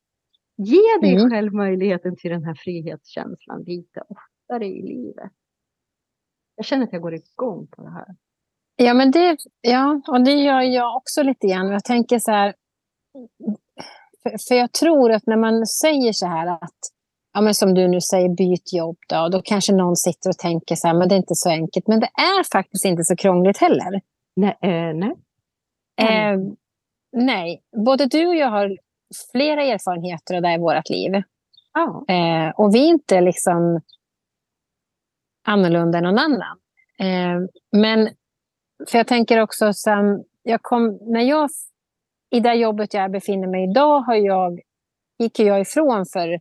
Ge 0.57 1.01
dig 1.01 1.15
mm. 1.17 1.31
själv 1.31 1.55
möjligheten 1.55 2.17
till 2.17 2.31
den 2.31 2.45
här 2.45 2.55
frihetskänslan 2.55 3.63
lite 3.63 4.03
oftare 4.09 4.67
i 4.67 4.83
livet. 4.83 5.33
Jag 6.57 6.67
känner 6.67 6.85
att 6.85 6.93
jag 6.93 7.03
går 7.03 7.15
igång 7.15 7.67
på 7.67 7.83
det 7.83 7.91
här. 7.91 8.07
Ja, 8.77 8.95
men 8.95 9.11
det, 9.11 9.37
ja, 9.61 10.03
och 10.09 10.25
det 10.25 10.33
gör 10.33 10.61
jag 10.61 10.97
också 10.97 11.23
lite 11.23 11.47
grann. 11.47 11.69
Jag 11.69 11.85
tänker 11.85 12.19
så 12.19 12.31
här, 12.31 12.55
för, 14.23 14.49
för 14.49 14.55
jag 14.55 14.73
tror 14.73 15.13
att 15.13 15.27
när 15.27 15.37
man 15.37 15.67
säger 15.67 16.13
så 16.13 16.27
här 16.27 16.47
att, 16.47 16.79
ja, 17.33 17.41
men 17.41 17.55
som 17.55 17.75
du 17.75 17.89
nu 17.89 18.01
säger, 18.01 18.29
byt 18.29 18.73
jobb 18.73 18.97
då, 19.09 19.29
då 19.29 19.43
kanske 19.43 19.73
någon 19.73 19.97
sitter 19.97 20.31
och 20.31 20.39
tänker 20.39 20.75
så 20.75 20.87
här, 20.87 20.95
men 20.95 21.09
det 21.09 21.15
är 21.15 21.17
inte 21.17 21.35
så 21.35 21.51
enkelt. 21.51 21.89
Men 21.89 22.01
det 22.01 22.11
är 22.15 22.51
faktiskt 22.53 22.85
inte 22.85 23.05
så 23.05 23.17
krångligt 23.17 23.59
heller. 23.59 24.01
Nej. 24.37 24.57
Eh, 24.63 24.95
nej. 24.95 25.13
Eh, 26.01 26.39
nej, 27.13 27.63
både 27.87 28.07
du 28.07 28.27
och 28.27 28.37
jag 28.37 28.51
har 28.51 28.77
flera 29.33 29.63
erfarenheter 29.63 30.35
av 30.37 30.43
det 30.43 30.55
i 30.55 30.59
vårt 30.59 30.91
liv. 30.91 31.23
Oh. 31.79 32.17
Eh, 32.17 32.51
och 32.51 32.75
vi 32.75 32.85
är 32.85 32.89
inte 32.89 33.21
liksom 33.21 33.81
annorlunda 35.47 35.99
än 35.99 36.05
någon 36.05 36.19
annan. 36.19 36.59
Eh, 36.99 37.49
men 37.73 38.09
för 38.89 38.99
jag 38.99 39.07
tänker 39.07 39.41
också, 39.43 39.73
sen 39.73 40.25
jag 40.43 40.63
kom, 40.63 40.99
när 41.03 41.21
jag, 41.21 41.51
i 42.31 42.41
det 42.41 42.55
jobbet 42.55 42.95
jag 42.95 43.11
befinner 43.11 43.49
mig 43.49 43.71
idag, 43.71 44.01
har 44.01 44.15
jag, 44.15 44.61
gick 45.19 45.39
jag 45.39 45.61
ifrån 45.61 46.07
för 46.07 46.41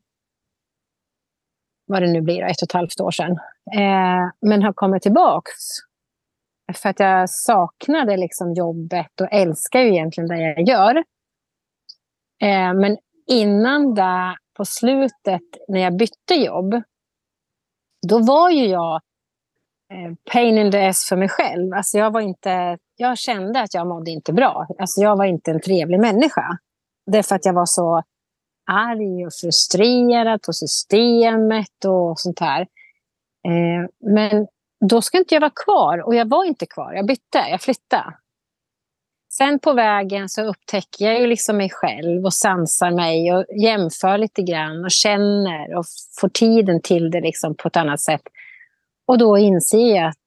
vad 1.85 2.01
det 2.01 2.07
nu 2.07 2.21
blir, 2.21 2.43
ett 2.43 2.61
och 2.61 2.63
ett 2.63 2.71
halvt 2.71 3.01
år 3.01 3.11
sedan. 3.11 3.31
Eh, 3.75 4.31
men 4.41 4.63
har 4.63 4.73
kommit 4.73 5.03
tillbaka 5.03 5.51
för 6.73 6.89
att 6.89 6.99
jag 6.99 7.29
saknade 7.29 8.17
liksom 8.17 8.53
jobbet 8.53 9.21
och 9.21 9.27
älskar 9.31 9.79
ju 9.79 9.89
egentligen 9.89 10.27
det 10.27 10.41
jag 10.41 10.67
gör. 10.67 10.95
Eh, 12.41 12.73
men 12.73 12.97
innan 13.27 13.93
det, 13.95 14.37
på 14.57 14.65
slutet, 14.65 15.41
när 15.67 15.79
jag 15.79 15.97
bytte 15.97 16.35
jobb, 16.35 16.81
då 18.07 18.19
var 18.19 18.49
ju 18.49 18.65
jag 18.65 19.01
eh, 19.93 20.13
pain 20.31 20.57
in 20.57 20.71
the 20.71 20.87
ass 20.87 21.09
för 21.09 21.15
mig 21.15 21.29
själv. 21.29 21.73
Alltså 21.73 21.97
jag, 21.97 22.11
var 22.11 22.21
inte, 22.21 22.77
jag 22.99 23.17
kände 23.17 23.61
att 23.61 23.73
jag 23.73 23.87
mådde 23.87 24.11
inte 24.11 24.33
bra. 24.33 24.67
Alltså 24.79 25.01
jag 25.01 25.17
var 25.17 25.25
inte 25.25 25.51
en 25.51 25.61
trevlig 25.61 25.99
människa. 25.99 26.57
Därför 27.11 27.35
att 27.35 27.45
jag 27.45 27.53
var 27.53 27.65
så 27.65 28.03
arg 28.71 29.25
och 29.25 29.33
frustrerad 29.33 30.41
på 30.41 30.53
systemet 30.53 31.85
och 31.85 32.19
sånt 32.19 32.39
här. 32.39 32.61
Eh, 33.47 33.89
men 34.13 34.47
då 34.89 35.01
ska 35.01 35.17
inte 35.17 35.35
jag 35.35 35.41
vara 35.41 35.51
kvar. 35.65 36.07
Och 36.07 36.15
jag 36.15 36.29
var 36.29 36.45
inte 36.45 36.65
kvar. 36.65 36.93
Jag 36.93 37.07
bytte, 37.07 37.45
jag 37.49 37.61
flyttade. 37.61 38.13
Sen 39.33 39.59
på 39.59 39.73
vägen 39.73 40.29
så 40.29 40.41
upptäcker 40.41 41.05
jag 41.05 41.19
ju 41.19 41.27
liksom 41.27 41.57
mig 41.57 41.69
själv 41.69 42.25
och 42.25 42.33
sansar 42.33 42.91
mig 42.91 43.33
och 43.33 43.45
jämför 43.63 44.17
lite 44.17 44.41
grann 44.41 44.83
och 44.83 44.91
känner 44.91 45.75
och 45.75 45.85
får 46.19 46.29
tiden 46.29 46.81
till 46.81 47.11
det 47.11 47.21
liksom 47.21 47.55
på 47.55 47.67
ett 47.67 47.77
annat 47.77 48.01
sätt. 48.01 48.21
Och 49.07 49.17
då 49.17 49.37
inser 49.37 49.95
jag 49.95 50.07
att 50.09 50.17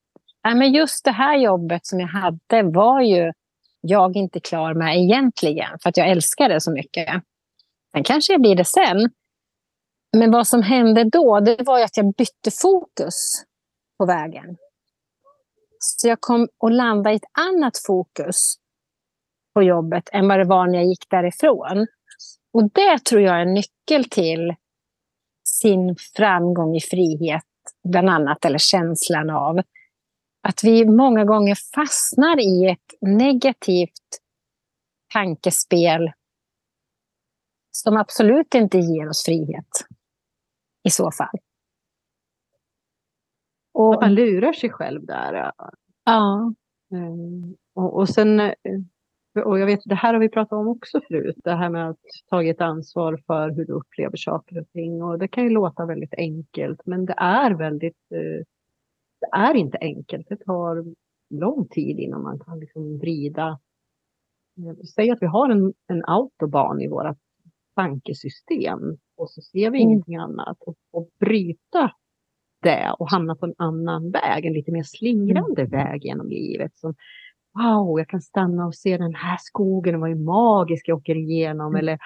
ja, 0.43 0.55
men 0.55 0.73
just 0.73 1.05
det 1.05 1.11
här 1.11 1.37
jobbet 1.37 1.87
som 1.87 2.01
jag 2.01 2.09
hade 2.09 2.63
var 2.63 3.01
ju 3.01 3.33
jag 3.81 4.17
inte 4.17 4.41
klar 4.41 4.75
med 4.75 4.97
egentligen, 4.97 5.79
för 5.83 5.89
att 5.89 5.97
jag 5.97 6.11
älskar 6.11 6.49
det 6.49 6.61
så 6.61 6.73
mycket. 6.73 7.23
Sen 7.93 8.05
kanske 8.05 8.33
jag 8.33 8.41
blir 8.41 8.57
det 8.57 8.65
sen. 8.65 9.11
Men 10.17 10.31
vad 10.31 10.49
som 10.49 10.63
hände 10.63 11.05
då, 11.05 11.41
det 11.41 11.63
var 11.63 11.85
att 11.85 11.97
jag 11.97 12.15
bytte 12.15 12.51
fokus 12.63 13.45
på 13.99 14.07
vägen. 14.07 14.57
Så 15.79 16.09
jag 16.09 16.21
kom 16.21 16.49
att 16.59 16.73
landa 16.73 17.13
i 17.13 17.17
ett 17.17 17.31
annat 17.33 17.79
fokus 17.87 18.55
på 19.55 19.63
jobbet 19.63 20.09
än 20.13 20.29
vad 20.29 20.39
det 20.39 20.45
var 20.45 20.67
när 20.67 20.79
jag 20.79 20.87
gick 20.87 21.11
därifrån. 21.11 21.87
Och 22.53 22.71
det 22.73 23.05
tror 23.05 23.21
jag 23.21 23.37
är 23.37 23.41
en 23.41 23.55
nyckel 23.55 24.05
till 24.05 24.55
sin 25.45 25.97
framgång 26.17 26.77
i 26.77 26.81
frihet, 26.81 27.45
bland 27.89 28.11
annat, 28.11 28.45
eller 28.45 28.59
känslan 28.59 29.31
av 29.31 29.61
att 30.43 30.65
vi 30.65 30.87
många 30.87 31.25
gånger 31.25 31.55
fastnar 31.75 32.41
i 32.41 32.71
ett 32.71 32.95
negativt 33.01 34.21
tankespel 35.13 36.13
som 37.71 37.97
absolut 37.97 38.55
inte 38.55 38.79
ger 38.79 39.09
oss 39.09 39.25
frihet 39.25 39.87
i 40.85 40.91
så 40.91 41.11
fall. 41.11 41.39
Och, 43.75 43.95
man 44.01 44.15
lurar 44.15 44.53
sig 44.53 44.71
själv 44.71 45.07
där. 45.07 45.53
Ja. 46.05 46.55
Mm. 46.93 47.57
Och, 47.75 47.97
och 47.97 48.09
sen 48.09 48.41
eh, 48.41 48.55
och 49.45 49.59
jag 49.59 49.67
vet, 49.67 49.81
det 49.85 49.95
här 49.95 50.13
har 50.13 50.21
vi 50.21 50.29
pratat 50.29 50.53
om 50.53 50.69
också 50.69 51.01
förut, 51.09 51.37
det 51.45 51.55
här 51.55 51.71
med 51.71 51.91
att 51.91 52.01
ta 52.31 52.45
ett 52.45 52.61
ansvar 52.61 53.23
för 53.27 53.51
hur 53.51 53.65
du 53.65 53.73
upplever 53.73 54.17
saker 54.17 54.61
och 54.61 54.69
ting. 54.73 55.03
Och 55.03 55.19
det 55.19 55.29
kan 55.29 55.45
ju 55.45 55.51
låta 55.51 55.87
väldigt 55.87 56.15
enkelt, 56.15 56.81
men 56.85 57.07
det 57.07 57.15
är 57.17 57.51
väldigt, 57.51 58.13
eh, 58.15 58.45
det 59.23 59.37
är 59.37 59.55
inte 59.55 59.79
enkelt. 59.81 60.29
Det 60.29 60.37
tar 60.37 60.85
lång 61.31 61.69
tid 61.69 61.99
innan 61.99 62.23
man 62.23 62.39
kan 62.39 62.61
liksom 62.61 62.99
vrida. 62.99 63.59
Säg 64.95 65.11
att 65.11 65.23
vi 65.23 65.27
har 65.27 65.51
en, 65.51 65.73
en 65.87 66.05
autobahn 66.05 66.81
i 66.81 66.89
vårt 66.89 67.17
tankesystem 67.75 68.81
och 69.17 69.31
så 69.31 69.41
ser 69.41 69.71
vi 69.71 69.79
mm. 69.79 69.81
ingenting 69.81 70.17
annat. 70.17 70.57
Och, 70.61 70.77
och 70.93 71.09
bryta 71.21 71.93
det 72.63 72.95
och 72.99 73.11
hamna 73.11 73.37
på 73.37 73.47
en 73.47 73.55
annan 73.57 74.11
väg, 74.11 74.45
en 74.45 74.53
lite 74.53 74.73
mer 74.73 74.83
slingrande 74.83 75.63
mm. 75.63 75.71
väg 75.71 76.05
genom 76.05 76.29
livet 76.29 76.77
som 76.77 76.95
wow, 77.55 77.99
jag 77.99 78.09
kan 78.09 78.21
stanna 78.23 78.67
och 78.67 78.75
se 78.75 78.97
den 78.97 79.15
här 79.15 79.37
skogen, 79.41 80.01
vad 80.01 80.11
är 80.11 80.15
magisk 80.15 80.89
jag 80.89 80.99
åker 80.99 81.15
igenom. 81.15 81.67
Mm. 81.67 81.79
Eller 81.79 81.99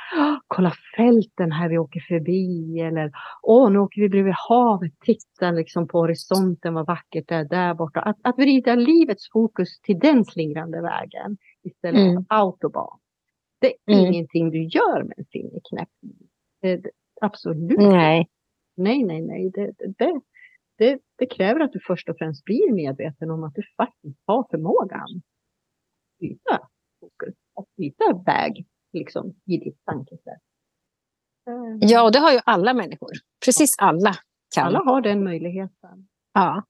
kolla 0.46 0.72
fälten 0.96 1.52
här 1.52 1.68
vi 1.68 1.78
åker 1.78 2.00
förbi. 2.00 2.80
Eller 2.80 3.12
åh, 3.42 3.70
nu 3.70 3.78
åker 3.78 4.00
vi 4.00 4.09
bredvid 4.09 4.35
havet, 4.48 4.92
titta 5.00 5.50
liksom 5.50 5.88
på 5.88 5.98
horisonten, 5.98 6.74
vad 6.74 6.87
vackert 6.87 7.28
det 7.28 7.35
är 7.35 7.44
där 7.44 7.74
borta. 7.74 8.00
Att, 8.00 8.16
att 8.22 8.38
vrida 8.38 8.74
livets 8.74 9.30
fokus 9.32 9.80
till 9.80 9.98
den 9.98 10.24
slingrande 10.24 10.82
vägen 10.82 11.37
istället 11.62 12.00
mm. 12.00 12.14
för 12.14 12.24
autobahn. 12.28 12.98
Det 13.61 13.74
är 13.87 13.98
mm. 13.98 14.06
ingenting 14.06 14.50
du 14.50 14.62
gör 14.62 15.02
med 15.02 15.14
en 15.18 15.24
fingerknäpp. 15.32 15.88
Det, 16.62 16.76
det, 16.76 16.90
absolut 17.20 17.78
Nej. 17.78 18.28
Nej, 18.76 19.04
nej, 19.04 19.22
nej. 19.22 19.50
Det, 19.54 19.72
det, 19.98 20.20
det, 20.78 20.98
det, 21.18 21.26
kräver 21.26 21.61
att 21.61 21.72
du 21.72 21.80
först 21.87 22.09
och 22.09 22.18
främst 22.18 22.44
blir 22.44 22.72
medveten 22.72 23.30
om 23.30 23.44
att 23.44 23.54
du 23.54 23.62
faktiskt 23.76 24.20
har 24.26 24.46
förmågan 24.50 25.22
byta 26.20 26.68
fokus, 27.00 27.35
att 27.55 27.76
byta 27.76 28.05
väg 28.26 28.66
liksom, 28.92 29.35
i 29.46 29.57
ditt 29.57 29.85
tankesätt. 29.85 30.42
Mm. 31.50 31.79
Ja, 31.81 32.02
och 32.02 32.12
det 32.12 32.18
har 32.18 32.33
ju 32.33 32.40
alla 32.44 32.74
människor. 32.74 33.11
Precis 33.44 33.79
alla 33.79 34.14
kan. 34.55 34.66
Alla 34.66 34.79
har 34.79 35.00
den 35.00 35.24
möjligheten. 35.24 36.09
Ja. 36.35 36.64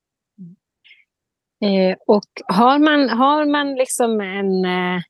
Eh, 1.65 1.97
och 2.07 2.31
har 2.47 2.79
man, 2.79 3.09
har 3.09 3.47
man 3.47 3.75
liksom 3.75 4.21
en 4.21 4.65
eh, 4.65 5.03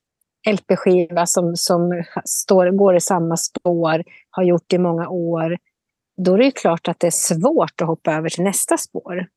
LP-skiva 0.53 1.25
som, 1.25 1.55
som 1.55 2.03
står, 2.25 2.71
går 2.71 2.95
i 2.95 3.01
samma 3.01 3.37
spår, 3.37 4.03
har 4.29 4.43
gjort 4.43 4.65
det 4.67 4.75
i 4.75 4.79
många 4.79 5.09
år, 5.09 5.57
då 6.17 6.33
är 6.33 6.37
det 6.37 6.51
klart 6.51 6.87
att 6.87 6.99
det 6.99 7.07
är 7.07 7.11
svårt 7.11 7.81
att 7.81 7.87
hoppa 7.87 8.13
över 8.13 8.29
till 8.29 8.43
nästa 8.43 8.77
spår. 8.77 9.27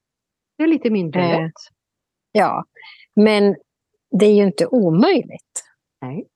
Det 0.59 0.65
är 0.65 0.69
lite 0.69 0.91
mindre 0.91 1.23
eh, 1.23 1.43
lätt. 1.43 1.53
Ja, 2.33 2.65
men 3.17 3.57
det 4.11 4.27
är 4.27 4.35
ju 4.35 4.45
inte 4.45 4.67
omöjligt. 4.67 5.65
Nej. 6.01 6.27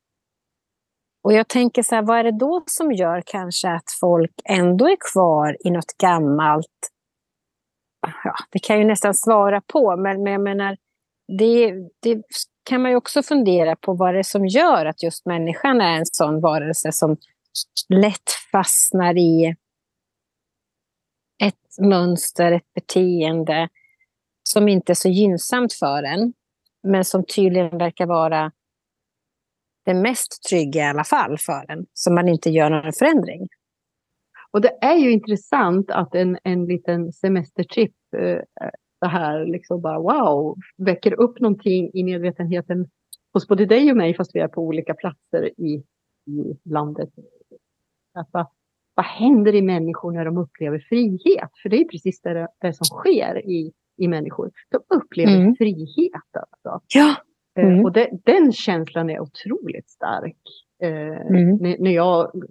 Och 1.25 1.33
jag 1.33 1.49
tänker 1.49 1.83
så 1.83 1.95
här, 1.95 2.03
vad 2.03 2.19
är 2.19 2.25
det 2.25 2.39
då 2.39 2.63
som 2.67 2.93
gör 2.93 3.23
kanske 3.27 3.71
att 3.71 3.85
folk 4.01 4.33
ändå 4.45 4.89
är 4.89 4.97
kvar 5.13 5.57
i 5.61 5.71
något 5.71 5.97
gammalt? 5.99 6.91
Ja, 8.25 8.35
det 8.51 8.59
kan 8.59 8.77
jag 8.77 8.83
ju 8.83 8.89
nästan 8.89 9.15
svara 9.15 9.61
på, 9.61 9.97
men, 9.97 10.23
men 10.23 10.33
jag 10.33 10.43
menar, 10.43 10.77
det, 11.39 11.73
det 12.03 12.23
kan 12.65 12.83
man 12.83 12.91
ju 12.91 12.97
också 12.97 13.23
fundera 13.23 13.77
på 13.77 13.95
vad 13.95 14.15
det 14.15 14.19
är 14.19 14.23
som 14.23 14.47
gör 14.47 14.87
att 14.87 15.03
just 15.03 15.27
människan 15.27 15.81
är 15.81 15.99
en 15.99 16.07
sån 16.07 16.41
varelse 16.41 16.93
som 16.93 17.17
lätt 17.89 18.31
fastnar 18.53 19.19
i 19.19 19.55
ett 21.43 21.87
mönster, 21.89 22.53
ett 22.53 22.75
beteende 22.75 23.69
som 24.43 24.69
inte 24.69 24.93
är 24.93 24.95
så 24.95 25.09
gynnsamt 25.09 25.73
för 25.73 26.03
en 26.03 26.33
men 26.85 27.05
som 27.05 27.25
tydligen 27.25 27.79
verkar 27.79 28.07
vara 28.07 28.53
det 29.85 29.94
mest 29.94 30.42
trygga 30.51 30.81
i 30.81 30.88
alla 30.88 31.05
fall 31.05 31.38
för 31.38 31.70
en, 31.70 31.87
så 31.92 32.12
man 32.12 32.29
inte 32.29 32.51
gör 32.51 32.70
någon 32.70 32.92
förändring. 32.92 33.49
Och 34.51 34.61
det 34.61 34.79
är 34.81 34.97
ju 34.97 35.12
intressant 35.12 35.90
att 35.90 36.14
en, 36.14 36.38
en 36.44 36.66
liten 36.66 37.12
semestertripp, 37.12 37.94
eh, 38.16 38.38
här 39.07 39.47
liksom 39.47 39.81
bara 39.81 39.99
wow, 39.99 40.57
väcker 40.77 41.20
upp 41.20 41.40
någonting 41.40 41.90
i 41.94 42.05
medvetenheten 42.05 42.88
hos 43.33 43.49
både 43.49 43.66
dig 43.66 43.90
och 43.90 43.97
mig 43.97 44.14
fast 44.14 44.35
vi 44.35 44.40
är 44.40 44.49
på 44.49 44.62
olika 44.62 44.94
platser 44.94 45.61
i, 45.61 45.85
i 46.27 46.59
landet. 46.64 47.11
Att 48.14 48.29
vad, 48.33 48.47
vad 48.94 49.07
händer 49.07 49.55
i 49.55 49.62
människor 49.62 50.12
när 50.12 50.25
de 50.25 50.38
upplever 50.38 50.79
frihet? 50.88 51.51
För 51.62 51.68
det 51.68 51.77
är 51.77 51.85
precis 51.85 52.20
det, 52.20 52.49
det 52.61 52.75
som 52.75 52.85
sker 52.85 53.47
i 53.51 53.73
i 53.96 54.09
människor. 54.09 54.50
De 54.70 54.96
upplever 54.96 55.37
mm. 55.37 55.57
frihet. 55.57 56.12
Alltså. 56.33 56.87
Ja. 56.94 57.09
Eh, 57.11 57.14
Mm. 57.57 57.85
Och 57.85 57.92
det, 57.92 58.11
den 58.24 58.52
känslan 58.52 59.11
är 59.11 59.20
otroligt 59.20 59.88
stark. 59.88 60.37
Eh, 60.83 61.20
Mm. 61.26 61.57
när, 61.57 61.76
när 61.78 61.90
jag 61.90 62.42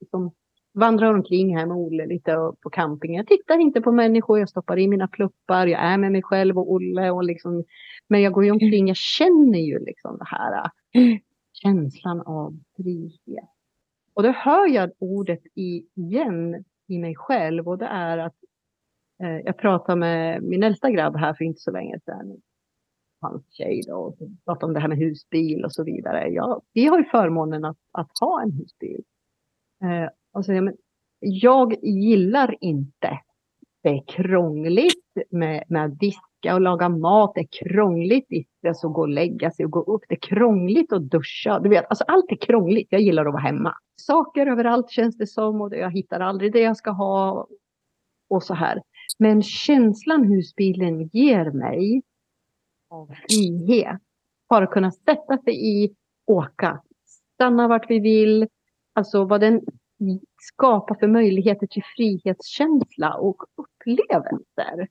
liksom 0.00 0.32
vandrar 0.74 1.14
omkring 1.14 1.56
här 1.56 1.66
med 1.66 1.76
Olle 1.76 2.06
lite 2.06 2.36
på 2.62 2.70
camping. 2.70 3.14
Jag 3.14 3.26
tittar 3.26 3.58
inte 3.58 3.80
på 3.80 3.92
människor, 3.92 4.38
jag 4.38 4.48
stoppar 4.48 4.78
i 4.78 4.88
mina 4.88 5.08
pluppar, 5.08 5.66
jag 5.66 5.80
är 5.80 5.98
med 5.98 6.12
mig 6.12 6.22
själv 6.22 6.58
och 6.58 6.72
Olle. 6.72 7.10
Och 7.10 7.24
liksom, 7.24 7.64
men 8.08 8.22
jag 8.22 8.32
går 8.32 8.44
ju 8.44 8.50
omkring, 8.50 8.88
jag 8.88 8.96
känner 8.96 9.58
ju 9.58 9.78
liksom 9.78 10.18
det 10.18 10.26
här 10.26 10.70
Mm. 10.94 11.18
känslan 11.52 12.20
av 12.20 12.58
frihet. 12.76 13.48
Och 14.14 14.22
då 14.22 14.28
hör 14.30 14.66
jag 14.68 14.90
ordet 14.98 15.40
igen 15.54 16.64
i 16.88 16.98
mig 16.98 17.14
själv 17.16 17.68
och 17.68 17.78
det 17.78 17.86
är 17.86 18.18
att 18.18 18.34
eh, 18.34 18.49
Eh, 19.22 19.40
jag 19.44 19.58
pratade 19.58 19.98
med 19.98 20.42
min 20.42 20.62
äldsta 20.62 20.90
grabb 20.90 21.16
här 21.16 21.34
för 21.34 21.44
inte 21.44 21.60
så 21.60 21.70
länge 21.70 22.00
sedan. 22.00 22.40
Hans 23.20 23.52
tjej 23.52 23.82
då, 23.86 23.94
och 23.94 24.18
pratade 24.44 24.66
om 24.66 24.74
det 24.74 24.80
här 24.80 24.88
med 24.88 24.98
husbil 24.98 25.64
och 25.64 25.72
så 25.72 25.84
vidare. 25.84 26.28
Ja, 26.28 26.62
vi 26.72 26.86
har 26.86 26.98
ju 26.98 27.04
förmånen 27.04 27.64
att, 27.64 27.78
att 27.92 28.18
ha 28.20 28.42
en 28.42 28.52
husbil. 28.52 29.02
Eh, 29.82 30.10
och 30.32 30.44
så, 30.44 30.52
ja, 30.52 30.60
men, 30.60 30.76
jag 31.20 31.84
gillar 31.84 32.56
inte 32.60 33.20
det 33.82 33.88
är 33.88 34.02
krångligt 34.06 35.04
med, 35.30 35.64
med 35.68 35.84
att 35.84 35.98
diska 35.98 36.54
och 36.54 36.60
laga 36.60 36.88
mat. 36.88 37.32
Det 37.34 37.40
är 37.40 37.68
krångligt 37.68 38.26
att 38.68 38.82
gå 38.82 39.00
och 39.00 39.08
lägga 39.08 39.50
sig 39.50 39.64
och 39.64 39.70
gå 39.70 39.82
upp. 39.82 40.02
Det 40.08 40.14
är 40.14 40.20
krångligt 40.20 40.92
att 40.92 41.02
duscha. 41.02 41.60
Du 41.60 41.68
vet, 41.68 41.84
alltså 41.88 42.04
allt 42.04 42.32
är 42.32 42.36
krångligt. 42.36 42.88
Jag 42.90 43.00
gillar 43.00 43.26
att 43.26 43.32
vara 43.32 43.42
hemma. 43.42 43.74
Saker 43.96 44.46
överallt 44.46 44.90
känns 44.90 45.16
det 45.16 45.26
som 45.26 45.60
och 45.60 45.76
jag 45.76 45.90
hittar 45.90 46.20
aldrig 46.20 46.52
det 46.52 46.60
jag 46.60 46.76
ska 46.76 46.90
ha. 46.90 47.46
Och 48.30 48.42
så 48.42 48.54
här. 48.54 48.82
Men 49.22 49.42
känslan 49.42 50.24
husbilen 50.24 51.08
ger 51.12 51.50
mig 51.50 52.02
av 52.88 53.06
frihet. 53.28 54.00
Bara 54.48 54.66
kunna 54.66 54.90
sätta 54.92 55.38
sig 55.38 55.84
i, 55.84 55.94
åka, 56.26 56.82
stanna 57.34 57.68
vart 57.68 57.90
vi 57.90 57.98
vill. 57.98 58.48
Alltså 58.92 59.24
vad 59.24 59.40
den 59.40 59.60
skapar 60.40 60.94
för 60.94 61.06
möjligheter 61.06 61.66
till 61.66 61.82
frihetskänsla 61.96 63.14
och 63.14 63.42
upplevelser. 63.56 64.88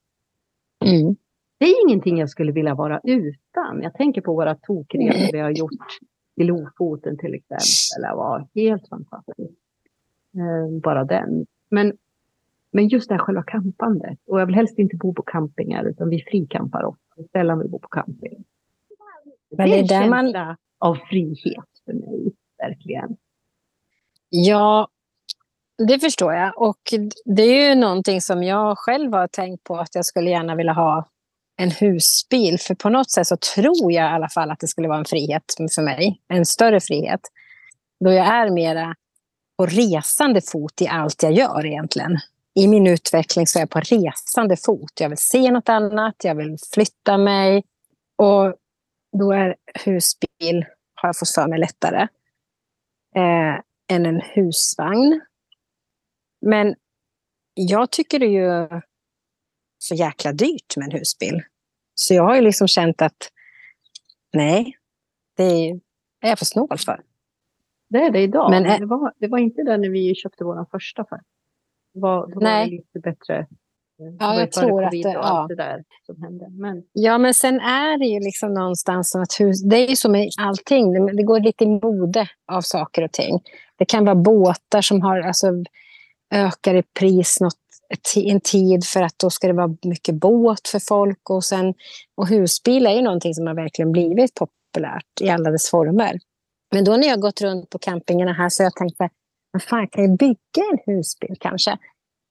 Mm. 0.85 1.15
Det 1.57 1.65
är 1.65 1.87
ingenting 1.87 2.17
jag 2.17 2.29
skulle 2.29 2.51
vilja 2.51 2.75
vara 2.75 3.01
utan. 3.03 3.81
Jag 3.81 3.93
tänker 3.93 4.21
på 4.21 4.33
våra 4.33 4.55
tokresor 4.55 5.31
vi 5.31 5.39
har 5.39 5.51
gjort 5.51 5.97
i 6.35 6.43
Lofoten 6.43 7.17
till 7.17 7.33
exempel. 7.33 8.09
Det 8.09 8.15
var 8.15 8.47
helt 8.55 8.89
fantastiskt. 8.89 9.59
Eh, 10.35 10.81
bara 10.83 11.03
den. 11.03 11.45
Men, 11.69 11.97
men 12.71 12.87
just 12.87 13.09
det 13.09 13.15
här 13.15 13.21
själva 13.21 13.43
campandet. 13.43 14.19
Och 14.27 14.41
jag 14.41 14.45
vill 14.45 14.55
helst 14.55 14.79
inte 14.79 14.95
bo 14.97 15.13
på 15.13 15.21
campingar 15.21 15.83
utan 15.83 16.09
vi 16.09 16.23
frikampar 16.31 16.83
ofta. 16.83 17.29
Sällan 17.31 17.59
vi 17.59 17.67
bor 17.67 17.79
på 17.79 17.87
camping. 17.87 18.43
Men 19.57 19.69
det 19.69 19.75
är 19.75 19.79
en 19.81 19.87
där 19.87 20.09
man- 20.09 20.25
känsla 20.25 20.57
av 20.79 20.95
frihet 20.95 21.65
för 21.85 21.93
mig. 21.93 22.31
Verkligen. 22.57 23.17
Ja, 24.29 24.87
det 25.87 25.99
förstår 25.99 26.33
jag. 26.33 26.61
Och 26.61 26.79
det 27.25 27.41
är 27.43 27.69
ju 27.69 27.75
någonting 27.75 28.21
som 28.21 28.43
jag 28.43 28.77
själv 28.77 29.13
har 29.13 29.27
tänkt 29.27 29.63
på 29.63 29.77
att 29.77 29.95
jag 29.95 30.05
skulle 30.05 30.29
gärna 30.29 30.55
vilja 30.55 30.73
ha 30.73 31.09
en 31.57 31.71
husbil. 31.71 32.59
För 32.59 32.75
på 32.75 32.89
något 32.89 33.11
sätt 33.11 33.27
så 33.27 33.37
tror 33.55 33.91
jag 33.91 34.11
i 34.11 34.13
alla 34.13 34.29
fall 34.29 34.51
att 34.51 34.59
det 34.59 34.67
skulle 34.67 34.87
vara 34.87 34.97
en 34.97 35.05
frihet 35.05 35.43
för 35.75 35.81
mig. 35.81 36.21
En 36.27 36.45
större 36.45 36.79
frihet. 36.79 37.21
Då 37.99 38.11
jag 38.11 38.27
är 38.27 38.49
mera 38.51 38.95
på 39.57 39.65
resande 39.65 40.41
fot 40.41 40.81
i 40.81 40.87
allt 40.87 41.23
jag 41.23 41.31
gör 41.31 41.65
egentligen. 41.65 42.17
I 42.59 42.67
min 42.67 42.87
utveckling 42.87 43.47
så 43.47 43.59
är 43.59 43.61
jag 43.61 43.69
på 43.69 43.79
resande 43.79 44.57
fot. 44.57 44.99
Jag 44.99 45.09
vill 45.09 45.17
se 45.17 45.51
något 45.51 45.69
annat, 45.69 46.15
jag 46.23 46.35
vill 46.35 46.57
flytta 46.73 47.17
mig. 47.17 47.63
Och 48.15 48.55
då 49.19 49.31
är 49.31 49.55
husbil, 49.85 50.65
har 50.95 51.09
jag 51.09 51.17
fått 51.17 51.29
för 51.29 51.47
mig, 51.47 51.59
lättare. 51.59 52.01
Eh, 53.15 53.61
än 53.95 54.05
en 54.05 54.21
husvagn. 54.21 55.21
Men 56.41 56.75
jag 57.53 57.91
tycker 57.91 58.19
det 58.19 58.25
är 58.25 58.71
ju 58.71 58.81
så 59.77 59.95
jäkla 59.95 60.33
dyrt 60.33 60.77
med 60.77 60.85
en 60.85 60.99
husbil. 60.99 61.41
Så 61.95 62.13
jag 62.13 62.23
har 62.23 62.35
ju 62.35 62.41
liksom 62.41 62.67
känt 62.67 63.01
att 63.01 63.31
nej, 64.33 64.77
det 65.37 65.43
är 65.43 65.79
jag 66.19 66.39
för 66.39 66.45
snål 66.45 66.77
för. 66.77 67.01
Det 67.89 67.97
är 67.97 68.11
det 68.11 68.21
idag. 68.21 68.51
Men, 68.51 68.65
eh, 68.65 68.79
det, 68.79 68.85
var, 68.85 69.13
det 69.17 69.27
var 69.27 69.37
inte 69.37 69.63
det 69.63 69.77
när 69.77 69.89
vi 69.89 70.15
köpte 70.15 70.43
vår 70.43 70.65
första 70.71 71.05
för. 71.05 71.19
Det 72.01 72.27
det 72.27 72.35
var 72.35 72.41
Nej. 72.41 72.69
lite 72.69 72.99
bättre. 72.99 73.47
Det 73.97 74.15
Ja, 74.19 74.39
jag 74.39 74.51
tror 74.51 74.83
att 74.83 74.91
det- 74.91 74.97
ja. 74.97 75.45
det 75.49 75.55
där 75.55 75.83
som 76.05 76.23
hände. 76.23 76.49
Men 76.49 76.83
Ja, 76.93 77.17
men 77.17 77.33
sen 77.33 77.59
är 77.59 77.97
det 77.97 78.05
ju 78.05 78.19
liksom 78.19 78.53
någonstans 78.53 79.11
som 79.11 79.21
att 79.21 79.39
hus... 79.39 79.63
Det 79.63 79.77
är 79.77 79.89
ju 79.89 79.95
som 79.95 80.11
med 80.11 80.29
allting. 80.39 80.93
Det, 80.93 81.13
det 81.13 81.23
går 81.23 81.39
lite 81.39 81.63
i 81.63 81.67
mode 81.67 82.27
av 82.51 82.61
saker 82.61 83.03
och 83.03 83.11
ting. 83.11 83.39
Det 83.77 83.85
kan 83.85 84.05
vara 84.05 84.15
båtar 84.15 84.81
som 84.81 85.01
har, 85.01 85.19
alltså, 85.21 85.47
ökar 86.33 86.75
i 86.75 86.83
pris 86.99 87.39
något, 87.41 87.53
en 88.15 88.41
tid 88.41 88.85
för 88.85 89.01
att 89.01 89.19
då 89.19 89.29
ska 89.29 89.47
det 89.47 89.53
vara 89.53 89.75
mycket 89.83 90.15
båt 90.15 90.67
för 90.67 90.79
folk. 90.79 91.29
Och, 91.29 91.43
sen, 91.43 91.73
och 92.15 92.27
husbil 92.27 92.87
är 92.87 92.91
ju 92.91 93.01
någonting 93.01 93.33
som 93.33 93.47
har 93.47 93.53
verkligen 93.53 93.91
blivit 93.91 94.33
populärt 94.33 95.21
i 95.21 95.29
alla 95.29 95.51
dess 95.51 95.69
former. 95.69 96.19
Men 96.71 96.83
då 96.83 96.97
när 96.97 97.07
jag 97.07 97.19
gått 97.21 97.41
runt 97.41 97.69
på 97.69 97.77
campingarna 97.79 98.33
här 98.33 98.49
så 98.49 98.63
har 98.63 98.65
jag 98.65 98.75
tänkt, 98.75 98.97
men 99.53 99.59
fan 99.59 99.87
kan 99.87 100.03
jag 100.03 100.17
bygga 100.17 100.63
en 100.71 100.95
husbil 100.95 101.35
kanske? 101.39 101.77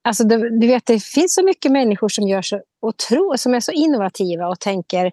Alltså, 0.05 0.25
du, 0.25 0.59
du 0.59 0.67
vet, 0.67 0.87
det 0.87 1.03
finns 1.03 1.35
så 1.35 1.45
mycket 1.45 1.73
människor 1.73 2.09
som, 2.09 2.29
gör 2.29 2.43
så, 2.43 2.63
och 2.81 2.97
tror, 2.97 3.37
som 3.37 3.55
är 3.55 3.61
så 3.61 3.73
innovativa 3.73 4.49
och 4.49 4.61
tänker 4.61 5.13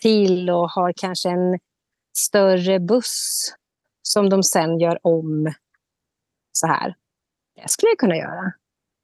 till 0.00 0.50
och 0.50 0.70
har 0.70 0.92
kanske 0.96 1.28
en 1.28 1.58
större 2.16 2.80
buss 2.80 3.54
som 4.02 4.30
de 4.30 4.42
sen 4.42 4.78
gör 4.78 4.98
om 5.02 5.54
så 6.52 6.66
här. 6.66 6.94
Det 7.56 7.70
skulle 7.70 7.90
jag 7.90 7.98
kunna 7.98 8.16
göra. 8.16 8.52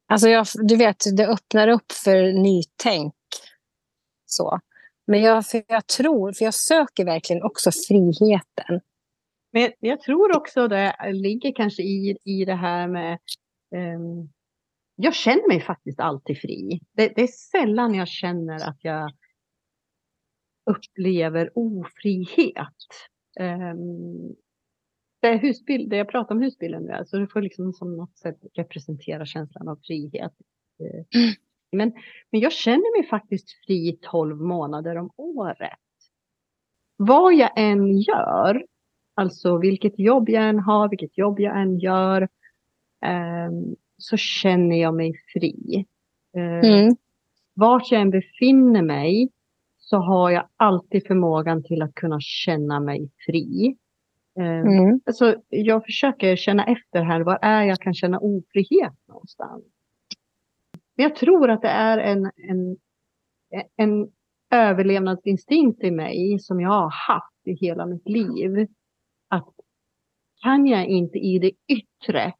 Alltså 0.07 0.29
jag, 0.29 0.47
du 0.53 0.75
vet, 0.75 1.03
det 1.17 1.27
öppnar 1.27 1.67
upp 1.67 1.91
för 1.91 2.33
nytänk. 2.33 3.13
Så. 4.25 4.59
Men 5.07 5.21
jag, 5.21 5.45
för 5.45 5.63
jag 5.67 5.87
tror, 5.87 6.31
för 6.33 6.45
jag 6.45 6.53
söker 6.53 7.05
verkligen 7.05 7.43
också 7.43 7.71
friheten. 7.87 8.81
Men 9.53 9.71
jag 9.79 10.01
tror 10.01 10.37
också 10.37 10.67
det 10.67 10.95
ligger 11.13 11.53
kanske 11.55 11.83
i, 11.83 12.17
i 12.23 12.45
det 12.45 12.55
här 12.55 12.87
med... 12.87 13.19
ehm, 13.75 14.29
jag 14.95 15.15
känner 15.15 15.47
mig 15.47 15.61
faktiskt 15.61 15.99
alltid 15.99 16.37
fri. 16.37 16.79
Det, 16.91 17.07
det 17.15 17.21
är 17.21 17.27
sällan 17.27 17.93
jag 17.93 18.07
känner 18.07 18.69
att 18.69 18.77
jag 18.81 19.11
upplever 20.65 21.51
ofrihet. 21.55 22.75
Um, 23.39 24.35
det, 25.21 25.27
är 25.27 25.37
husbil, 25.37 25.89
det 25.89 25.97
jag 25.97 26.09
pratar 26.09 26.35
om 26.35 26.41
husbilen 26.41 26.83
nu, 26.83 26.91
alltså 26.91 27.17
det 27.17 27.27
får 27.27 27.41
liksom 27.41 27.73
som 27.73 27.97
något 27.97 28.17
sätt 28.17 28.39
representera 28.53 29.25
känslan 29.25 29.67
av 29.67 29.79
frihet. 29.83 30.33
Eh, 30.79 31.31
Men, 31.73 31.93
men 32.31 32.41
jag 32.41 32.51
känner 32.53 32.99
mig 32.99 33.09
faktiskt 33.09 33.49
fri 33.65 33.99
12 34.01 34.41
månader 34.41 34.95
om 34.97 35.11
året. 35.17 35.79
Vad 36.97 37.33
jag 37.33 37.51
än 37.55 37.97
gör, 37.97 38.65
Alltså 39.15 39.57
vilket 39.57 39.99
jobb 39.99 40.29
jag 40.29 40.49
än 40.49 40.59
har, 40.59 40.89
vilket 40.89 41.17
jobb 41.17 41.39
jag 41.39 41.61
än 41.61 41.79
gör, 41.79 42.27
ehm, 43.05 43.75
så 43.97 44.17
känner 44.17 44.75
jag 44.81 44.93
mig 44.95 45.13
fri. 45.33 45.85
Eh, 46.37 46.69
Mm. 46.69 46.95
Vart 47.55 47.91
jag 47.91 48.01
än 48.01 48.09
befinner 48.09 48.81
mig 48.81 49.29
så 49.77 49.97
har 49.97 50.31
jag 50.31 50.47
alltid 50.57 51.07
förmågan 51.07 51.63
till 51.63 51.81
att 51.81 51.93
kunna 51.95 52.19
känna 52.21 52.79
mig 52.79 53.09
fri. 53.25 53.77
Eh, 54.39 54.45
Mm. 54.59 54.99
Alltså, 55.05 55.35
jag 55.49 55.85
försöker 55.85 56.35
känna 56.35 56.65
efter 56.65 57.03
här, 57.03 57.21
var 57.21 57.39
är 57.41 57.63
jag 57.63 57.79
kan 57.79 57.93
känna 57.93 58.19
ofrihet 58.19 58.93
någonstans? 59.07 59.63
Men 60.95 61.03
jag 61.03 61.15
tror 61.15 61.49
att 61.49 61.61
det 61.61 61.67
är 61.67 61.97
en, 61.97 62.31
en, 62.35 62.77
en 63.75 64.07
överlevnadsinstinkt 64.51 65.83
i 65.83 65.91
mig 65.91 66.39
som 66.39 66.61
jag 66.61 66.69
har 66.69 66.89
haft 66.89 67.47
i 67.47 67.53
hela 67.53 67.85
mitt 67.85 68.09
liv. 68.09 68.67
Kan 70.43 70.67
jag 70.67 70.85
inte 70.87 71.17
i 71.17 71.39
det 71.39 71.51
yttre 71.67 72.33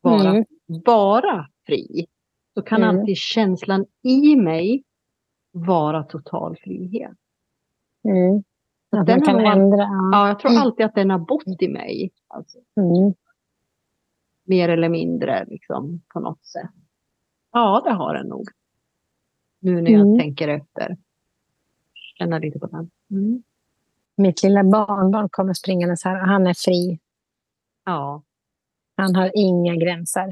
vara 0.00 0.30
Mm. 0.30 0.44
bara 0.84 1.48
fri, 1.66 2.06
så 2.54 2.62
kan 2.62 2.82
Mm. 2.82 2.98
alltid 3.00 3.16
känslan 3.16 3.86
i 4.02 4.36
mig 4.36 4.84
vara 5.52 6.02
total 6.04 6.56
frihet. 6.56 7.16
Mm. 8.04 8.42
Att 8.90 9.06
den 9.06 9.20
kan 9.22 9.34
har 9.34 9.42
ändra. 9.52 9.78
Ja. 9.78 10.08
Ja, 10.12 10.28
jag 10.28 10.38
tror 10.38 10.50
Mm. 10.50 10.62
alltid 10.62 10.86
att 10.86 10.94
den 10.94 11.10
har 11.10 11.18
bott 11.18 11.62
i 11.62 11.68
mig. 11.68 12.10
Alltså, 12.28 12.58
Mm. 12.76 13.14
mer 14.44 14.68
eller 14.68 14.88
mindre 14.88 15.44
liksom, 15.44 16.02
på 16.08 16.20
något 16.20 16.44
sätt. 16.44 16.70
Ja, 17.52 17.82
det 17.84 17.90
har 17.92 18.14
den 18.14 18.26
nog. 18.26 18.48
Nu 19.58 19.80
när 19.82 19.90
jag 19.90 20.00
Mm. 20.00 20.18
tänker 20.18 20.48
efter. 20.48 20.96
Känner 22.18 22.40
lite 22.40 22.58
på 22.58 22.66
den. 22.66 22.90
Mm. 23.10 23.42
Mitt 24.16 24.42
lilla 24.42 24.64
barnbarn 24.64 25.28
kommer 25.30 25.52
springande 25.54 25.96
så 25.96 26.08
här. 26.08 26.20
och 26.22 26.28
Han 26.28 26.46
är 26.46 26.54
fri. 26.54 26.98
Ja. 27.84 28.22
Han 28.96 29.14
har 29.16 29.30
inga 29.34 29.74
gränser. 29.76 30.28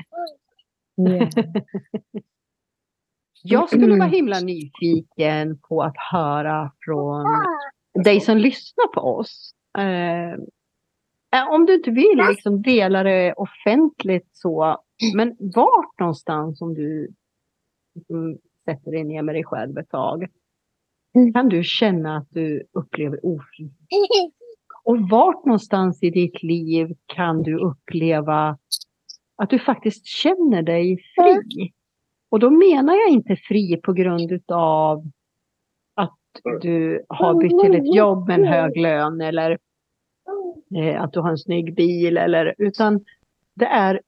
Yeah. 1.08 1.28
Jag 3.42 3.68
skulle 3.68 3.84
Mm. 3.86 3.98
vara 3.98 4.08
himla 4.08 4.40
nyfiken 4.40 5.58
på 5.58 5.82
att 5.82 5.94
höra 6.12 6.72
från 6.84 7.24
dig 8.04 8.20
som 8.20 8.38
lyssnar 8.38 8.86
på 8.94 9.00
oss. 9.00 9.54
Eh, 9.78 10.32
eh, 11.40 11.48
om 11.50 11.66
du 11.66 11.74
inte 11.74 11.90
vill 11.90 12.22
liksom 12.30 12.62
dela 12.62 13.02
det 13.02 13.32
offentligt 13.32 14.28
så, 14.32 14.78
men 15.14 15.36
vart 15.38 15.98
någonstans 15.98 16.60
om 16.62 16.74
du 16.74 17.14
liksom, 17.94 18.38
sätter 18.64 18.90
dig 18.90 19.04
ner 19.04 19.22
med 19.22 19.34
dig 19.34 19.44
själv 19.44 19.78
ett 19.78 19.88
tag, 19.90 20.26
Mm. 21.14 21.32
kan 21.32 21.48
du 21.48 21.62
känna 21.64 22.16
att 22.16 22.26
du 22.30 22.62
upplever 22.72 23.26
ofrihet? 23.26 23.72
Och 24.84 25.08
vart 25.10 25.44
någonstans 25.44 26.02
i 26.02 26.10
ditt 26.10 26.42
liv 26.42 26.94
kan 27.06 27.42
du 27.42 27.58
uppleva 27.58 28.58
att 29.36 29.50
du 29.50 29.58
faktiskt 29.58 30.06
känner 30.06 30.62
dig 30.62 30.98
fri? 31.16 31.72
Och 32.28 32.38
då 32.38 32.50
menar 32.50 32.94
jag 32.94 33.08
inte 33.08 33.36
fri 33.36 33.76
på 33.76 33.92
grund 33.92 34.42
av 34.48 35.04
att 35.94 36.18
du 36.60 37.04
har 37.08 37.34
bytt 37.34 37.60
till 37.60 37.74
ett 37.74 37.94
jobb 37.94 38.28
med 38.28 38.38
en 38.40 38.46
hög 38.46 38.76
lön 38.76 39.20
eller 39.20 39.58
eh, 40.76 41.02
att 41.02 41.12
du 41.12 41.20
har 41.20 41.30
en 41.30 41.38
snygg 41.38 41.74
bil 41.74 42.16
eller 42.16 42.54
utan 42.58 43.04
det 43.54 43.66
är 43.66 44.00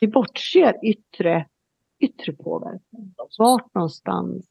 vi 0.00 0.08
bortser 0.08 0.74
yttre, 0.82 1.46
yttre 1.98 2.32
påverkan. 2.32 3.14
Vart 3.38 3.74
någonstans 3.74 4.46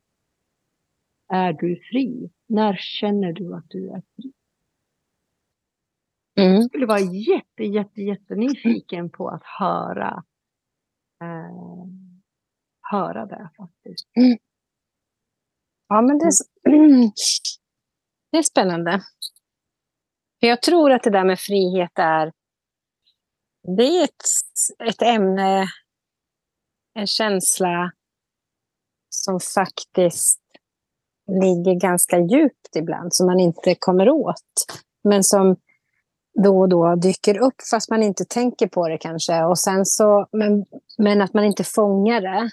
är 1.33 1.53
du 1.53 1.75
fri? 1.75 2.29
När 2.47 2.75
känner 2.79 3.33
du 3.33 3.55
att 3.55 3.69
du 3.69 3.89
är 3.89 4.01
fri? 4.15 4.31
Mm. 6.41 6.55
Jag 6.55 6.65
skulle 6.65 6.85
vara 6.85 6.99
jätte, 6.99 7.63
jätte, 7.63 8.01
jättenyfiken 8.01 9.09
på 9.09 9.29
att 9.29 9.43
höra, 9.59 10.23
eh, 11.23 11.87
höra 12.91 13.25
det 13.25 13.49
faktiskt. 13.57 14.07
Ja, 15.87 16.01
men 16.01 16.17
det, 16.17 16.25
är, 16.25 16.31
det 18.31 18.37
är 18.37 18.41
spännande. 18.41 19.01
För 20.39 20.47
jag 20.47 20.61
tror 20.61 20.91
att 20.91 21.03
det 21.03 21.09
där 21.09 21.25
med 21.25 21.39
frihet 21.39 21.91
är, 21.95 22.31
det 23.77 23.83
är 23.83 24.03
ett, 24.03 24.89
ett 24.89 25.01
ämne, 25.01 25.67
en 26.93 27.07
känsla 27.07 27.91
som 29.09 29.39
faktiskt 29.39 30.41
ligger 31.27 31.79
ganska 31.79 32.19
djupt 32.19 32.75
ibland, 32.75 33.13
som 33.13 33.27
man 33.27 33.39
inte 33.39 33.75
kommer 33.79 34.09
åt. 34.09 34.65
Men 35.03 35.23
som 35.23 35.55
då 36.43 36.59
och 36.59 36.69
då 36.69 36.95
dyker 36.95 37.37
upp 37.37 37.55
fast 37.71 37.89
man 37.89 38.03
inte 38.03 38.25
tänker 38.25 38.67
på 38.67 38.87
det 38.87 38.97
kanske. 38.97 39.43
Och 39.43 39.59
sen 39.59 39.85
så, 39.85 40.27
men, 40.31 40.65
men 40.97 41.21
att 41.21 41.33
man 41.33 41.43
inte 41.43 41.63
fångar 41.63 42.21
det. 42.21 42.51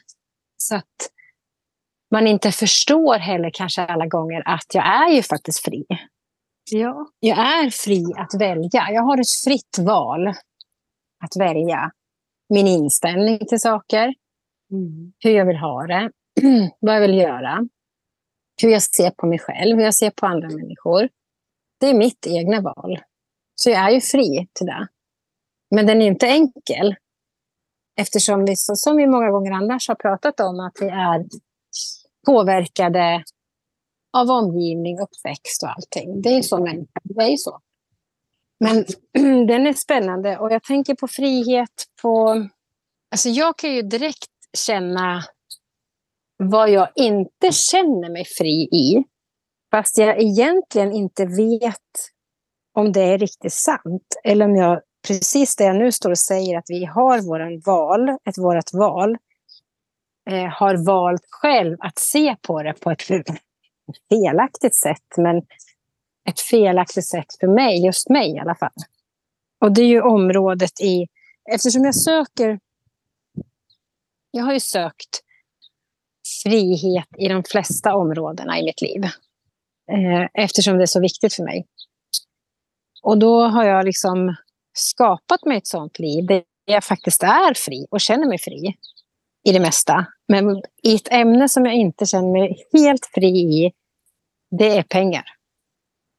Så 0.56 0.76
att 0.76 1.10
man 2.10 2.26
inte 2.26 2.52
förstår 2.52 3.18
heller 3.18 3.50
kanske 3.54 3.82
alla 3.82 4.06
gånger 4.06 4.42
att 4.46 4.74
jag 4.74 4.86
är 4.86 5.08
ju 5.14 5.22
faktiskt 5.22 5.64
fri. 5.64 5.84
Ja. 6.70 7.06
Jag 7.20 7.38
är 7.38 7.70
fri 7.70 8.04
att 8.16 8.40
välja. 8.40 8.90
Jag 8.90 9.02
har 9.02 9.20
ett 9.20 9.44
fritt 9.44 9.78
val 9.86 10.28
att 11.24 11.36
välja 11.40 11.90
min 12.48 12.66
inställning 12.66 13.38
till 13.38 13.60
saker, 13.60 14.14
Mm. 14.72 15.12
hur 15.18 15.30
jag 15.30 15.46
vill 15.46 15.56
ha 15.56 15.86
det, 15.86 16.10
vad 16.80 16.94
jag 16.96 17.00
vill 17.00 17.14
göra, 17.14 17.68
hur 18.62 18.68
jag 18.68 18.82
ser 18.82 19.10
på 19.10 19.26
mig 19.26 19.38
själv, 19.38 19.76
hur 19.76 19.84
jag 19.84 19.94
ser 19.94 20.10
på 20.10 20.26
andra 20.26 20.48
människor. 20.48 21.08
Det 21.80 21.86
är 21.86 21.94
mitt 21.94 22.26
egna 22.26 22.60
val. 22.60 22.98
Så 23.60 23.70
jag 23.70 23.86
är 23.86 23.90
ju 23.90 24.00
fri 24.00 24.48
till 24.52 24.66
det. 24.66 24.88
Men 25.70 25.86
den 25.86 26.00
är 26.00 26.02
ju 26.02 26.10
inte 26.10 26.26
enkel. 26.26 26.94
Eftersom 28.00 28.44
vi, 28.44 28.56
som 28.56 28.96
vi 28.96 29.06
många 29.06 29.30
gånger 29.30 29.52
annars 29.52 29.88
har 29.88 29.94
pratat 29.94 30.40
om, 30.40 30.60
att 30.60 30.76
vi 30.80 30.86
är 30.86 31.26
påverkade 32.26 33.24
av 34.16 34.30
omgivning, 34.30 34.98
uppväxt 35.00 35.62
och 35.62 35.68
allting. 35.68 36.22
Det 36.22 36.28
är 36.28 36.36
ju 36.36 36.42
så. 36.42 36.64
Men, 36.64 36.86
det 37.02 37.24
är 37.24 37.28
ju 37.28 37.36
så. 37.36 37.60
Men 38.60 38.84
den 39.46 39.66
är 39.66 39.72
spännande 39.72 40.38
och 40.38 40.52
jag 40.52 40.62
tänker 40.62 40.94
på 40.94 41.08
frihet 41.08 41.84
på... 42.02 42.46
Alltså 43.10 43.28
jag 43.28 43.58
kan 43.58 43.74
ju 43.74 43.82
direkt 43.82 44.30
känna 44.56 45.22
vad 46.36 46.70
jag 46.70 46.88
inte 46.94 47.52
känner 47.52 48.12
mig 48.12 48.24
fri 48.24 48.68
i. 48.72 49.04
Fast 49.70 49.98
jag 49.98 50.22
egentligen 50.22 50.92
inte 50.92 51.26
vet 51.26 52.17
om 52.78 52.92
det 52.92 53.00
är 53.00 53.18
riktigt 53.18 53.52
sant. 53.52 54.16
Eller 54.24 54.44
om 54.44 54.56
jag, 54.56 54.80
precis 55.08 55.56
det 55.56 55.64
jag 55.64 55.76
nu 55.76 55.92
står 55.92 56.10
och 56.10 56.18
säger, 56.18 56.58
att 56.58 56.64
vi 56.68 56.84
har 56.84 57.20
våran 57.20 57.60
val, 57.66 58.08
ett 58.08 58.38
vårat 58.38 58.70
val, 58.72 59.16
eh, 60.30 60.44
har 60.44 60.86
valt 60.86 61.26
själv 61.30 61.76
att 61.80 61.98
se 61.98 62.36
på 62.42 62.62
det 62.62 62.80
på 62.80 62.90
ett 62.90 63.02
felaktigt 64.08 64.76
sätt. 64.76 65.16
Men 65.16 65.36
ett 66.28 66.40
felaktigt 66.50 67.06
sätt 67.06 67.26
för 67.40 67.46
mig, 67.46 67.84
just 67.86 68.08
mig 68.10 68.30
i 68.30 68.38
alla 68.38 68.54
fall. 68.54 68.78
Och 69.60 69.72
det 69.72 69.82
är 69.82 69.86
ju 69.86 70.00
området 70.00 70.80
i, 70.80 71.06
eftersom 71.52 71.84
jag 71.84 71.94
söker, 71.94 72.60
jag 74.30 74.44
har 74.44 74.52
ju 74.52 74.60
sökt 74.60 75.20
frihet 76.42 77.08
i 77.18 77.28
de 77.28 77.42
flesta 77.44 77.96
områdena 77.96 78.58
i 78.58 78.64
mitt 78.64 78.82
liv. 78.82 79.04
Eh, 79.92 80.44
eftersom 80.44 80.76
det 80.76 80.84
är 80.84 80.86
så 80.86 81.00
viktigt 81.00 81.34
för 81.34 81.42
mig. 81.42 81.66
Och 83.02 83.18
då 83.18 83.42
har 83.42 83.64
jag 83.64 83.84
liksom 83.84 84.37
skapat 84.72 85.44
mig 85.44 85.56
ett 85.58 85.66
sånt 85.66 85.98
liv 85.98 86.26
där 86.26 86.42
jag 86.64 86.84
faktiskt 86.84 87.22
är 87.22 87.54
fri 87.54 87.87
och 87.90 88.00
känner 88.00 88.26
mig 88.26 88.38
fri 88.38 88.76
i 89.48 89.52
det 89.52 89.61
mesta. 89.61 90.06
Men 90.28 90.62
i 90.82 90.94
ett 90.94 91.12
ämne 91.12 91.48
som 91.48 91.66
jag 91.66 91.74
inte 91.74 92.06
känner 92.06 92.32
mig 92.32 92.56
helt 92.72 93.06
fri 93.14 93.28
i, 93.38 93.72
det 94.50 94.78
är 94.78 94.82
pengar. 94.82 95.24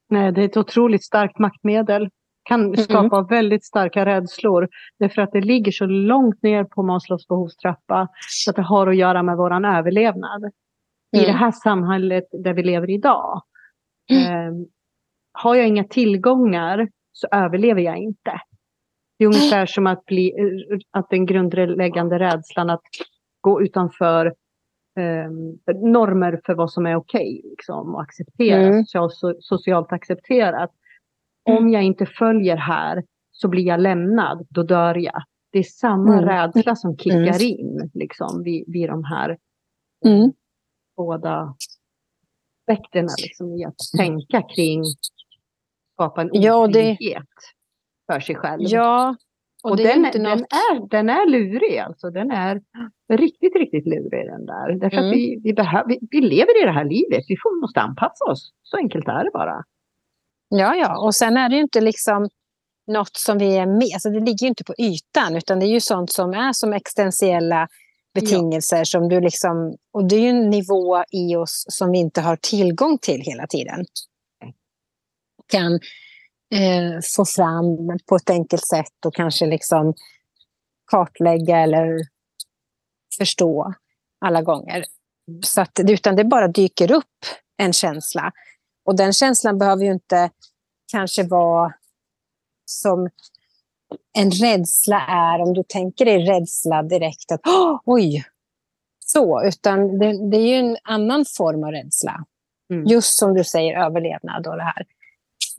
Nej, 0.09 0.31
det 0.31 0.41
är 0.41 0.45
ett 0.45 0.57
otroligt 0.57 1.03
starkt 1.03 1.39
maktmedel. 1.39 2.09
Kan 2.43 2.77
skapa 2.77 3.21
väldigt 3.21 3.65
starka 3.65 4.05
rädslor. 4.05 4.69
Därför 4.99 5.21
att 5.21 5.31
det 5.31 5.41
ligger 5.41 5.71
så 5.71 5.85
långt 5.85 6.43
ner 6.43 6.63
på 6.63 6.83
Maslows 6.83 7.27
behovstrappa. 7.27 8.07
Så 8.29 8.49
att 8.49 8.55
det 8.55 8.61
har 8.61 8.87
att 8.87 8.95
göra 8.95 9.23
med 9.23 9.37
våran 9.37 9.65
överlevnad. 9.65 10.43
I 11.11 11.17
Mm. 11.17 11.31
det 11.31 11.37
här 11.37 11.51
samhället 11.51 12.23
där 12.31 12.53
vi 12.53 12.63
lever 12.63 12.89
idag. 12.89 13.41
Eh, 14.11 14.51
har 15.31 15.55
jag 15.55 15.67
inga 15.67 15.83
tillgångar 15.83 16.89
så 17.11 17.27
överlever 17.31 17.81
jag 17.81 17.97
inte. 17.97 18.41
Det 19.17 19.23
är 19.23 19.27
ungefär 19.27 19.65
som 19.65 19.87
att, 19.87 20.05
bli, 20.05 20.33
att 20.91 21.09
den 21.09 21.25
grundläggande 21.25 22.19
rädslan 22.19 22.69
att 22.69 22.81
gå 23.41 23.61
utanför 23.61 24.25
eh, 24.99 25.31
normer 25.81 26.41
för 26.45 26.53
vad 26.53 26.71
som 26.71 26.85
är 26.85 26.95
okej 26.95 27.41
liksom, 27.43 27.95
och 27.95 28.01
accepterat, 28.01 28.71
Mm. 28.71 28.85
so, 28.85 29.09
socialt 29.39 29.91
accepterat. 29.91 30.71
Om 31.49 31.69
jag 31.69 31.83
inte 31.83 32.05
följer 32.05 32.57
här 32.57 33.03
så 33.31 33.47
blir 33.47 33.63
jag 33.63 33.79
lämnad, 33.79 34.47
då 34.49 34.63
dör 34.63 34.95
jag. 34.95 35.23
Det 35.51 35.59
är 35.59 35.63
samma 35.63 36.13
Mm. 36.13 36.25
rädsla 36.25 36.75
som 36.75 36.97
kickar 36.97 37.17
Mm. 37.17 37.41
in 37.41 37.91
liksom, 37.93 38.43
vid, 38.43 38.63
vid 38.67 38.89
de 38.89 39.03
här 39.03 39.37
Mm. 40.05 40.31
båda 40.97 41.55
aspekterna 42.61 43.09
liksom, 43.23 43.53
i 43.53 43.65
att 43.65 43.75
tänka 43.97 44.41
kring 44.41 44.83
skapa 45.99 46.21
en 46.21 46.29
Ja, 46.33 46.55
och 46.55 46.71
det- 46.71 46.97
för 48.11 48.19
sig 48.19 48.35
själv. 48.35 48.61
Ja, 48.61 49.15
och, 49.63 49.71
och 49.71 49.77
det 49.77 49.83
är 49.83 49.87
den, 49.95 50.05
inte 50.05 50.17
den, 50.17 50.37
något... 50.39 50.53
är, 50.53 50.87
den 50.89 51.09
är 51.09 51.29
lurig 51.29 51.77
alltså. 51.77 52.09
Den 52.09 52.31
är 52.31 52.61
riktigt, 53.13 53.55
riktigt 53.55 53.85
lurig 53.87 54.25
den 54.27 54.45
där. 54.45 54.71
Därför 54.79 54.97
Mm. 54.97 55.09
att 55.09 55.15
vi, 55.15 55.39
vi, 55.43 55.53
behöver, 55.53 55.87
vi, 55.89 55.99
vi 56.11 56.21
lever 56.21 56.61
i 56.63 56.65
det 56.65 56.71
här 56.71 56.85
livet. 56.85 57.23
Vi 57.27 57.35
får, 57.43 57.61
måste 57.61 57.79
anpassa 57.81 58.25
oss. 58.25 58.51
Så 58.63 58.77
enkelt 58.77 59.07
är 59.07 59.23
det 59.23 59.31
bara. 59.33 59.63
Ja, 60.49 60.75
ja. 60.75 61.05
Och 61.05 61.15
sen 61.15 61.37
är 61.37 61.49
det 61.49 61.55
ju 61.55 61.61
inte 61.61 61.81
liksom 61.81 62.29
något 62.87 63.15
som 63.17 63.37
vi 63.37 63.57
är 63.57 63.65
med. 63.65 63.89
Alltså 63.93 64.09
det 64.09 64.19
ligger 64.19 64.41
ju 64.43 64.47
inte 64.47 64.63
på 64.63 64.73
ytan, 64.77 65.35
utan 65.35 65.59
det 65.59 65.65
är 65.65 65.73
ju 65.73 65.79
sånt 65.79 66.11
som 66.11 66.33
är 66.33 66.53
som 66.53 66.73
existentiella 66.73 67.67
betingelser. 68.13 68.83
Som 68.83 69.09
du 69.09 69.21
liksom, 69.21 69.75
och 69.93 70.05
det 70.07 70.15
är 70.15 70.19
ju 70.21 70.29
en 70.29 70.49
nivå 70.49 71.03
i 71.11 71.35
oss 71.35 71.65
som 71.69 71.91
vi 71.91 71.97
inte 71.97 72.21
har 72.21 72.35
tillgång 72.35 72.97
till 72.97 73.21
hela 73.21 73.47
tiden. 73.47 73.85
Kan 75.49 75.73
eh, 76.55 76.99
få 77.15 77.25
fram 77.25 77.65
på 78.09 78.15
ett 78.15 78.29
enkelt 78.29 78.67
sätt 78.67 79.05
och 79.05 79.15
kanske 79.15 79.45
liksom 79.45 79.93
kartlägga 80.91 81.57
eller 81.57 81.99
förstå 83.17 83.73
alla 84.25 84.41
gånger. 84.41 84.83
Så 85.43 85.61
att, 85.61 85.79
utan 85.89 86.15
det 86.15 86.23
bara 86.23 86.47
dyker 86.47 86.91
upp 86.91 87.25
en 87.57 87.73
känsla. 87.73 88.31
Och 88.85 88.95
den 88.97 89.13
känslan 89.13 89.57
behöver 89.57 89.83
ju 89.85 89.91
inte 89.91 90.29
kanske 90.91 91.23
vara 91.23 91.73
som 92.65 93.09
en 94.17 94.31
rädsla 94.31 95.01
är, 95.07 95.41
om 95.41 95.53
du 95.53 95.63
tänker 95.63 96.05
dig 96.05 96.25
rädsla 96.25 96.83
direkt 96.83 97.31
att 97.31 97.41
"Åh, 97.47 97.79
oj, 97.85 98.25
så, 99.05 99.43
utan 99.43 99.99
det, 99.99 100.29
det 100.31 100.37
är 100.37 100.47
ju 100.47 100.55
en 100.55 100.77
annan 100.83 101.25
form 101.37 101.63
av 101.63 101.71
rädsla. 101.71 102.25
Mm. 102.73 102.85
Just 102.87 103.17
som 103.17 103.33
du 103.33 103.43
säger, 103.43 103.85
överlevnad 103.85 104.47
och 104.47 104.57
det 104.57 104.63
här. 104.63 104.85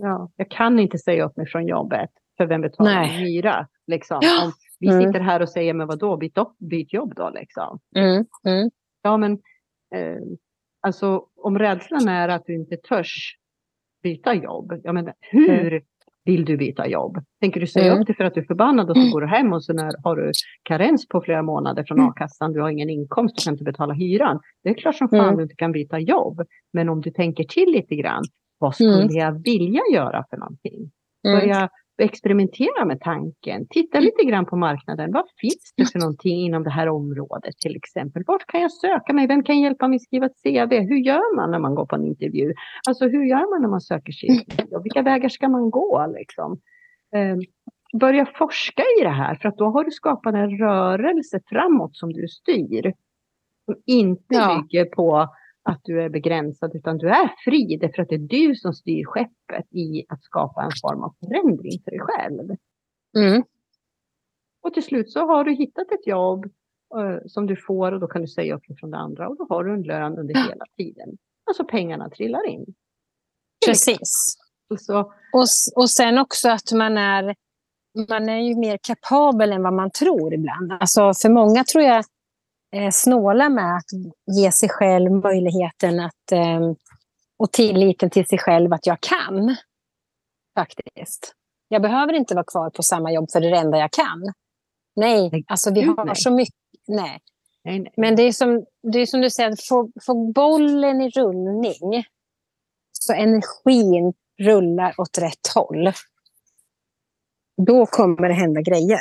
Ja, 0.02 0.30
jag 0.36 0.50
kan 0.50 0.78
inte 0.78 0.98
säga 0.98 1.24
upp 1.24 1.36
mig 1.36 1.46
från 1.46 1.66
jobbet. 1.66 2.10
För 2.36 2.46
vem 2.46 2.60
betalar 2.60 2.94
Nej. 2.94 3.08
hyra? 3.08 3.66
Liksom. 3.86 4.18
Ja. 4.22 4.44
Om 4.44 4.52
vi 4.80 4.88
Mm. 4.88 5.02
sitter 5.02 5.20
här 5.20 5.42
och 5.42 5.48
säger, 5.48 5.74
men 5.74 5.86
vadå, 5.86 6.16
byt, 6.16 6.38
upp, 6.38 6.58
byt 6.58 6.92
jobb 6.92 7.14
då? 7.16 7.30
Liksom. 7.30 7.78
Mm, 7.96 8.24
mm, 8.46 8.70
Ja, 9.02 9.16
men 9.16 9.32
eh, 9.94 10.22
alltså 10.80 11.26
om 11.36 11.58
rädslan 11.58 12.08
är 12.08 12.28
att 12.28 12.46
du 12.46 12.54
inte 12.54 12.76
törs 12.76 13.36
byta 14.02 14.34
jobb. 14.34 14.80
Jag 14.84 14.94
menar, 14.94 15.14
hur 15.20 15.72
mm. 15.72 15.82
vill 16.24 16.44
du 16.44 16.56
byta 16.56 16.88
jobb? 16.88 17.18
Tänker 17.40 17.60
du 17.60 17.66
säga 17.66 17.86
mm. 17.86 18.00
upp 18.00 18.06
dig 18.06 18.16
för 18.16 18.24
att 18.24 18.34
du 18.34 18.40
är 18.40 18.44
förbannad 18.44 18.90
och 18.90 18.96
så 18.96 19.00
mm. 19.00 19.12
går 19.12 19.20
du 19.20 19.26
hem 19.26 19.52
och 19.52 19.64
så 19.64 19.72
när, 19.72 19.94
har 20.04 20.16
du 20.16 20.32
karens 20.62 21.08
på 21.08 21.20
flera 21.20 21.42
månader 21.42 21.84
från 21.84 22.00
a-kassan, 22.00 22.52
du 22.52 22.60
har 22.60 22.70
ingen 22.70 22.90
inkomst, 22.90 23.36
du 23.36 23.44
kan 23.44 23.54
inte 23.54 23.64
betala 23.64 23.94
hyran. 23.94 24.40
Det 24.62 24.70
är 24.70 24.74
klart 24.74 24.96
som 24.96 25.08
fan 25.08 25.36
du 25.36 25.42
inte 25.42 25.56
kan 25.56 25.72
byta 25.72 25.98
jobb. 25.98 26.42
Men 26.72 26.88
om 26.88 27.00
du 27.00 27.10
tänker 27.10 27.44
till 27.44 27.72
lite 27.72 27.96
grann, 27.96 28.24
vad 28.60 28.74
skulle 28.74 29.02
mm. 29.02 29.16
jag 29.16 29.42
vilja 29.42 29.82
göra 29.92 30.24
för 30.30 30.36
någonting? 30.36 30.90
Börja 31.22 31.68
experimentera 32.02 32.84
med 32.84 33.00
tanken. 33.00 33.66
Titta 33.70 33.98
mm. 33.98 34.04
lite 34.04 34.30
grann 34.30 34.46
på 34.46 34.56
marknaden. 34.56 35.12
Vad 35.12 35.24
finns 35.40 35.72
det 35.76 35.92
för 35.92 35.98
någonting 35.98 36.40
inom 36.40 36.62
det 36.62 36.70
här 36.70 36.88
området 36.88 37.58
till 37.58 37.76
exempel? 37.76 38.22
Vart 38.26 38.46
kan 38.46 38.60
jag 38.60 38.72
söka 38.72 39.12
mig? 39.12 39.26
Vem 39.26 39.42
kan 39.42 39.60
hjälpa 39.60 39.88
mig 39.88 39.98
skriva 39.98 40.26
ett 40.26 40.42
CV? 40.42 40.74
Hur 40.74 40.96
gör 40.96 41.36
man 41.36 41.50
när 41.50 41.58
man 41.58 41.74
går 41.74 41.86
på 41.86 41.96
en 41.96 42.04
intervju? 42.04 42.54
Alltså 42.88 43.08
hur 43.08 43.24
gör 43.24 43.50
man 43.50 43.62
när 43.62 43.68
man 43.68 43.80
söker 43.80 44.12
sig? 44.12 44.46
Vilka 44.82 45.02
vägar 45.02 45.28
ska 45.28 45.48
man 45.48 45.70
gå 45.70 46.06
liksom? 46.18 46.60
Eh, 47.14 47.36
börja 48.00 48.26
forska 48.26 48.82
i 49.00 49.02
det 49.02 49.10
här 49.10 49.34
för 49.34 49.48
att 49.48 49.56
då 49.56 49.64
har 49.64 49.84
du 49.84 49.90
skapat 49.90 50.34
en 50.34 50.58
rörelse 50.58 51.40
framåt 51.46 51.96
som 51.96 52.12
du 52.12 52.28
styr. 52.28 52.92
Som 53.64 53.74
inte 53.86 54.34
ja. 54.34 54.62
bygger 54.62 54.84
på 54.84 55.28
att 55.62 55.80
du 55.84 56.02
är 56.02 56.08
begränsad 56.08 56.74
utan 56.74 56.98
du 56.98 57.08
är 57.08 57.34
fri 57.44 57.78
därför 57.80 58.02
att 58.02 58.08
det 58.08 58.14
är 58.14 58.18
du 58.18 58.54
som 58.54 58.72
styr 58.72 59.04
skeppet 59.04 59.66
i 59.70 60.04
att 60.08 60.24
skapa 60.24 60.62
en 60.62 60.70
form 60.82 61.02
av 61.02 61.14
förändring 61.20 61.82
för 61.84 61.90
dig 61.90 62.00
själv. 62.00 62.56
Mm. 63.18 63.42
Och 64.62 64.74
till 64.74 64.82
slut 64.82 65.10
så 65.10 65.26
har 65.26 65.44
du 65.44 65.52
hittat 65.52 65.92
ett 65.92 66.06
jobb 66.06 66.44
uh, 66.96 67.18
som 67.26 67.46
du 67.46 67.56
får 67.56 67.92
och 67.92 68.00
då 68.00 68.06
kan 68.06 68.22
du 68.22 68.28
säga 68.28 68.54
upp 68.54 68.62
från 68.80 68.90
det 68.90 68.96
andra 68.96 69.28
och 69.28 69.36
då 69.36 69.46
har 69.48 69.64
du 69.64 69.74
en 69.74 69.82
lön 69.82 70.18
under 70.18 70.34
hela 70.34 70.64
tiden. 70.76 71.08
Alltså 71.46 71.64
pengarna 71.64 72.10
trillar 72.10 72.46
in. 72.46 72.74
Precis. 73.66 74.36
Så. 74.78 75.00
Och, 75.32 75.46
och 75.76 75.90
sen 75.90 76.18
också 76.18 76.48
att 76.48 76.72
man 76.72 76.98
är, 76.98 77.34
man 78.08 78.28
är 78.28 78.38
ju 78.38 78.56
mer 78.56 78.78
kapabel 78.82 79.52
än 79.52 79.62
vad 79.62 79.72
man 79.72 79.90
tror 79.90 80.34
ibland. 80.34 80.72
Alltså 80.72 81.12
för 81.14 81.28
många 81.28 81.64
tror 81.64 81.84
jag 81.84 81.96
eh, 81.96 82.04
snåla 82.92 83.48
med 83.48 83.76
att 83.76 83.90
ge 84.36 84.52
sig 84.52 84.68
själv 84.68 85.10
möjligheten 85.12 86.00
att, 86.00 86.32
eh, 86.32 86.72
och 87.38 87.52
tilliten 87.52 88.10
till 88.10 88.26
sig 88.26 88.38
själv 88.38 88.72
att 88.72 88.86
jag 88.86 89.00
kan. 89.00 89.56
Faktiskt. 90.54 91.34
Jag 91.68 91.82
behöver 91.82 92.12
inte 92.12 92.34
vara 92.34 92.44
kvar 92.44 92.70
på 92.70 92.82
samma 92.82 93.12
jobb 93.12 93.30
för 93.32 93.40
det 93.40 93.56
enda 93.56 93.78
jag 93.78 93.90
kan. 93.90 94.32
Nej, 94.96 95.44
alltså 95.46 95.74
vi 95.74 95.82
har 95.82 96.14
så 96.14 96.30
mycket. 96.30 96.54
Nej. 96.88 97.20
Men 97.96 98.16
det 98.16 98.22
är, 98.22 98.32
som, 98.32 98.64
det 98.92 98.98
är 98.98 99.06
som 99.06 99.20
du 99.20 99.30
säger, 99.30 99.56
få, 99.68 99.90
få 100.06 100.32
bollen 100.32 101.00
i 101.00 101.10
rullning 101.10 102.04
så 102.92 103.12
energin 103.12 104.12
rullar 104.42 105.00
åt 105.00 105.18
rätt 105.18 105.54
håll. 105.54 105.92
Då 107.66 107.86
kommer 107.86 108.28
det 108.28 108.34
hända 108.34 108.60
grejer. 108.60 109.00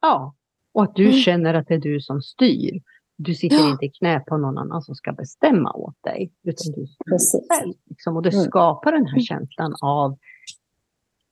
Ja, 0.00 0.34
och 0.72 0.82
att 0.82 0.94
du 0.94 1.04
mm. 1.04 1.16
känner 1.16 1.54
att 1.54 1.68
det 1.68 1.74
är 1.74 1.78
du 1.78 2.00
som 2.00 2.22
styr. 2.22 2.80
Du 3.16 3.34
sitter 3.34 3.56
ja. 3.56 3.70
inte 3.70 3.84
i 3.86 3.90
knä 3.90 4.20
på 4.20 4.36
någon 4.36 4.58
annan 4.58 4.82
som 4.82 4.94
ska 4.94 5.12
bestämma 5.12 5.72
åt 5.72 6.02
dig. 6.02 6.32
Utan 6.42 6.72
du 6.72 6.86
styr 6.86 7.40
själv. 7.48 7.74
Liksom. 7.84 8.16
Och 8.16 8.22
det 8.22 8.32
mm. 8.32 8.44
skapar 8.44 8.92
den 8.92 9.06
här 9.06 9.12
mm. 9.12 9.22
känslan 9.22 9.74
av 9.82 10.18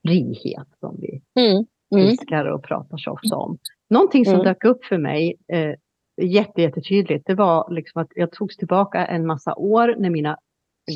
frihet 0.03 0.68
som 0.80 0.97
vi 1.01 1.22
mm. 1.41 1.66
Mm. 1.95 2.09
älskar 2.09 2.45
och 2.45 2.64
pratar 2.64 2.97
så 2.97 3.11
ofta 3.11 3.36
om. 3.36 3.59
Någonting 3.91 4.24
som 4.24 4.34
mm. 4.34 4.45
dök 4.45 4.64
upp 4.64 4.84
för 4.84 4.99
mig 4.99 5.36
eh, 5.49 5.74
jättetydligt, 6.22 7.26
det 7.26 7.34
var 7.34 7.70
liksom 7.70 8.03
att 8.03 8.09
jag 8.14 8.32
togs 8.32 8.57
tillbaka 8.57 9.07
en 9.07 9.26
massa 9.26 9.55
år 9.55 9.95
när 9.99 10.11
mina 10.11 10.36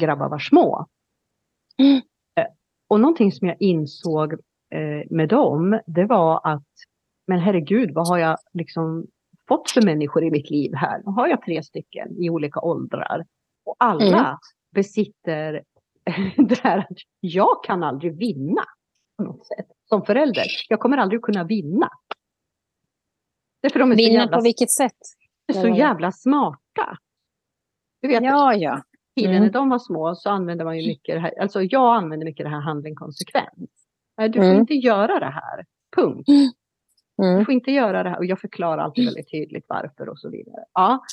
grabbar 0.00 0.28
var 0.28 0.38
små. 0.38 0.86
Eh, 1.78 2.46
och 2.88 3.00
någonting 3.00 3.32
som 3.32 3.48
jag 3.48 3.56
insåg 3.60 4.32
eh, 4.32 5.10
med 5.10 5.28
dem, 5.28 5.80
det 5.86 6.04
var 6.04 6.40
att 6.44 6.68
men 7.26 7.38
herregud, 7.38 7.94
vad 7.94 8.08
har 8.08 8.18
jag 8.18 8.36
liksom 8.52 9.06
fått 9.48 9.70
för 9.70 9.82
människor 9.82 10.24
i 10.24 10.30
mitt 10.30 10.50
liv 10.50 10.74
här? 10.74 11.02
Nu 11.06 11.12
har 11.12 11.28
jag 11.28 11.42
tre 11.42 11.62
stycken 11.62 12.22
i 12.22 12.30
olika 12.30 12.60
åldrar. 12.60 13.24
Och 13.64 13.76
alla 13.78 14.18
mm. 14.18 14.36
besitter 14.74 15.62
det 16.36 16.60
här 16.62 16.78
att 16.78 16.98
jag 17.20 17.64
kan 17.64 17.82
aldrig 17.82 18.18
vinna 18.18 18.64
på 19.16 19.24
något 19.24 19.46
sätt 19.46 19.66
som 19.88 20.04
förälder. 20.04 20.46
Jag 20.68 20.80
kommer 20.80 20.98
aldrig 20.98 21.22
kunna 21.22 21.44
vinna. 21.44 21.90
Därför 23.62 23.78
de 23.78 23.92
är 23.92 23.96
vinna 23.96 24.20
jävla, 24.20 24.36
på 24.36 24.42
vilket 24.42 24.70
sätt? 24.70 24.98
De 25.46 25.58
är 25.58 25.62
så 25.62 25.68
jävla 25.68 26.12
smarta. 26.12 26.98
Du 28.02 28.08
vet, 28.08 28.22
ja, 28.22 28.54
ja. 28.54 28.82
Tiden 29.16 29.30
mm. 29.30 29.42
när 29.42 29.52
de 29.52 29.68
var 29.68 29.78
små 29.78 30.14
så 30.14 30.30
använde 30.30 30.64
man 30.64 30.78
ju 30.78 30.88
mycket 30.88 31.14
det 31.14 31.20
här, 31.20 31.40
alltså 31.40 31.62
jag 31.62 31.96
använde 31.96 32.24
mycket 32.24 32.46
det 32.46 32.50
här 32.50 32.60
handling 32.60 32.94
konsekvent. 32.94 33.70
Du 34.16 34.32
får 34.32 34.44
mm. 34.44 34.60
inte 34.60 34.74
göra 34.74 35.20
det 35.20 35.30
här, 35.30 35.64
punkt. 35.96 36.28
Mm. 37.22 37.38
Du 37.38 37.44
får 37.44 37.54
inte 37.54 37.70
göra 37.70 38.02
det 38.02 38.10
här. 38.10 38.18
Och 38.18 38.24
jag 38.24 38.40
förklarar 38.40 38.78
alltid 38.78 39.04
mm. 39.04 39.14
väldigt 39.14 39.30
tydligt 39.30 39.64
varför 39.68 40.08
och 40.08 40.18
så 40.18 40.30
vidare. 40.30 40.64
Ja. 40.72 41.04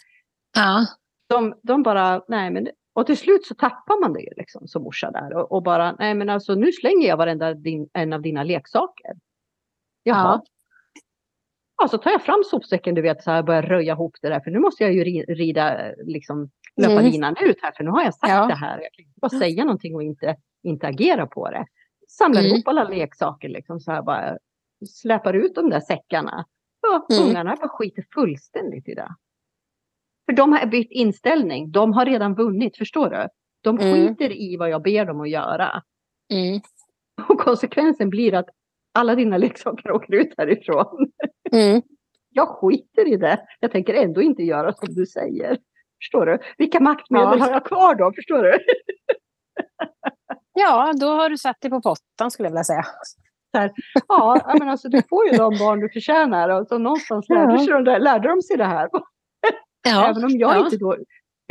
ja. 0.56 0.86
De, 1.30 1.60
de 1.64 1.84
bara, 1.84 2.24
nej 2.28 2.52
men 2.52 2.68
och 2.94 3.06
till 3.06 3.18
slut 3.18 3.46
så 3.46 3.56
tappar 3.56 4.02
man 4.02 4.14
det 4.14 4.22
ju 4.22 4.30
liksom 4.38 4.68
som 4.68 4.84
morsa 4.84 5.12
där 5.12 5.34
och, 5.34 5.52
och, 5.52 5.64
bara, 5.64 5.96
nej 6.00 6.14
men 6.14 6.30
alltså 6.30 6.56
nu 6.56 6.72
slänger 6.72 7.08
jag 7.08 7.18
varenda 7.18 7.54
din, 7.54 7.90
en 7.94 8.14
av 8.14 8.22
dina 8.22 8.44
leksaker. 8.44 9.12
Jaha. 10.04 10.18
Ja. 10.34 10.44
ja. 11.82 11.88
så 11.88 11.98
tar 11.98 12.12
jag 12.12 12.24
fram 12.24 12.44
sopsäcken, 12.46 12.96
du 12.96 13.02
vet, 13.02 13.24
så 13.24 13.32
här 13.32 13.44
börjar 13.44 13.62
röja 13.62 13.94
ihop 13.94 14.16
det 14.22 14.30
där, 14.30 14.40
för 14.40 14.52
nu 14.52 14.60
måste 14.60 14.84
jag 14.84 14.94
ju 14.94 15.04
rida, 15.26 15.92
liksom, 16.06 16.50
löpa 16.76 16.92
mm. 16.92 17.06
linan 17.06 17.36
ut 17.42 17.58
här, 17.62 17.72
för 17.72 17.84
nu 17.84 17.90
har 17.90 18.04
jag 18.04 18.14
sagt 18.14 18.34
ja. 18.34 18.46
det 18.46 18.56
här. 18.56 18.82
Jag 18.82 18.94
kan 18.94 19.06
inte 19.06 19.20
bara 19.22 19.30
säga 19.30 19.64
någonting 19.64 19.96
och 19.96 20.04
inte, 20.04 20.36
inte 20.64 20.88
agera 20.88 21.28
på 21.28 21.50
det. 21.50 21.66
Samlar 22.08 22.42
mm. 22.42 22.52
ihop 22.52 22.68
alla 22.68 22.84
leksaker, 22.84 23.50
liksom, 23.50 23.80
så 23.80 23.92
här 23.92 24.02
bara, 24.02 24.38
släpar 24.88 25.34
ut 25.34 25.56
de 25.56 25.70
där 25.70 25.80
säckarna. 25.80 26.46
Ja, 26.82 27.08
mm. 27.16 27.30
Ungarna 27.30 27.56
bara 27.56 27.70
skiter 27.70 28.06
fullständigt 28.14 28.88
i 28.88 28.94
det. 28.94 29.16
För 30.26 30.36
de 30.36 30.52
har 30.52 30.66
bytt 30.66 30.92
inställning. 30.92 31.72
De 31.72 31.94
har 31.94 32.06
redan 32.06 32.36
vunnit, 32.36 32.78
förstår 32.78 33.10
du? 33.10 33.28
De 33.62 33.80
mm. 33.80 33.94
skiter 33.94 34.32
i 34.32 34.58
vad 34.58 34.70
jag 34.70 34.84
ber 34.84 35.06
dem 35.06 35.22
att 35.22 35.30
göra. 35.30 35.84
Mm. 36.34 36.62
Och 37.30 37.40
konsekvensen 37.40 38.10
blir 38.10 38.34
att 38.34 38.50
alla 38.94 39.16
dina 39.16 39.38
leksaker 39.38 39.92
åker 39.92 40.14
ut 40.14 40.34
härifrån. 40.38 41.12
Mm. 41.52 41.82
Jag 42.30 42.48
skiter 42.48 43.14
i 43.14 43.18
det. 43.18 43.46
Jag 43.60 43.72
tänker 43.72 43.94
ändå 43.94 44.22
inte 44.22 44.44
göra 44.44 44.74
som 44.74 44.94
du 44.94 45.06
säger. 45.06 45.58
Förstår 46.04 46.26
du? 46.26 46.40
Vilka 46.58 46.80
maktmedel 46.80 47.40
ja. 47.40 47.46
har 47.46 47.52
jag 47.52 47.66
kvar 47.66 47.96
då? 47.96 48.14
Förstår 48.16 48.44
du? 48.44 48.60
ja, 50.54 50.94
då 51.00 51.08
har 51.08 51.30
du 51.30 51.38
satt 51.38 51.62
dig 51.62 51.72
på 51.72 51.82
pottan 51.82 52.32
skulle 52.32 52.46
jag 52.48 52.52
vilja 52.52 52.64
säga 52.64 52.86
här, 53.54 53.72
ja, 54.08 54.56
men 54.60 54.70
alltså, 54.70 54.90
du 54.90 55.02
får 55.10 55.28
ju 55.28 55.38
de 55.38 55.58
barn 55.58 55.80
du 55.80 55.90
förtjänar. 55.90 56.50
Och 56.50 56.68
så 56.68 56.78
någonstans 56.78 57.30
lärde, 57.30 57.60
sig 57.60 57.84
de, 57.84 57.98
lärde 58.00 58.28
de 58.28 58.42
sig 58.42 58.58
det 58.58 58.66
här. 58.66 58.90
Ja, 59.84 60.10
Även 60.10 60.24
om 60.24 60.30
jag 60.30 60.56
ja. 60.56 60.66
inte 60.66 60.78
då 60.78 60.98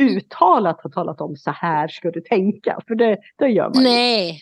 uttalat 0.01 0.81
har 0.83 0.89
talat 0.89 1.21
om 1.21 1.35
så 1.35 1.51
här 1.51 1.87
ska 1.87 2.11
du 2.11 2.21
tänka. 2.21 2.79
För 2.87 2.95
det, 2.95 3.17
det 3.37 3.47
gör 3.47 3.69
man 3.73 3.83
Nej. 3.83 4.39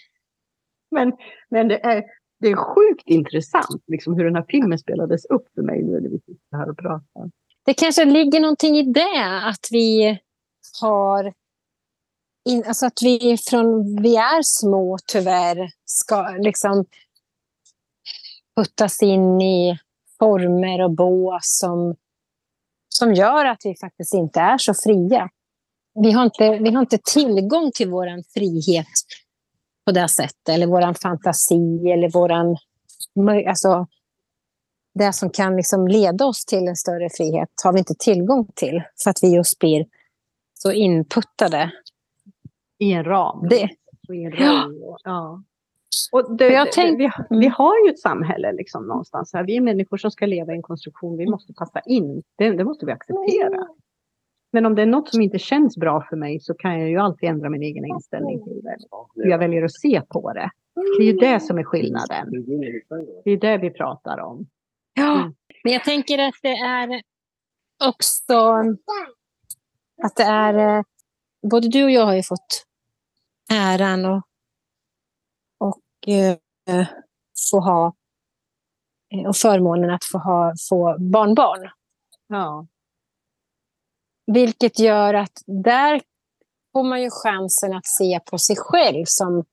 Men, 0.92 1.14
men 1.50 1.68
det, 1.68 1.86
är, 1.86 2.04
det 2.40 2.48
är 2.48 2.56
sjukt 2.56 3.04
intressant 3.06 3.84
liksom, 3.88 4.14
hur 4.14 4.26
den 4.26 4.36
här 4.36 4.46
filmen 4.50 4.80
spelades 4.80 5.26
upp 5.26 5.48
för 5.56 5.62
mig 5.62 5.84
nu 5.84 6.00
när 6.02 6.10
vi 6.10 6.20
sitter 6.20 6.58
här 6.58 6.70
och 6.70 6.78
pratar. 6.78 7.32
Det 7.66 7.74
kanske 7.74 8.06
ligger 8.06 8.40
någonting 8.40 8.78
i 8.78 8.84
det, 8.84 9.42
att 9.44 9.68
vi 9.72 10.20
har 10.82 11.34
in, 12.50 12.64
alltså 12.68 12.86
att 12.86 13.02
vi 13.02 13.38
från 13.50 14.02
vi 14.02 14.16
är 14.16 14.42
små 14.42 14.98
tyvärr 15.08 15.72
ska 15.86 16.30
liksom 16.40 16.86
puttas 18.60 19.04
in 19.04 19.42
i 19.42 19.80
former 20.20 20.82
och 20.82 20.92
bås 20.92 21.42
som, 21.44 21.96
som 22.90 23.14
gör 23.14 23.46
att 23.46 23.62
vi 23.64 23.76
faktiskt 23.76 24.14
inte 24.14 24.40
är 24.40 24.58
så 24.58 24.74
fria. 24.74 25.30
Vi 26.04 26.12
har 26.12 26.24
inte, 26.24 26.58
vi 26.58 26.72
har 26.72 26.82
inte 26.82 27.00
tillgång 27.14 27.72
till 27.72 27.90
vår 27.90 28.34
frihet 28.34 28.88
på 29.86 29.92
det 29.92 30.08
sättet, 30.08 30.50
eller 30.50 30.68
vår 30.68 30.94
fantasi 30.94 31.92
eller 31.92 32.10
våran, 32.10 32.58
alltså, 33.48 33.88
det 34.94 35.14
som 35.14 35.30
kan 35.30 35.56
liksom 35.56 35.88
leda 35.88 36.26
oss 36.26 36.46
till 36.46 36.68
en 36.68 36.76
större 36.76 37.10
frihet 37.10 37.50
har 37.64 37.74
vi 37.74 37.80
inte 37.80 37.96
tillgång 38.00 38.48
till 38.56 38.84
för 39.04 39.10
att 39.10 39.20
vi 39.22 39.36
just 39.36 39.60
blir 39.60 39.86
så 40.54 40.72
inputtade. 40.72 41.72
I 42.78 42.92
en 42.92 43.04
ram. 43.04 43.48
Det. 43.50 43.70
I 44.14 44.24
en 44.24 44.32
ram. 44.32 44.78
Ja. 44.82 44.98
ja. 45.04 45.44
Och 46.12 46.38
det, 46.38 46.48
jag 46.48 46.72
tänk, 46.72 47.00
vi, 47.00 47.10
vi, 47.30 47.36
mm. 47.36 47.52
har 47.52 47.86
ju 47.86 47.92
ett 47.92 48.00
samhälle 48.00 48.52
liksom 48.52 48.88
någonstans. 48.88 49.34
Här. 49.34 49.44
Vi 49.44 49.58
är 49.58 49.62
människor 49.62 49.98
som 49.98 50.12
ska 50.12 50.26
leva 50.26 50.54
i 50.54 50.56
en 50.56 50.62
konstruktion. 50.62 51.18
Vi 51.18 51.26
måste 51.26 51.54
passa 51.54 51.80
in. 51.80 52.24
Det, 52.36 52.52
det 52.52 52.64
måste 52.64 52.86
vi 52.86 52.92
acceptera. 52.92 53.68
Men 54.52 54.66
om 54.66 54.76
det 54.76 54.82
är 54.82 54.86
något 54.86 55.10
som 55.10 55.22
inte 55.22 55.40
känns 55.40 55.78
bra 55.78 56.06
för 56.10 56.16
mig 56.16 56.40
så 56.40 56.54
kan 56.54 56.80
jag 56.80 56.90
ju 56.90 56.98
alltid 56.98 57.30
ändra 57.30 57.50
min 57.50 57.64
egen 57.64 57.86
inställning 57.86 58.44
till 58.44 58.62
det. 58.64 58.78
Hur 59.16 59.30
jag 59.30 59.38
väljer 59.38 59.64
att 59.64 59.74
se 59.74 60.02
på 60.10 60.34
det. 60.34 60.52
Det 60.98 61.04
är 61.04 61.14
ju 61.14 61.18
det 61.18 61.40
som 61.40 61.58
är 61.58 61.64
skillnaden. 61.64 62.28
Det 63.24 63.32
är 63.32 63.38
det 63.38 63.58
vi 63.58 63.70
pratar 63.70 64.20
om. 64.20 64.48
Ja, 64.94 65.20
mm. 65.20 65.34
men 65.64 65.74
jag 65.74 65.84
tänker 65.84 66.28
att 66.28 66.36
det 66.42 66.58
är 66.58 67.02
också 67.90 68.34
att 70.04 70.16
det 70.16 70.24
är 70.24 70.84
både 71.52 71.68
du 71.70 71.84
och 71.84 71.92
jag 71.92 72.06
har 72.06 72.16
ju 72.16 72.24
fått 72.24 72.66
äran 73.52 74.06
och 74.06 74.22
eh, 76.08 76.88
få 77.52 77.60
ha 77.60 77.94
eh, 79.14 79.28
och 79.30 79.36
förmånen 79.36 79.90
att 79.90 80.04
få 80.04 80.18
ha 80.18 80.54
få 80.70 80.96
barnbarn. 81.00 81.70
Ja. 82.28 82.68
Vilket 84.32 84.80
gör 84.80 85.14
att 85.14 85.44
där 85.46 86.02
får 86.74 86.84
man 86.84 87.02
ju 87.02 87.10
chansen 87.12 87.74
att 87.74 87.88
se 87.88 88.20
på 88.26 88.38
sig 88.38 88.56
själv 88.60 89.06
som 89.08 89.46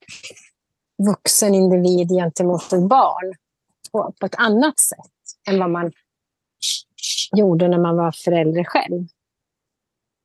vuxen 1.09 1.55
individ 1.55 2.09
gentemot 2.09 2.73
ett 2.73 2.89
barn 2.89 3.35
på, 3.93 4.15
på 4.21 4.27
ett 4.27 4.35
annat 4.35 4.81
sätt 4.81 5.49
än 5.49 5.59
vad 5.59 5.71
man 5.71 5.93
gjorde 7.37 7.69
när 7.69 7.79
man 7.79 7.97
var 7.97 8.13
förälder 8.13 8.65
själv. 8.65 9.07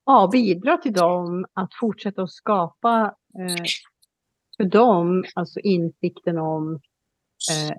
ja, 0.05 0.29
bidra 0.31 0.77
till 0.77 0.93
dem 0.93 1.45
att 1.53 1.69
fortsätta 1.79 2.21
att 2.21 2.31
skapa 2.31 3.15
eh, 3.39 3.63
för 4.61 4.69
dem, 4.69 5.23
alltså 5.35 5.59
insikten 5.59 6.37
om 6.37 6.73
eh, 7.51 7.77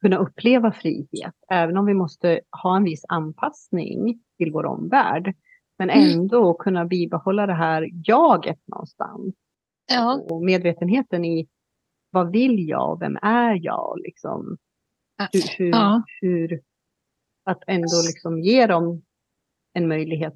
kunna 0.00 0.16
uppleva 0.18 0.72
frihet, 0.72 1.34
även 1.50 1.76
om 1.76 1.86
vi 1.86 1.94
måste 1.94 2.40
ha 2.62 2.76
en 2.76 2.84
viss 2.84 3.04
anpassning 3.08 4.20
till 4.38 4.52
vår 4.52 4.66
omvärld. 4.66 5.34
Men 5.78 5.90
Mm. 5.90 6.10
ändå 6.20 6.54
kunna 6.54 6.84
bibehålla 6.84 7.46
det 7.46 7.54
här 7.54 7.88
jaget 8.04 8.58
någonstans. 8.66 9.34
Ja. 9.92 10.20
Och 10.30 10.44
medvetenheten 10.44 11.24
i 11.24 11.48
vad 12.10 12.32
vill 12.32 12.68
jag, 12.68 13.00
vem 13.00 13.16
är 13.22 13.60
jag, 13.64 13.98
liksom. 13.98 14.56
Hur, 15.32 15.58
hur, 15.58 15.70
Ja. 15.70 16.02
hur 16.20 16.60
att 17.44 17.62
ändå 17.66 18.02
liksom 18.06 18.38
ge 18.42 18.66
dem 18.66 19.02
en 19.72 19.88
möjlighet. 19.88 20.34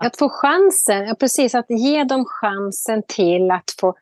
Att 0.00 0.18
få 0.18 0.28
chansen, 0.28 1.06
ja, 1.06 1.14
precis, 1.20 1.54
att 1.54 1.70
ge 1.70 2.04
dem 2.04 2.24
chansen 2.26 3.02
till 3.08 3.50
att 3.50 3.70
få 3.80 3.94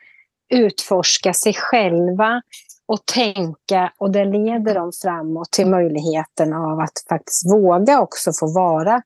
utforska 0.49 1.35
sig 1.35 1.55
själva 1.55 2.43
och 2.87 3.07
tänka 3.07 3.93
och 3.99 4.11
det 4.11 4.25
leder 4.25 4.75
dem 4.75 4.93
framåt 5.03 5.53
till 5.53 5.67
möjligheten 5.67 6.53
av 6.53 6.81
att 6.81 6.93
faktiskt 7.09 7.53
våga 7.53 8.01
också 8.01 8.33
få 8.33 8.55
vara 8.55 9.03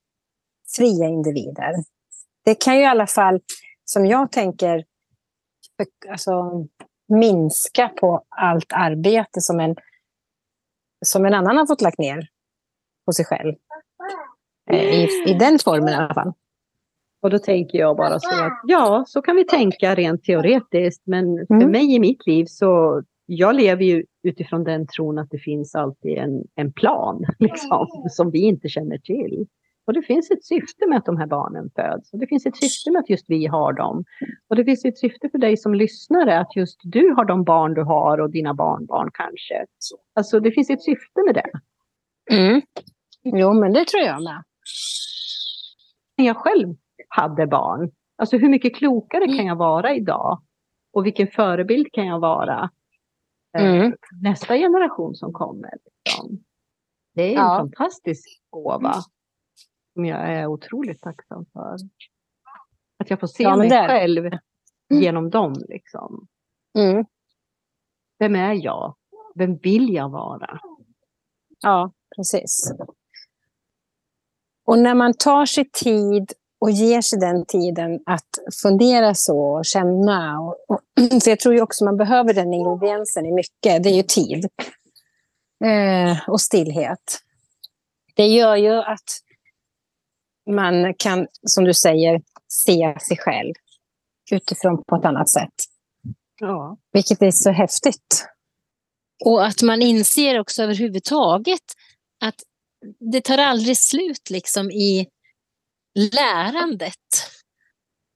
fria 0.76 1.06
individer. 1.06 1.74
Det 2.44 2.54
kan 2.54 2.76
ju 2.76 2.82
i 2.82 2.86
alla 2.86 3.06
fall, 3.06 3.40
som 3.84 4.06
jag 4.06 4.32
tänker, 4.32 4.84
alltså, 6.10 6.32
minska 7.08 7.88
på 7.88 8.24
allt 8.28 8.72
arbete 8.72 9.40
som 9.40 9.60
en, 9.60 9.76
som 11.06 11.24
en 11.24 11.34
annan 11.34 11.56
har 11.56 11.66
fått 11.66 11.80
lagt 11.80 11.98
ner 11.98 12.28
på 13.06 13.12
sig 13.12 13.24
själv. 13.24 13.54
Eh, 14.70 14.84
I, 14.84 15.08
I 15.26 15.34
den 15.34 15.58
formen 15.58 15.88
i 15.88 15.96
alla 15.96 16.14
fall. 16.14 16.32
Och 17.22 17.30
då 17.30 17.38
tänker 17.38 17.78
jag 17.78 17.96
bara 17.96 18.20
så 18.20 18.44
att 18.44 18.60
ja, 18.66 19.04
så 19.06 19.22
kan 19.22 19.36
vi 19.36 19.44
tänka 19.44 19.94
rent 19.94 20.24
teoretiskt. 20.24 21.02
Men 21.06 21.46
för 21.46 21.54
Mm. 21.54 21.70
mig 21.70 21.94
i 21.94 21.98
mitt 22.00 22.26
liv 22.26 22.44
så, 22.48 23.02
jag 23.26 23.54
lever 23.54 23.84
ju 23.84 24.04
utifrån 24.22 24.64
den 24.64 24.86
tron 24.86 25.18
att 25.18 25.30
det 25.30 25.38
finns 25.38 25.74
alltid 25.74 26.18
en, 26.18 26.44
en 26.54 26.72
plan 26.72 27.24
liksom, 27.38 27.86
som 28.10 28.30
vi 28.30 28.38
inte 28.38 28.68
känner 28.68 28.98
till. 28.98 29.46
Och 29.86 29.92
det 29.94 30.02
finns 30.02 30.30
ett 30.30 30.44
syfte 30.44 30.86
med 30.88 30.98
att 30.98 31.04
de 31.04 31.16
här 31.16 31.26
barnen 31.26 31.70
föds. 31.76 32.12
Och 32.12 32.18
det 32.18 32.26
finns 32.26 32.46
ett 32.46 32.56
syfte 32.56 32.90
med 32.90 33.00
att 33.00 33.10
just 33.10 33.24
vi 33.28 33.46
har 33.46 33.72
dem. 33.72 34.04
Och 34.48 34.56
det 34.56 34.64
finns 34.64 34.84
ett 34.84 34.98
syfte 34.98 35.28
för 35.28 35.38
dig 35.38 35.56
som 35.56 35.74
lyssnare 35.74 36.38
att 36.38 36.56
just 36.56 36.80
du 36.82 37.10
har 37.16 37.24
de 37.24 37.44
barn 37.44 37.74
du 37.74 37.82
har 37.82 38.20
och 38.20 38.30
dina 38.30 38.54
barnbarn 38.54 39.10
kanske. 39.14 39.66
Alltså 40.14 40.40
det 40.40 40.52
finns 40.52 40.70
ett 40.70 40.82
syfte 40.82 41.22
med 41.26 41.34
det. 41.34 41.50
Mm. 42.36 42.62
Jo, 43.22 43.52
men 43.52 43.72
det 43.72 43.84
tror 43.86 44.02
jag 44.02 44.22
med. 44.22 44.42
jag 46.16 46.36
själv 46.36 46.74
hade 47.08 47.46
barn. 47.46 47.90
Alltså 48.16 48.36
hur 48.38 48.48
mycket 48.48 48.76
klokare 48.76 49.26
kan 49.26 49.46
jag 49.46 49.56
vara 49.56 49.94
idag? 49.94 50.42
Och 50.92 51.06
vilken 51.06 51.26
förebild 51.28 51.92
kan 51.92 52.06
jag 52.06 52.20
vara 52.20 52.70
eh, 53.58 53.74
Mm. 53.74 53.92
nästa 54.22 54.56
generation 54.56 55.14
som 55.14 55.32
kommer? 55.32 55.70
Liksom. 56.04 56.44
Det 57.14 57.22
är 57.22 57.28
en 57.28 57.34
Ja. 57.34 57.56
fantastisk 57.58 58.28
gåva 58.50 58.94
som 59.94 60.04
jag 60.04 60.18
är 60.28 60.46
otroligt 60.46 61.00
tacksam 61.00 61.46
för. 61.52 61.76
Att 62.98 63.10
jag 63.10 63.20
får 63.20 63.26
se 63.26 63.42
Ja, 63.42 63.56
mig 63.56 63.68
det 63.68 63.86
själv 63.88 64.30
genom 64.90 65.30
dem. 65.30 65.54
Liksom. 65.68 66.26
Mm. 66.78 67.04
Vem 68.18 68.34
är 68.36 68.64
jag? 68.64 68.96
Vem 69.34 69.56
vill 69.56 69.94
jag 69.94 70.08
vara? 70.10 70.58
Ja, 71.60 71.92
precis. 72.16 72.72
Och 74.64 74.78
när 74.78 74.94
man 74.94 75.14
tar 75.14 75.46
sig 75.46 75.70
tid 75.72 76.32
och 76.60 76.70
ger 76.70 77.00
sig 77.00 77.18
den 77.18 77.46
tiden 77.46 78.00
att 78.06 78.28
fundera 78.62 79.14
så 79.14 79.38
och 79.38 79.64
känna. 79.64 80.40
Och, 80.40 80.56
och, 80.68 80.80
för 81.22 81.30
jag 81.30 81.40
tror 81.40 81.54
ju 81.54 81.62
också 81.62 81.84
man 81.84 81.96
behöver 81.96 82.34
den 82.34 82.54
ingrediensen 82.54 83.26
i 83.26 83.32
mycket. 83.32 83.82
Det 83.82 83.88
är 83.88 83.94
ju 83.94 84.02
tid. 84.02 84.48
Eh, 85.64 86.28
och 86.28 86.40
stillhet. 86.40 87.18
Det 88.16 88.26
gör 88.26 88.56
ju 88.56 88.74
att 88.74 89.10
man 90.50 90.94
kan, 90.94 91.26
som 91.46 91.64
du 91.64 91.74
säger, 91.74 92.22
se 92.48 92.96
sig 93.00 93.16
själv 93.16 93.54
utifrån 94.30 94.82
på 94.84 94.96
ett 94.96 95.04
annat 95.04 95.30
sätt. 95.30 95.54
Ja. 96.40 96.76
Vilket 96.92 97.22
är 97.22 97.30
så 97.30 97.50
häftigt. 97.50 98.26
Och 99.24 99.46
att 99.46 99.62
man 99.62 99.82
inser 99.82 100.40
också 100.40 100.62
överhuvudtaget 100.62 101.62
att 102.20 102.34
det 103.12 103.20
tar 103.20 103.38
aldrig 103.38 103.78
slut 103.78 104.30
liksom 104.30 104.70
i 104.70 105.06
lärandet. 105.94 106.94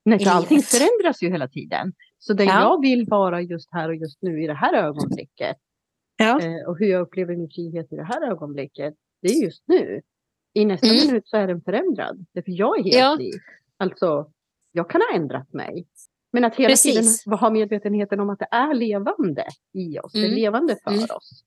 Nej, 0.04 0.24
för 0.24 0.30
allting 0.30 0.56
livet. 0.56 0.68
förändras 0.70 1.22
ju 1.22 1.30
hela 1.30 1.48
tiden. 1.48 1.92
Så 2.18 2.32
det 2.32 2.44
Ja. 2.44 2.60
jag 2.60 2.80
vill 2.80 3.06
vara 3.08 3.40
just 3.42 3.68
här 3.72 3.88
och 3.88 3.94
just 3.96 4.22
nu 4.22 4.42
i 4.44 4.46
det 4.46 4.54
här 4.54 4.74
ögonblicket 4.74 5.56
Ja. 6.16 6.40
eh, 6.40 6.68
och 6.68 6.78
hur 6.78 6.86
jag 6.86 7.00
upplever 7.00 7.36
min 7.36 7.50
frihet 7.50 7.92
i 7.92 7.96
det 7.96 8.04
här 8.04 8.30
ögonblicket, 8.30 8.94
det 9.22 9.28
är 9.28 9.42
just 9.44 9.62
nu. 9.66 10.02
I 10.54 10.64
nästa 10.64 10.86
Mm. 10.86 11.06
minut 11.06 11.28
så 11.28 11.36
är 11.36 11.46
den 11.46 11.60
förändrad. 11.60 12.26
Därför 12.32 12.50
jag 12.52 12.78
är 12.78 12.82
helt 12.82 12.96
Ja. 12.96 13.14
fri. 13.18 13.32
Alltså, 13.76 14.30
jag 14.72 14.90
kan 14.90 15.00
ha 15.00 15.16
ändrat 15.16 15.52
mig. 15.52 15.86
Men 16.32 16.44
att 16.44 16.56
hela 16.56 16.68
Precis. 16.68 17.22
tiden 17.24 17.38
ha 17.38 17.50
medvetenheten 17.50 18.20
om 18.20 18.30
att 18.30 18.38
det 18.38 18.48
är 18.50 18.74
levande 18.74 19.44
i 19.72 19.98
oss. 19.98 20.12
Det 20.12 20.18
är 20.18 20.24
Mm. 20.24 20.36
levande 20.36 20.76
för 20.84 20.90
Mm. 20.90 21.04
oss. 21.04 21.44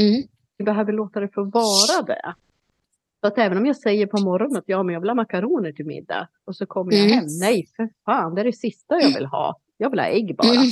Mm. 0.00 0.22
Vi 0.56 0.64
behöver 0.64 0.92
låta 0.92 1.20
det 1.20 1.28
få 1.28 1.44
vara 1.44 2.02
det. 2.06 2.34
Så 3.20 3.26
att 3.26 3.38
även 3.38 3.58
om 3.58 3.66
jag 3.66 3.76
säger 3.76 4.06
på 4.06 4.18
morgonen 4.20 4.56
att 4.56 4.64
ja, 4.66 4.82
men 4.82 4.92
jag 4.92 5.00
vill 5.00 5.10
ha 5.10 5.14
makaroner 5.14 5.72
till 5.72 5.86
middag. 5.86 6.28
Och 6.46 6.56
så 6.56 6.66
kommer 6.66 6.92
jag 6.92 7.04
Mm. 7.06 7.18
hem. 7.18 7.26
Nej, 7.40 7.66
för 7.76 7.88
fan, 8.04 8.34
det 8.34 8.40
är 8.40 8.44
det 8.44 8.52
sista 8.52 9.00
jag 9.00 9.14
vill 9.14 9.26
ha. 9.26 9.60
Jag 9.76 9.90
vill 9.90 9.98
ha 10.00 10.06
ägg 10.06 10.36
bara. 10.36 10.48
Mm. 10.48 10.70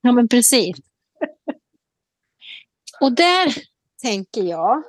Ja, 0.00 0.12
men 0.12 0.28
precis. 0.28 0.76
Och 3.00 3.12
där 3.12 3.54
tänker 4.02 4.42
jag. 4.42 4.82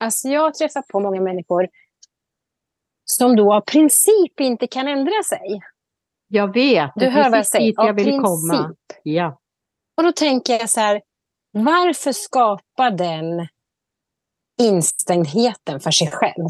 Alltså 0.00 0.28
jag 0.28 0.54
träffar 0.54 0.82
på 0.82 1.00
många 1.00 1.20
människor 1.20 1.68
som 3.04 3.36
då 3.36 3.54
av 3.54 3.60
princip 3.60 4.40
inte 4.40 4.66
kan 4.66 4.88
ändra 4.88 5.22
sig. 5.28 5.60
Jag 6.28 6.54
vet, 6.54 6.90
Du 6.96 7.06
hör 7.08 7.30
vad 7.30 7.38
jag 7.38 7.46
säger. 7.46 7.66
dit 7.66 7.74
jag 7.78 7.94
vill 7.94 8.04
princip. 8.04 8.22
komma. 8.24 8.74
Ja. 9.02 9.40
Och 9.96 10.02
då 10.04 10.12
tänker 10.12 10.52
jag 10.52 10.70
så 10.70 10.80
här, 10.80 11.02
varför 11.52 12.12
skapa 12.12 12.90
den 12.90 13.48
instängdheten 14.60 15.80
för 15.80 15.90
sig 15.90 16.10
själv? 16.10 16.48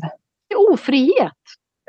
Det 0.49 0.55
är 0.55 0.73
ofrihet. 0.73 1.39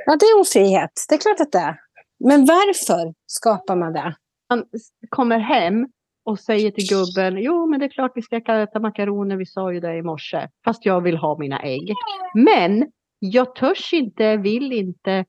Ja, 0.06 0.18
det 0.20 0.26
är 0.26 0.40
ofrihet. 0.40 0.92
Det 1.10 1.16
är 1.16 1.20
klart 1.20 1.40
att 1.40 1.52
det 1.52 1.60
är. 1.60 1.80
Men 2.20 2.46
varför 2.46 3.14
skapar 3.26 3.76
man 3.76 3.94
det? 3.94 4.16
Man 4.50 4.66
kommer 5.10 5.40
hem 5.40 5.88
och 6.26 6.40
säger 6.40 6.72
till 6.72 6.88
gubben, 6.90 7.38
jo 7.38 7.66
men 7.68 7.80
det 7.80 7.86
är 7.86 7.90
klart 7.90 8.12
vi 8.16 8.22
ska 8.22 8.38
äta 8.38 8.80
makaroner, 8.80 9.36
vi 9.36 9.46
sa 9.46 9.74
ju 9.74 9.80
det 9.80 9.96
i 9.96 10.02
morse. 10.02 10.48
Fast 10.66 10.86
jag 10.86 11.02
vill 11.02 11.18
ha 11.18 11.38
mina 11.38 11.62
ägg. 11.62 11.94
Men 12.36 12.92
jag 13.20 13.56
törs 13.56 13.94
inte, 13.94 14.38
vill 14.38 14.72
inte 14.72 15.26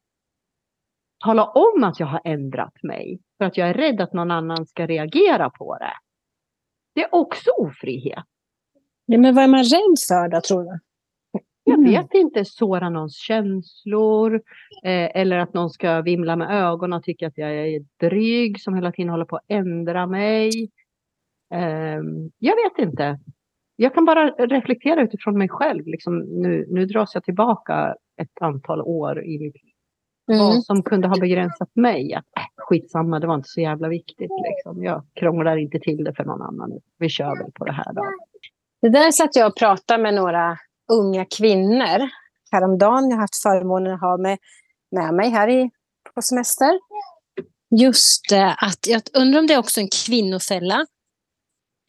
tala 1.25 1.45
om 1.45 1.85
att 1.85 2.01
jag 2.01 2.07
har 2.07 2.21
ändrat 2.25 2.83
mig. 2.83 3.21
För 3.39 3.45
att 3.45 3.57
jag 3.57 3.69
är 3.69 3.75
rädd 3.75 4.01
att 4.01 4.13
någon 4.13 4.31
annan 4.31 4.67
ska 4.67 4.87
reagera 4.87 5.51
på 5.51 5.79
det. 5.79 5.97
Det 6.95 7.05
är 7.05 7.15
också 7.15 7.51
ofrihet. 7.51 8.25
Ja, 9.07 9.19
men 9.19 9.35
vad 9.35 9.45
är 9.45 9.49
man 9.49 9.65
rädd 9.65 9.99
för 10.09 10.29
då, 10.29 10.41
tror 10.41 10.63
du? 10.65 10.79
Jag 11.65 11.79
Mm. 11.79 11.91
vet 11.91 12.15
inte, 12.15 12.45
såra 12.45 12.91
någons 12.91 13.17
känslor. 13.17 14.35
Eh, 14.85 15.11
eller 15.21 15.39
att 15.39 15.55
någon 15.55 15.71
ska 15.71 16.01
vimla 16.01 16.37
med 16.37 16.51
ögonen 16.51 16.97
och 16.99 17.03
tycka 17.05 17.27
att 17.27 17.39
jag 17.39 17.51
är 17.51 17.85
dryg 18.01 18.61
som 18.61 18.75
hela 18.75 18.93
tiden 18.93 19.09
håller 19.11 19.25
på 19.25 19.37
att 19.37 19.45
ändra 19.49 20.07
mig. 20.07 20.71
Ehm, 21.55 22.31
jag 22.39 22.55
vet 22.57 22.89
inte. 22.89 23.19
Jag 23.77 23.95
kan 23.95 24.05
bara 24.05 24.31
reflektera 24.31 25.03
utifrån 25.03 25.39
mig 25.39 25.49
själv. 25.49 25.87
Liksom, 25.87 26.19
nu, 26.19 26.67
nu 26.71 26.87
dras 26.87 27.15
jag 27.15 27.25
tillbaka 27.25 27.95
ett 28.23 28.43
antal 28.43 28.81
år 28.83 29.25
i 29.25 29.39
mitt 29.39 29.55
liv. 29.63 29.73
Mm. 30.33 30.61
Som 30.61 30.83
kunde 30.83 31.09
ha 31.09 31.17
begränsat 31.21 31.71
mig. 31.77 32.15
Att, 32.15 32.25
äh, 32.37 32.43
skitsamma, 32.57 33.21
det 33.21 33.27
var 33.27 33.35
inte 33.35 33.49
så 33.49 33.61
jävla 33.61 33.89
viktigt. 33.89 34.31
Liksom. 34.49 34.85
Jag 34.85 35.05
krånglar 35.15 35.57
inte 35.57 35.79
till 35.81 36.05
det 36.05 36.15
för 36.15 36.25
någon 36.25 36.43
annan. 36.43 36.81
Vi 36.99 37.09
kör 37.09 37.43
väl 37.43 37.53
på 37.53 37.65
det 37.65 37.73
här 37.73 37.93
då. 37.93 38.03
Det 38.83 38.89
där 38.89 39.11
satt 39.11 39.37
jag 39.37 39.47
och 39.47 39.57
pratade 39.57 40.03
med 40.03 40.15
några 40.15 40.59
unga 40.93 41.25
kvinnor 41.25 42.11
häromdagen. 42.53 43.09
Jag 43.11 43.17
har 43.17 43.21
haft 43.21 43.43
förmånen 43.43 43.95
att 43.95 44.01
ha 44.01 44.17
med, 44.17 44.39
med 44.91 45.15
mig 45.15 45.31
här 45.31 45.49
i, 45.49 45.71
på 46.15 46.23
semester. 46.23 46.81
just 47.81 48.29
det, 48.29 48.55
att 48.59 48.87
jag 48.89 49.03
undrar 49.13 49.41
om 49.41 49.47
det 49.47 49.55
är 49.55 49.59
också 49.59 49.81
en 49.81 49.89
kvinnofälla. 49.89 50.87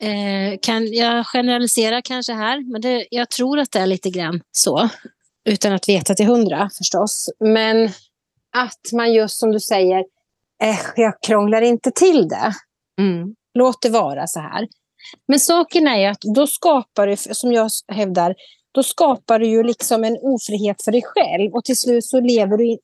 Eh, 0.02 0.60
kan, 0.62 0.94
jag 0.94 1.26
generaliserar 1.28 2.02
kanske 2.02 2.34
här, 2.34 2.72
men 2.72 2.82
det, 2.82 3.08
jag 3.10 3.30
tror 3.30 3.60
att 3.60 3.72
det 3.72 3.80
är 3.80 3.88
lite 3.88 4.10
grann 4.10 4.42
så. 4.52 4.90
Utan 5.46 5.74
att 5.74 5.90
veta 5.90 6.14
till 6.14 6.26
hundra 6.26 6.70
förstås. 6.78 7.30
Men 7.40 7.90
att 8.56 8.92
man 8.94 9.14
just 9.14 9.40
som 9.40 9.52
du 9.52 9.60
säger, 9.60 10.00
eh, 10.64 10.80
jag 10.96 11.14
krånglar 11.22 11.62
inte 11.62 11.92
till 11.92 12.28
det. 12.28 12.54
Mm. 13.00 13.36
Låt 13.54 13.82
det 13.82 13.90
vara 13.90 14.28
så 14.28 14.40
här. 14.40 14.68
Men 15.28 15.40
saken 15.40 15.88
är 15.88 16.10
att 16.10 16.22
då 16.36 16.48
skapar 16.48 17.08
du, 17.08 17.18
som 17.18 17.54
jag 17.54 17.70
hävdar, 17.88 18.36
då 18.72 18.84
skapar 18.84 19.40
du 19.40 19.48
ju 19.48 19.64
liksom 19.64 20.04
en 20.04 20.18
ofrihet 20.22 20.84
för 20.84 20.92
dig 20.92 21.02
själv 21.06 21.54
och 21.54 21.66
till 21.66 21.78
slut 21.78 22.06
så 22.06 22.20
lever 22.20 22.58
du 22.58 22.66
i, 22.66 22.80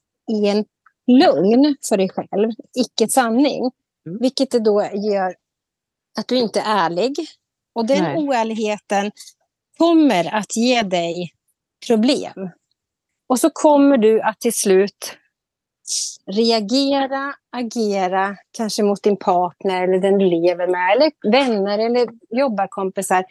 en 0.47 0.65
lögn 1.07 1.75
för 1.89 1.97
dig 1.97 2.09
själv, 2.09 2.51
icke 2.75 3.11
sanning. 3.11 3.71
Mm. 4.05 4.17
Vilket 4.21 4.51
det 4.51 4.59
då 4.59 4.81
gör 4.81 5.35
att 6.19 6.27
du 6.27 6.37
inte 6.37 6.59
är 6.59 6.85
ärlig. 6.85 7.15
Och 7.73 7.85
den 7.85 8.03
Nej. 8.03 8.17
oärligheten 8.17 9.11
kommer 9.77 10.35
att 10.35 10.55
ge 10.55 10.81
dig 10.81 11.31
problem. 11.87 12.49
Och 13.27 13.39
så 13.39 13.49
kommer 13.49 13.97
du 13.97 14.21
att 14.21 14.39
till 14.39 14.53
slut 14.53 15.17
reagera, 16.25 17.35
agera, 17.49 18.37
kanske 18.51 18.83
mot 18.83 19.03
din 19.03 19.17
partner 19.17 19.83
eller 19.83 19.99
den 19.99 20.17
du 20.17 20.25
lever 20.25 20.67
med, 20.67 20.95
eller 20.95 21.11
vänner 21.31 21.79
eller 21.79 22.07
jobbarkompisar 22.29 23.25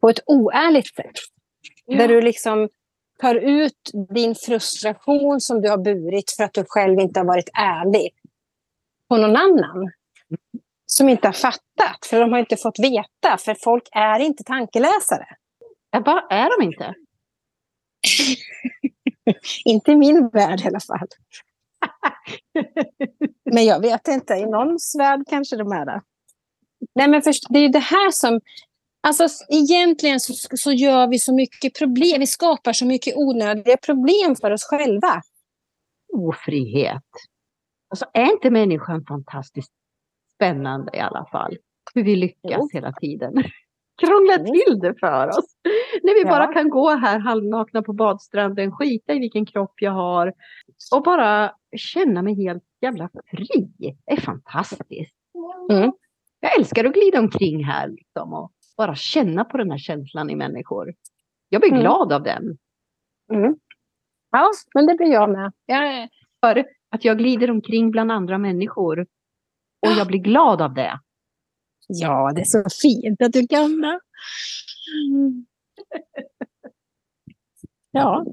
på 0.00 0.08
ett 0.08 0.20
oärligt 0.26 0.94
sätt. 0.94 1.16
Där 1.86 2.08
du 2.08 2.20
liksom 2.20 2.68
tar 3.20 3.34
ut 3.34 3.90
din 4.14 4.34
frustration 4.34 5.40
som 5.40 5.62
du 5.62 5.70
har 5.70 5.78
burit 5.78 6.30
för 6.36 6.44
att 6.44 6.54
du 6.54 6.64
själv 6.68 7.00
inte 7.00 7.20
har 7.20 7.24
varit 7.24 7.48
ärlig 7.58 8.10
på 9.08 9.16
någon 9.16 9.36
annan. 9.36 9.90
Som 10.86 11.08
inte 11.08 11.28
har 11.28 11.32
fattat, 11.32 12.06
för 12.06 12.20
de 12.20 12.32
har 12.32 12.38
inte 12.38 12.56
fått 12.56 12.78
veta, 12.78 13.36
för 13.38 13.54
folk 13.54 13.88
är 13.92 14.20
inte 14.20 14.44
tankeläsare. 14.44 15.26
Ja, 15.90 16.02
Vad 16.06 16.22
är 16.30 16.58
de 16.58 16.64
inte? 16.64 16.94
Inte 19.64 19.90
i 19.90 19.96
min 19.96 20.28
värld 20.28 20.60
i 20.60 20.66
alla 20.66 20.80
fall. 20.80 21.08
Men 23.52 23.64
jag 23.64 23.80
vet 23.80 24.08
inte, 24.08 24.34
i 24.34 24.46
någons 24.46 24.94
värld 24.98 25.22
kanske 25.30 25.56
de 25.56 25.72
är 25.72 25.86
det. 25.86 26.00
Nej, 26.94 27.08
men 27.08 27.22
först, 27.22 27.42
det 27.50 27.58
är 27.58 27.68
det 27.68 27.78
här 27.78 28.10
som... 28.10 28.40
Alltså, 29.02 29.24
egentligen 29.48 30.20
så, 30.20 30.32
så 30.56 30.72
gör 30.72 31.06
vi 31.08 31.18
så 31.18 31.34
mycket 31.34 31.78
problem. 31.78 32.20
Vi 32.20 32.26
skapar 32.26 32.72
så 32.72 32.86
mycket 32.86 33.16
onödiga 33.16 33.76
problem 33.76 34.36
för 34.40 34.50
oss 34.50 34.64
själva. 34.64 35.22
Ofrihet. 36.12 37.02
Alltså 37.90 38.06
är 38.14 38.32
inte 38.32 38.50
människan 38.50 39.04
fantastiskt 39.08 39.72
spännande 40.34 40.96
i 40.96 41.00
alla 41.00 41.26
fall? 41.32 41.56
Hur 41.94 42.04
vi 42.04 42.16
lyckas 42.16 42.40
Jo. 42.58 42.68
hela 42.72 42.92
tiden. 42.92 43.32
Krångla 44.00 44.34
Mm. 44.34 44.46
till 44.46 44.78
det 44.80 44.94
för 45.00 45.28
oss. 45.28 45.44
När 46.02 46.14
vi 46.14 46.20
Ja. 46.22 46.28
bara 46.28 46.52
kan 46.52 46.68
gå 46.68 46.90
här 46.90 47.18
halvnakna 47.18 47.82
på 47.82 47.92
badstranden, 47.92 48.72
skita 48.72 49.12
i 49.14 49.18
vilken 49.18 49.46
kropp 49.46 49.74
jag 49.76 49.92
har 49.92 50.32
och 50.94 51.02
bara 51.02 51.54
känna 51.76 52.22
mig 52.22 52.34
helt 52.44 52.64
jävla 52.80 53.08
fri. 53.30 53.72
Det 53.78 54.12
är 54.12 54.20
fantastiskt. 54.20 55.16
Mm. 55.70 55.92
Jag 56.40 56.58
älskar 56.58 56.84
att 56.84 56.94
glida 56.94 57.18
omkring 57.18 57.64
här 57.64 57.88
liksom, 57.88 58.32
och 58.34 58.52
bara 58.76 58.94
känna 58.94 59.44
på 59.44 59.56
den 59.56 59.70
här 59.70 59.78
känslan 59.78 60.30
i 60.30 60.36
människor. 60.36 60.94
Jag 61.48 61.60
blir 61.60 61.70
Mm. 61.70 61.80
glad 61.82 62.12
av 62.12 62.22
den. 62.22 62.58
Mm. 63.32 63.56
Ja, 64.30 64.50
men 64.74 64.86
det 64.86 64.94
blir 64.94 65.12
jag 65.12 65.30
med. 65.30 65.52
Jag, 65.66 66.08
För 66.40 66.64
att 66.90 67.04
jag 67.04 67.18
glider 67.18 67.50
omkring 67.50 67.90
bland 67.90 68.12
andra 68.12 68.38
människor. 68.38 69.00
Och 69.86 69.92
jag 69.98 70.06
blir 70.06 70.18
glad 70.18 70.62
av 70.62 70.74
det. 70.74 71.00
ja, 71.88 72.32
det 72.34 72.40
är 72.40 72.44
så 72.44 72.64
fint 72.82 73.22
att 73.22 73.32
du 73.32 73.46
kan 73.46 73.80
det. 73.80 74.00
Mm. 75.10 75.46
Ja, 77.90 78.24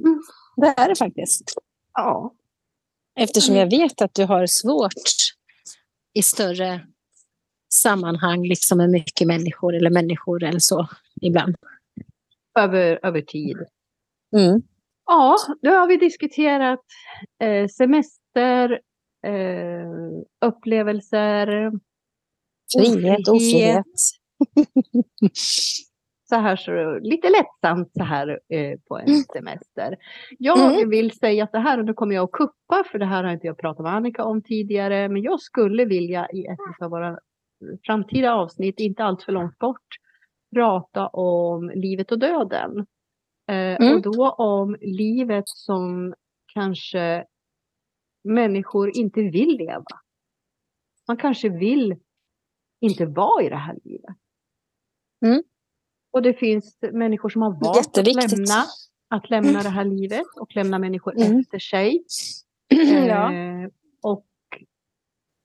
det 0.56 0.68
är 0.68 0.90
det 0.90 0.96
faktiskt. 0.96 1.54
Ja. 1.94 2.34
Eftersom 3.18 3.56
jag 3.56 3.70
vet 3.70 4.02
att 4.02 4.14
du 4.14 4.26
har 4.26 4.46
svårt 4.46 4.94
i 6.14 6.22
större 6.22 6.88
sammanhang, 7.74 8.48
liksom 8.48 8.78
med 8.78 8.90
mycket 8.90 9.28
människor 9.28 9.76
eller 9.76 9.90
människor 9.90 10.44
eller 10.44 10.60
så 10.60 10.88
ibland. 11.22 11.56
Över, 12.60 13.00
över 13.04 13.22
tid. 13.22 13.58
Mm. 14.36 14.62
Ja, 15.06 15.36
nu 15.62 15.70
har 15.70 15.88
vi 15.88 15.98
diskuterat 15.98 16.80
eh, 17.44 17.68
semester, 17.68 18.72
eh, 19.28 20.46
upplevelser, 20.46 21.72
Frihet, 22.74 23.28
ofrihet. 23.28 23.86
så 26.30 26.36
här 26.36 26.56
så 26.56 27.00
lite 27.00 27.30
lättsamt 27.30 27.92
så 27.94 28.04
här 28.04 28.40
eh, 28.50 28.80
på 28.88 28.98
en 28.98 29.08
semester. 29.34 29.98
Jag 30.40 30.74
Mm. 30.76 30.90
vill 30.90 31.12
säga 31.12 31.44
att 31.44 31.52
det 31.52 31.60
här, 31.60 31.80
och 31.80 31.86
nu 31.86 31.94
kommer 31.94 32.16
jag 32.16 32.24
att 32.24 32.32
kuppa, 32.32 32.84
för 32.92 33.00
det 33.00 33.06
här 33.06 33.24
har 33.24 33.32
inte 33.32 33.48
jag 33.48 33.58
pratat 33.58 33.84
med 33.84 33.94
Annika 33.94 34.24
om 34.24 34.42
tidigare, 34.44 35.10
men 35.10 35.22
jag 35.22 35.40
skulle 35.42 35.86
vilja 35.86 36.28
i 36.34 36.46
ett 36.46 36.82
av 36.82 36.90
våra 36.90 37.20
framtida 37.86 38.34
avsnitt, 38.34 38.80
inte 38.80 39.04
allt 39.04 39.24
för 39.24 39.32
långt 39.32 39.58
bort, 39.58 39.88
prata 40.56 41.08
om 41.08 41.70
livet 41.76 42.12
och 42.12 42.20
döden. 42.20 42.80
Eh, 43.50 43.76
Mm. 43.82 43.96
Och 43.96 44.02
då 44.02 44.30
om 44.30 44.78
livet 44.82 45.44
som 45.48 46.14
kanske 46.54 47.26
människor 48.24 48.98
inte 48.98 49.22
vill 49.22 49.58
leva. 49.58 49.84
Man 51.08 51.18
kanske 51.18 51.50
vill 51.50 51.96
inte 52.82 53.06
vara 53.06 53.44
i 53.44 53.50
det 53.50 53.56
här 53.56 53.78
livet. 53.84 54.16
Mm. 55.26 55.44
Och 56.12 56.22
det 56.22 56.34
finns 56.34 56.78
människor 56.92 57.30
som 57.30 57.42
har 57.42 57.52
valt 57.52 57.98
att 57.98 58.06
lämna, 58.16 58.64
att 59.10 59.30
lämna 59.30 59.64
det 59.64 59.70
här 59.70 59.86
livet 59.86 60.26
och 60.42 60.56
lämna 60.56 60.80
människor 60.80 61.16
Mm. 61.22 61.40
efter 61.40 61.60
sig. 61.60 62.04
ja. 63.08 63.34
Eh, 63.34 63.70
och 64.02 64.26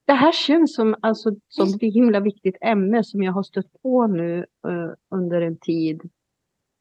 det 0.07 0.13
här 0.13 0.33
känns 0.33 0.75
som, 0.75 0.95
alltså, 1.03 1.31
som 1.49 1.69
ett 1.69 1.83
himla 1.83 2.21
viktigt 2.21 2.57
ämne 2.61 3.05
som 3.05 3.23
jag 3.23 3.33
har 3.33 3.43
stött 3.43 3.83
på 3.83 4.07
nu 4.07 4.39
eh, 4.39 4.91
under 5.11 5.41
en 5.43 5.59
tid. 5.59 6.01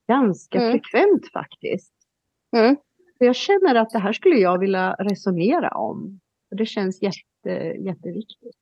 Ganska 0.07 0.59
Mm. 0.61 0.71
frekvent 0.71 1.31
faktiskt. 1.33 1.93
Mm. 2.57 2.75
Jag 3.17 3.35
känner 3.35 3.75
att 3.75 3.89
det 3.89 3.99
här 3.99 4.13
skulle 4.13 4.35
jag 4.35 4.59
vilja 4.59 4.93
resonera 4.99 5.69
om. 5.69 6.19
Det 6.55 6.65
känns 6.65 7.01
jätte, 7.01 7.49
jätteviktigt. 7.79 8.55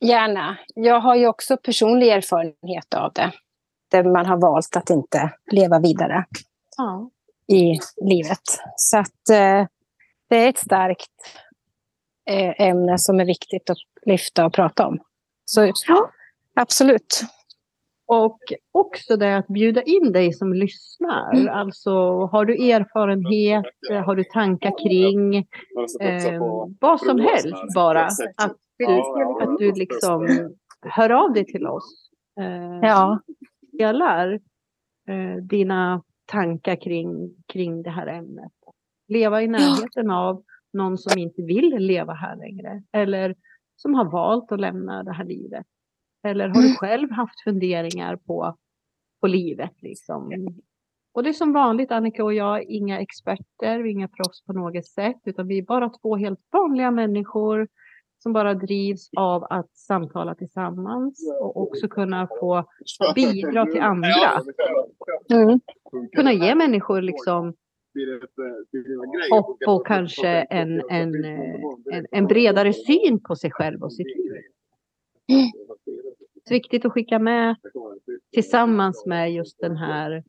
Jättegärna. 0.00 0.58
Jag 0.74 1.00
har 1.00 1.16
ju 1.16 1.26
också 1.26 1.56
personlig 1.56 2.08
erfarenhet 2.08 2.94
av 2.94 3.12
det. 3.12 3.32
Där 3.90 4.04
man 4.04 4.26
har 4.26 4.36
valt 4.36 4.76
att 4.76 4.90
inte 4.90 5.30
leva 5.52 5.78
vidare 5.80 6.24
Ja. 6.76 7.10
i 7.56 7.78
livet. 8.10 8.42
Så 8.76 8.98
att 8.98 9.28
eh, 9.30 9.66
det 10.28 10.36
är 10.36 10.48
ett 10.48 10.58
starkt 10.58 11.10
eh, 12.30 12.68
ämne 12.68 12.98
som 12.98 13.20
är 13.20 13.24
viktigt 13.24 13.70
att 13.70 13.78
lyfta 14.06 14.46
och 14.46 14.52
prata 14.52 14.86
om. 14.86 14.98
Så 15.44 15.72
ja, 15.88 16.10
absolut. 16.54 17.22
Och 18.08 18.38
också 18.72 19.16
det 19.16 19.36
att 19.36 19.46
bjuda 19.46 19.82
in 19.82 20.12
dig 20.12 20.32
som 20.32 20.52
lyssnar. 20.54 21.34
Mm. 21.34 21.48
Alltså 21.48 21.90
har 22.26 22.44
du 22.44 22.70
erfarenhet, 22.70 23.64
har 24.06 24.14
du 24.16 24.24
tankar 24.24 24.72
kring 24.88 25.36
eh, 26.00 26.40
vad 26.80 27.00
som 27.00 27.20
helst 27.20 27.74
bara. 27.74 28.06
Att 28.36 28.56
du, 28.78 29.44
att 29.44 29.58
du 29.58 29.72
liksom 29.72 30.50
hör 30.80 31.10
av 31.10 31.32
dig 31.32 31.44
till 31.44 31.66
oss. 31.66 32.10
Eh, 32.40 32.78
Ja. 32.82 33.20
delar 33.72 34.32
eh, 35.08 35.42
dina 35.42 36.02
tankar 36.26 36.76
kring, 36.76 37.34
kring 37.46 37.82
det 37.82 37.90
här 37.90 38.06
ämnet. 38.06 38.52
Leva 39.08 39.42
i 39.42 39.46
närheten 39.48 40.10
av 40.10 40.42
någon 40.72 40.98
som 40.98 41.18
inte 41.18 41.42
vill 41.42 41.76
leva 41.78 42.12
här 42.12 42.36
längre. 42.36 42.82
Eller 42.92 43.34
som 43.76 43.94
har 43.94 44.04
valt 44.04 44.52
att 44.52 44.60
lämna 44.60 45.02
det 45.02 45.12
här 45.12 45.24
livet. 45.24 45.66
Eller 46.26 46.48
har 46.48 46.62
du 46.62 46.74
själv 46.74 47.10
haft 47.10 47.40
funderingar 47.44 48.16
på, 48.16 48.56
på 49.20 49.26
livet? 49.26 49.72
Liksom? 49.82 50.30
Och 51.14 51.22
det 51.22 51.28
är 51.28 51.32
som 51.32 51.52
vanligt, 51.52 51.92
Annika 51.92 52.24
och 52.24 52.34
jag, 52.34 52.58
är 52.58 52.70
inga 52.70 53.00
experter, 53.00 53.78
vi 53.78 53.88
är 53.88 53.92
inga 53.92 54.08
proffs 54.08 54.44
på 54.44 54.52
något 54.52 54.86
sätt, 54.86 55.20
utan 55.24 55.46
vi 55.46 55.58
är 55.58 55.62
bara 55.62 55.88
två 55.90 56.16
helt 56.16 56.40
vanliga 56.52 56.90
människor 56.90 57.68
som 58.18 58.32
bara 58.32 58.54
drivs 58.54 59.10
av 59.16 59.44
att 59.50 59.76
samtala 59.76 60.34
tillsammans 60.34 61.36
och 61.40 61.62
också 61.62 61.88
kunna 61.88 62.28
få 62.40 62.64
bidra 63.14 63.66
till 63.66 63.80
andra. 63.80 64.42
Mm. 65.32 65.60
kunna 66.16 66.32
ge 66.32 66.54
människor 66.54 67.02
liksom 67.02 67.54
hopp 69.30 69.58
och 69.66 69.86
kanske 69.86 70.28
en, 70.28 70.82
en, 70.90 71.24
eh, 71.24 71.54
en, 71.92 72.06
en 72.10 72.26
bredare 72.26 72.72
syn 72.72 73.20
på 73.22 73.36
sig 73.36 73.50
själv 73.50 73.82
och 73.82 73.92
sitt 73.92 74.06
liv. 74.06 74.32
Det 75.26 76.54
är 76.54 76.54
viktigt 76.54 76.84
att 76.84 76.92
skicka 76.92 77.18
med 77.18 77.56
tillsammans 78.32 79.06
med 79.06 79.32
just 79.32 79.60
den 79.60 79.76
här 79.76 80.24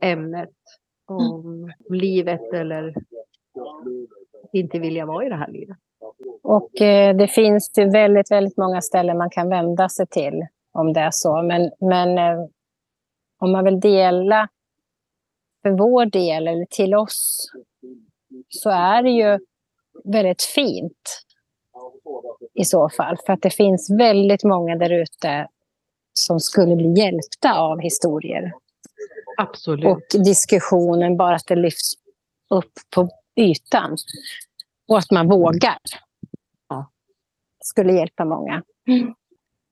ämnet 0.00 0.54
om 1.06 1.72
livet 1.90 2.52
eller 2.52 2.94
inte 4.52 4.78
vilja 4.78 5.06
vara 5.06 5.26
i 5.26 5.28
det 5.28 5.36
här 5.36 5.50
livet. 5.50 5.76
Och 6.42 6.80
eh, 6.80 7.16
det 7.16 7.28
finns 7.28 7.70
ju 7.78 7.90
väldigt, 7.90 8.30
väldigt 8.30 8.56
många 8.56 8.80
ställen 8.80 9.18
man 9.18 9.30
kan 9.30 9.48
vända 9.48 9.88
sig 9.88 10.06
till 10.06 10.46
om 10.72 10.92
det 10.92 11.00
är 11.00 11.10
så. 11.10 11.42
Men, 11.42 11.70
men 11.80 12.18
eh, 12.18 12.46
om 13.38 13.52
man 13.52 13.64
vill 13.64 13.80
dela 13.80 14.48
för 15.62 15.70
vår 15.70 16.06
del 16.06 16.48
eller 16.48 16.66
till 16.70 16.94
oss 16.94 17.52
så 18.48 18.70
är 18.70 19.02
det 19.02 19.10
ju 19.10 19.38
väldigt 20.04 20.42
fint 20.42 21.22
i 22.54 22.64
så 22.64 22.88
fall. 22.88 23.16
För 23.26 23.32
att 23.32 23.42
det 23.42 23.50
finns 23.50 23.90
väldigt 23.90 24.44
många 24.44 24.76
där 24.76 24.90
ute 24.90 25.48
som 26.14 26.40
skulle 26.40 26.76
bli 26.76 26.92
hjälpta 27.00 27.54
av 27.54 27.80
historier. 27.80 28.52
Absolut. 29.36 29.86
Och 29.86 30.22
diskussionen, 30.24 31.16
bara 31.16 31.34
att 31.34 31.46
det 31.46 31.56
lyfts 31.56 31.92
upp 32.50 32.72
på 32.94 33.08
ytan. 33.36 33.96
Och 34.88 34.98
att 34.98 35.10
man 35.10 35.28
vågar. 35.28 35.78
Skulle 37.64 37.92
hjälpa 37.92 38.24
många. 38.24 38.62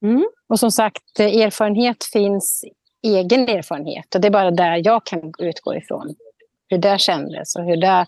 Mm. 0.04 0.24
Och 0.48 0.60
som 0.60 0.70
sagt, 0.70 1.20
erfarenhet 1.20 2.04
finns 2.04 2.64
egen 3.02 3.48
erfarenhet. 3.48 4.14
Och 4.14 4.20
det 4.20 4.28
är 4.28 4.32
bara 4.32 4.50
där 4.50 4.82
jag 4.84 5.06
kan 5.06 5.32
utgå 5.38 5.74
ifrån. 5.74 6.14
Hur 6.68 6.78
det 6.78 7.00
kändes 7.00 7.56
och 7.56 7.64
hur 7.64 7.76
det 7.76 8.06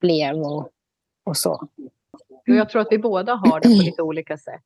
blev 0.00 0.36
och, 0.36 0.68
och 1.24 1.36
så. 1.36 1.68
Och 2.48 2.54
jag 2.56 2.68
tror 2.70 2.82
att 2.82 2.88
vi 2.90 2.98
båda 2.98 3.34
har 3.34 3.60
det 3.60 3.68
på 3.68 3.84
lite 3.84 4.02
olika 4.02 4.38
sätt. 4.38 4.62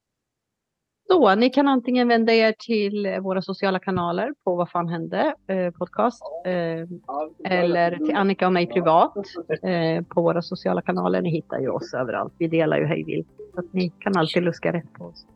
Så 1.08 1.34
ni 1.34 1.50
kan 1.50 1.68
antingen 1.68 2.08
vända 2.08 2.32
er 2.32 2.54
till 2.58 3.06
eh, 3.06 3.18
våra 3.18 3.42
sociala 3.42 3.78
kanaler 3.78 4.34
på 4.44 4.56
Vad 4.56 4.70
fan 4.70 4.88
hände 4.88 5.34
eh, 5.46 5.70
podcast. 5.70 6.22
Eh, 6.46 7.52
eller 7.52 7.96
till 7.96 8.16
Annika 8.16 8.46
och 8.46 8.52
mig 8.52 8.66
privat 8.66 9.16
eh, 9.62 10.04
på 10.04 10.22
våra 10.22 10.42
sociala 10.42 10.82
kanaler. 10.82 11.22
Ni 11.22 11.30
hittar 11.30 11.58
ju 11.58 11.68
oss 11.68 11.94
överallt. 11.94 12.32
Vi 12.38 12.48
delar 12.48 12.78
ju 12.78 12.84
hej 12.84 13.04
vilt. 13.04 13.28
Så 13.54 13.60
att 13.60 13.72
ni 13.72 13.92
kan 13.98 14.16
alltid 14.16 14.42
luska 14.42 14.72
rätt 14.72 14.92
på 14.92 15.04
oss. 15.04 15.26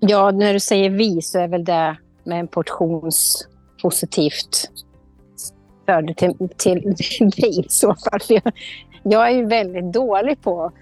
Ja, 0.00 0.30
när 0.30 0.52
du 0.52 0.60
säger 0.60 0.90
vi 0.90 1.22
så 1.22 1.38
är 1.38 1.48
väl 1.48 1.64
det 1.64 1.96
med 2.24 2.40
en 2.40 2.48
portions 2.48 3.48
positivt 3.82 4.70
förde 5.86 6.14
till, 6.14 6.48
till 6.56 6.80
dig 7.36 7.60
i 7.60 7.68
så 7.68 7.94
fall. 7.94 8.20
Jag, 8.28 8.52
jag 9.02 9.28
är 9.28 9.36
ju 9.36 9.46
väldigt 9.46 9.92
dålig 9.92 10.42
på 10.42 10.72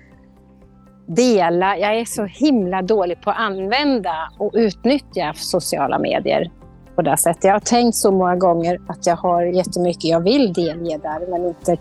dela. 1.15 1.79
Jag 1.79 1.97
är 1.97 2.05
så 2.05 2.25
himla 2.25 2.83
dålig 2.83 3.21
på 3.21 3.31
att 3.31 3.39
använda 3.39 4.15
och 4.39 4.51
utnyttja 4.55 5.33
sociala 5.37 5.99
medier 5.99 6.51
på 6.95 7.03
det 7.03 7.17
sättet. 7.17 7.45
Jag 7.45 7.53
har 7.53 7.61
tänkt 7.61 7.97
så 7.97 8.13
många 8.13 8.37
gånger 8.37 8.81
att 8.89 9.07
jag 9.07 9.17
har 9.17 9.43
jättemycket 9.43 10.05
jag 10.05 10.21
vill 10.21 10.53
delge 10.53 10.99
där, 10.99 11.31
men 11.31 11.47
inte... 11.47 11.77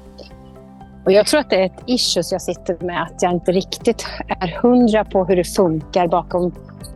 Och 1.06 1.12
jag 1.12 1.28
tror 1.28 1.40
att 1.40 1.50
det 1.50 1.56
är 1.56 1.66
ett 1.66 1.84
issue 1.86 2.24
jag 2.32 2.42
sitter 2.42 2.86
med, 2.86 3.02
att 3.02 3.22
jag 3.22 3.32
inte 3.32 3.52
riktigt 3.52 4.06
är 4.40 4.60
hundra 4.62 5.06
på 5.06 5.26
hur 5.26 5.36
det 5.36 5.44
funkar 5.44 6.08
bakom 6.08 6.52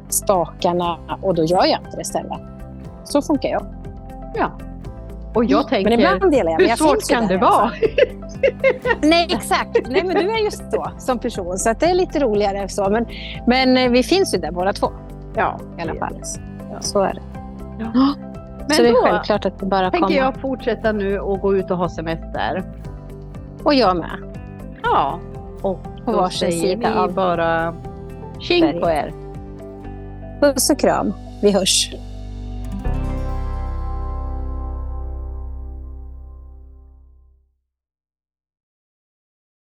spakarna 0.10 0.98
och 1.22 1.36
då 1.36 1.44
gör 1.44 1.66
jag 1.66 1.80
inte 1.80 1.96
det 1.96 2.02
istället. 2.02 2.40
Så 3.04 3.22
funkar 3.22 3.50
jag. 3.50 3.66
Ja. 4.36 4.52
Och 5.36 5.46
jag 5.46 5.68
tänker, 5.68 5.90
men 5.90 6.00
ibland 6.00 6.32
delar 6.32 6.52
jag. 6.52 6.58
Men 6.58 6.62
hur 6.62 6.70
jag 6.70 6.78
svårt 6.78 7.10
kan 7.10 7.28
det 7.28 7.38
vara? 7.38 7.52
fall. 7.52 7.72
Nej, 9.02 9.28
exakt. 9.30 9.88
Nej, 9.90 10.04
men 10.04 10.16
du 10.16 10.32
är 10.32 10.44
just 10.44 10.72
så 10.72 10.92
som 10.98 11.20
person, 11.20 11.58
så 11.58 11.70
att 11.70 11.80
det 11.80 11.86
är 11.86 11.94
lite 11.94 12.20
roligare 12.20 12.70
så. 12.70 12.90
Men, 12.90 13.06
men 13.48 13.78
eh, 13.78 13.90
vi 13.90 14.04
finns 14.04 14.34
ju 14.36 14.38
där 14.38 14.52
båda 14.52 14.74
två 14.74 14.92
Ja, 15.36 15.60
i 15.78 15.82
alla 15.82 15.96
fall. 15.96 16.22
Ja. 16.72 16.82
Så 16.82 17.02
är 17.02 17.14
det. 17.14 17.22
Ja. 17.80 17.92
så 17.94 18.18
Men 18.68 18.84
det 18.84 18.90
är 18.90 19.04
självklart 19.04 19.46
att 19.46 19.60
det 19.60 19.66
bara 19.66 19.92
tänker 19.92 20.08
kommer. 20.08 20.18
jag 20.18 20.38
fortsätta 20.38 20.92
nu 20.92 21.20
och 21.20 21.40
gå 21.40 21.56
ut 21.56 21.72
och 21.72 21.78
ha 21.78 21.90
semester. 21.90 22.64
Och 23.64 23.74
jag 23.74 23.98
med. 23.98 24.18
Ja. 24.84 25.20
Och 25.62 25.80
då 26.06 26.12
varsin 26.12 26.52
säger 26.52 26.78
vi 26.78 26.86
av 26.86 27.14
bara 27.14 27.76
tjing 28.40 28.82
på 28.82 28.90
er. 28.90 29.14
Puss 30.42 30.70
och 30.70 30.80
kram. 30.80 31.14
Vi 31.42 31.52
hörs. 31.52 31.96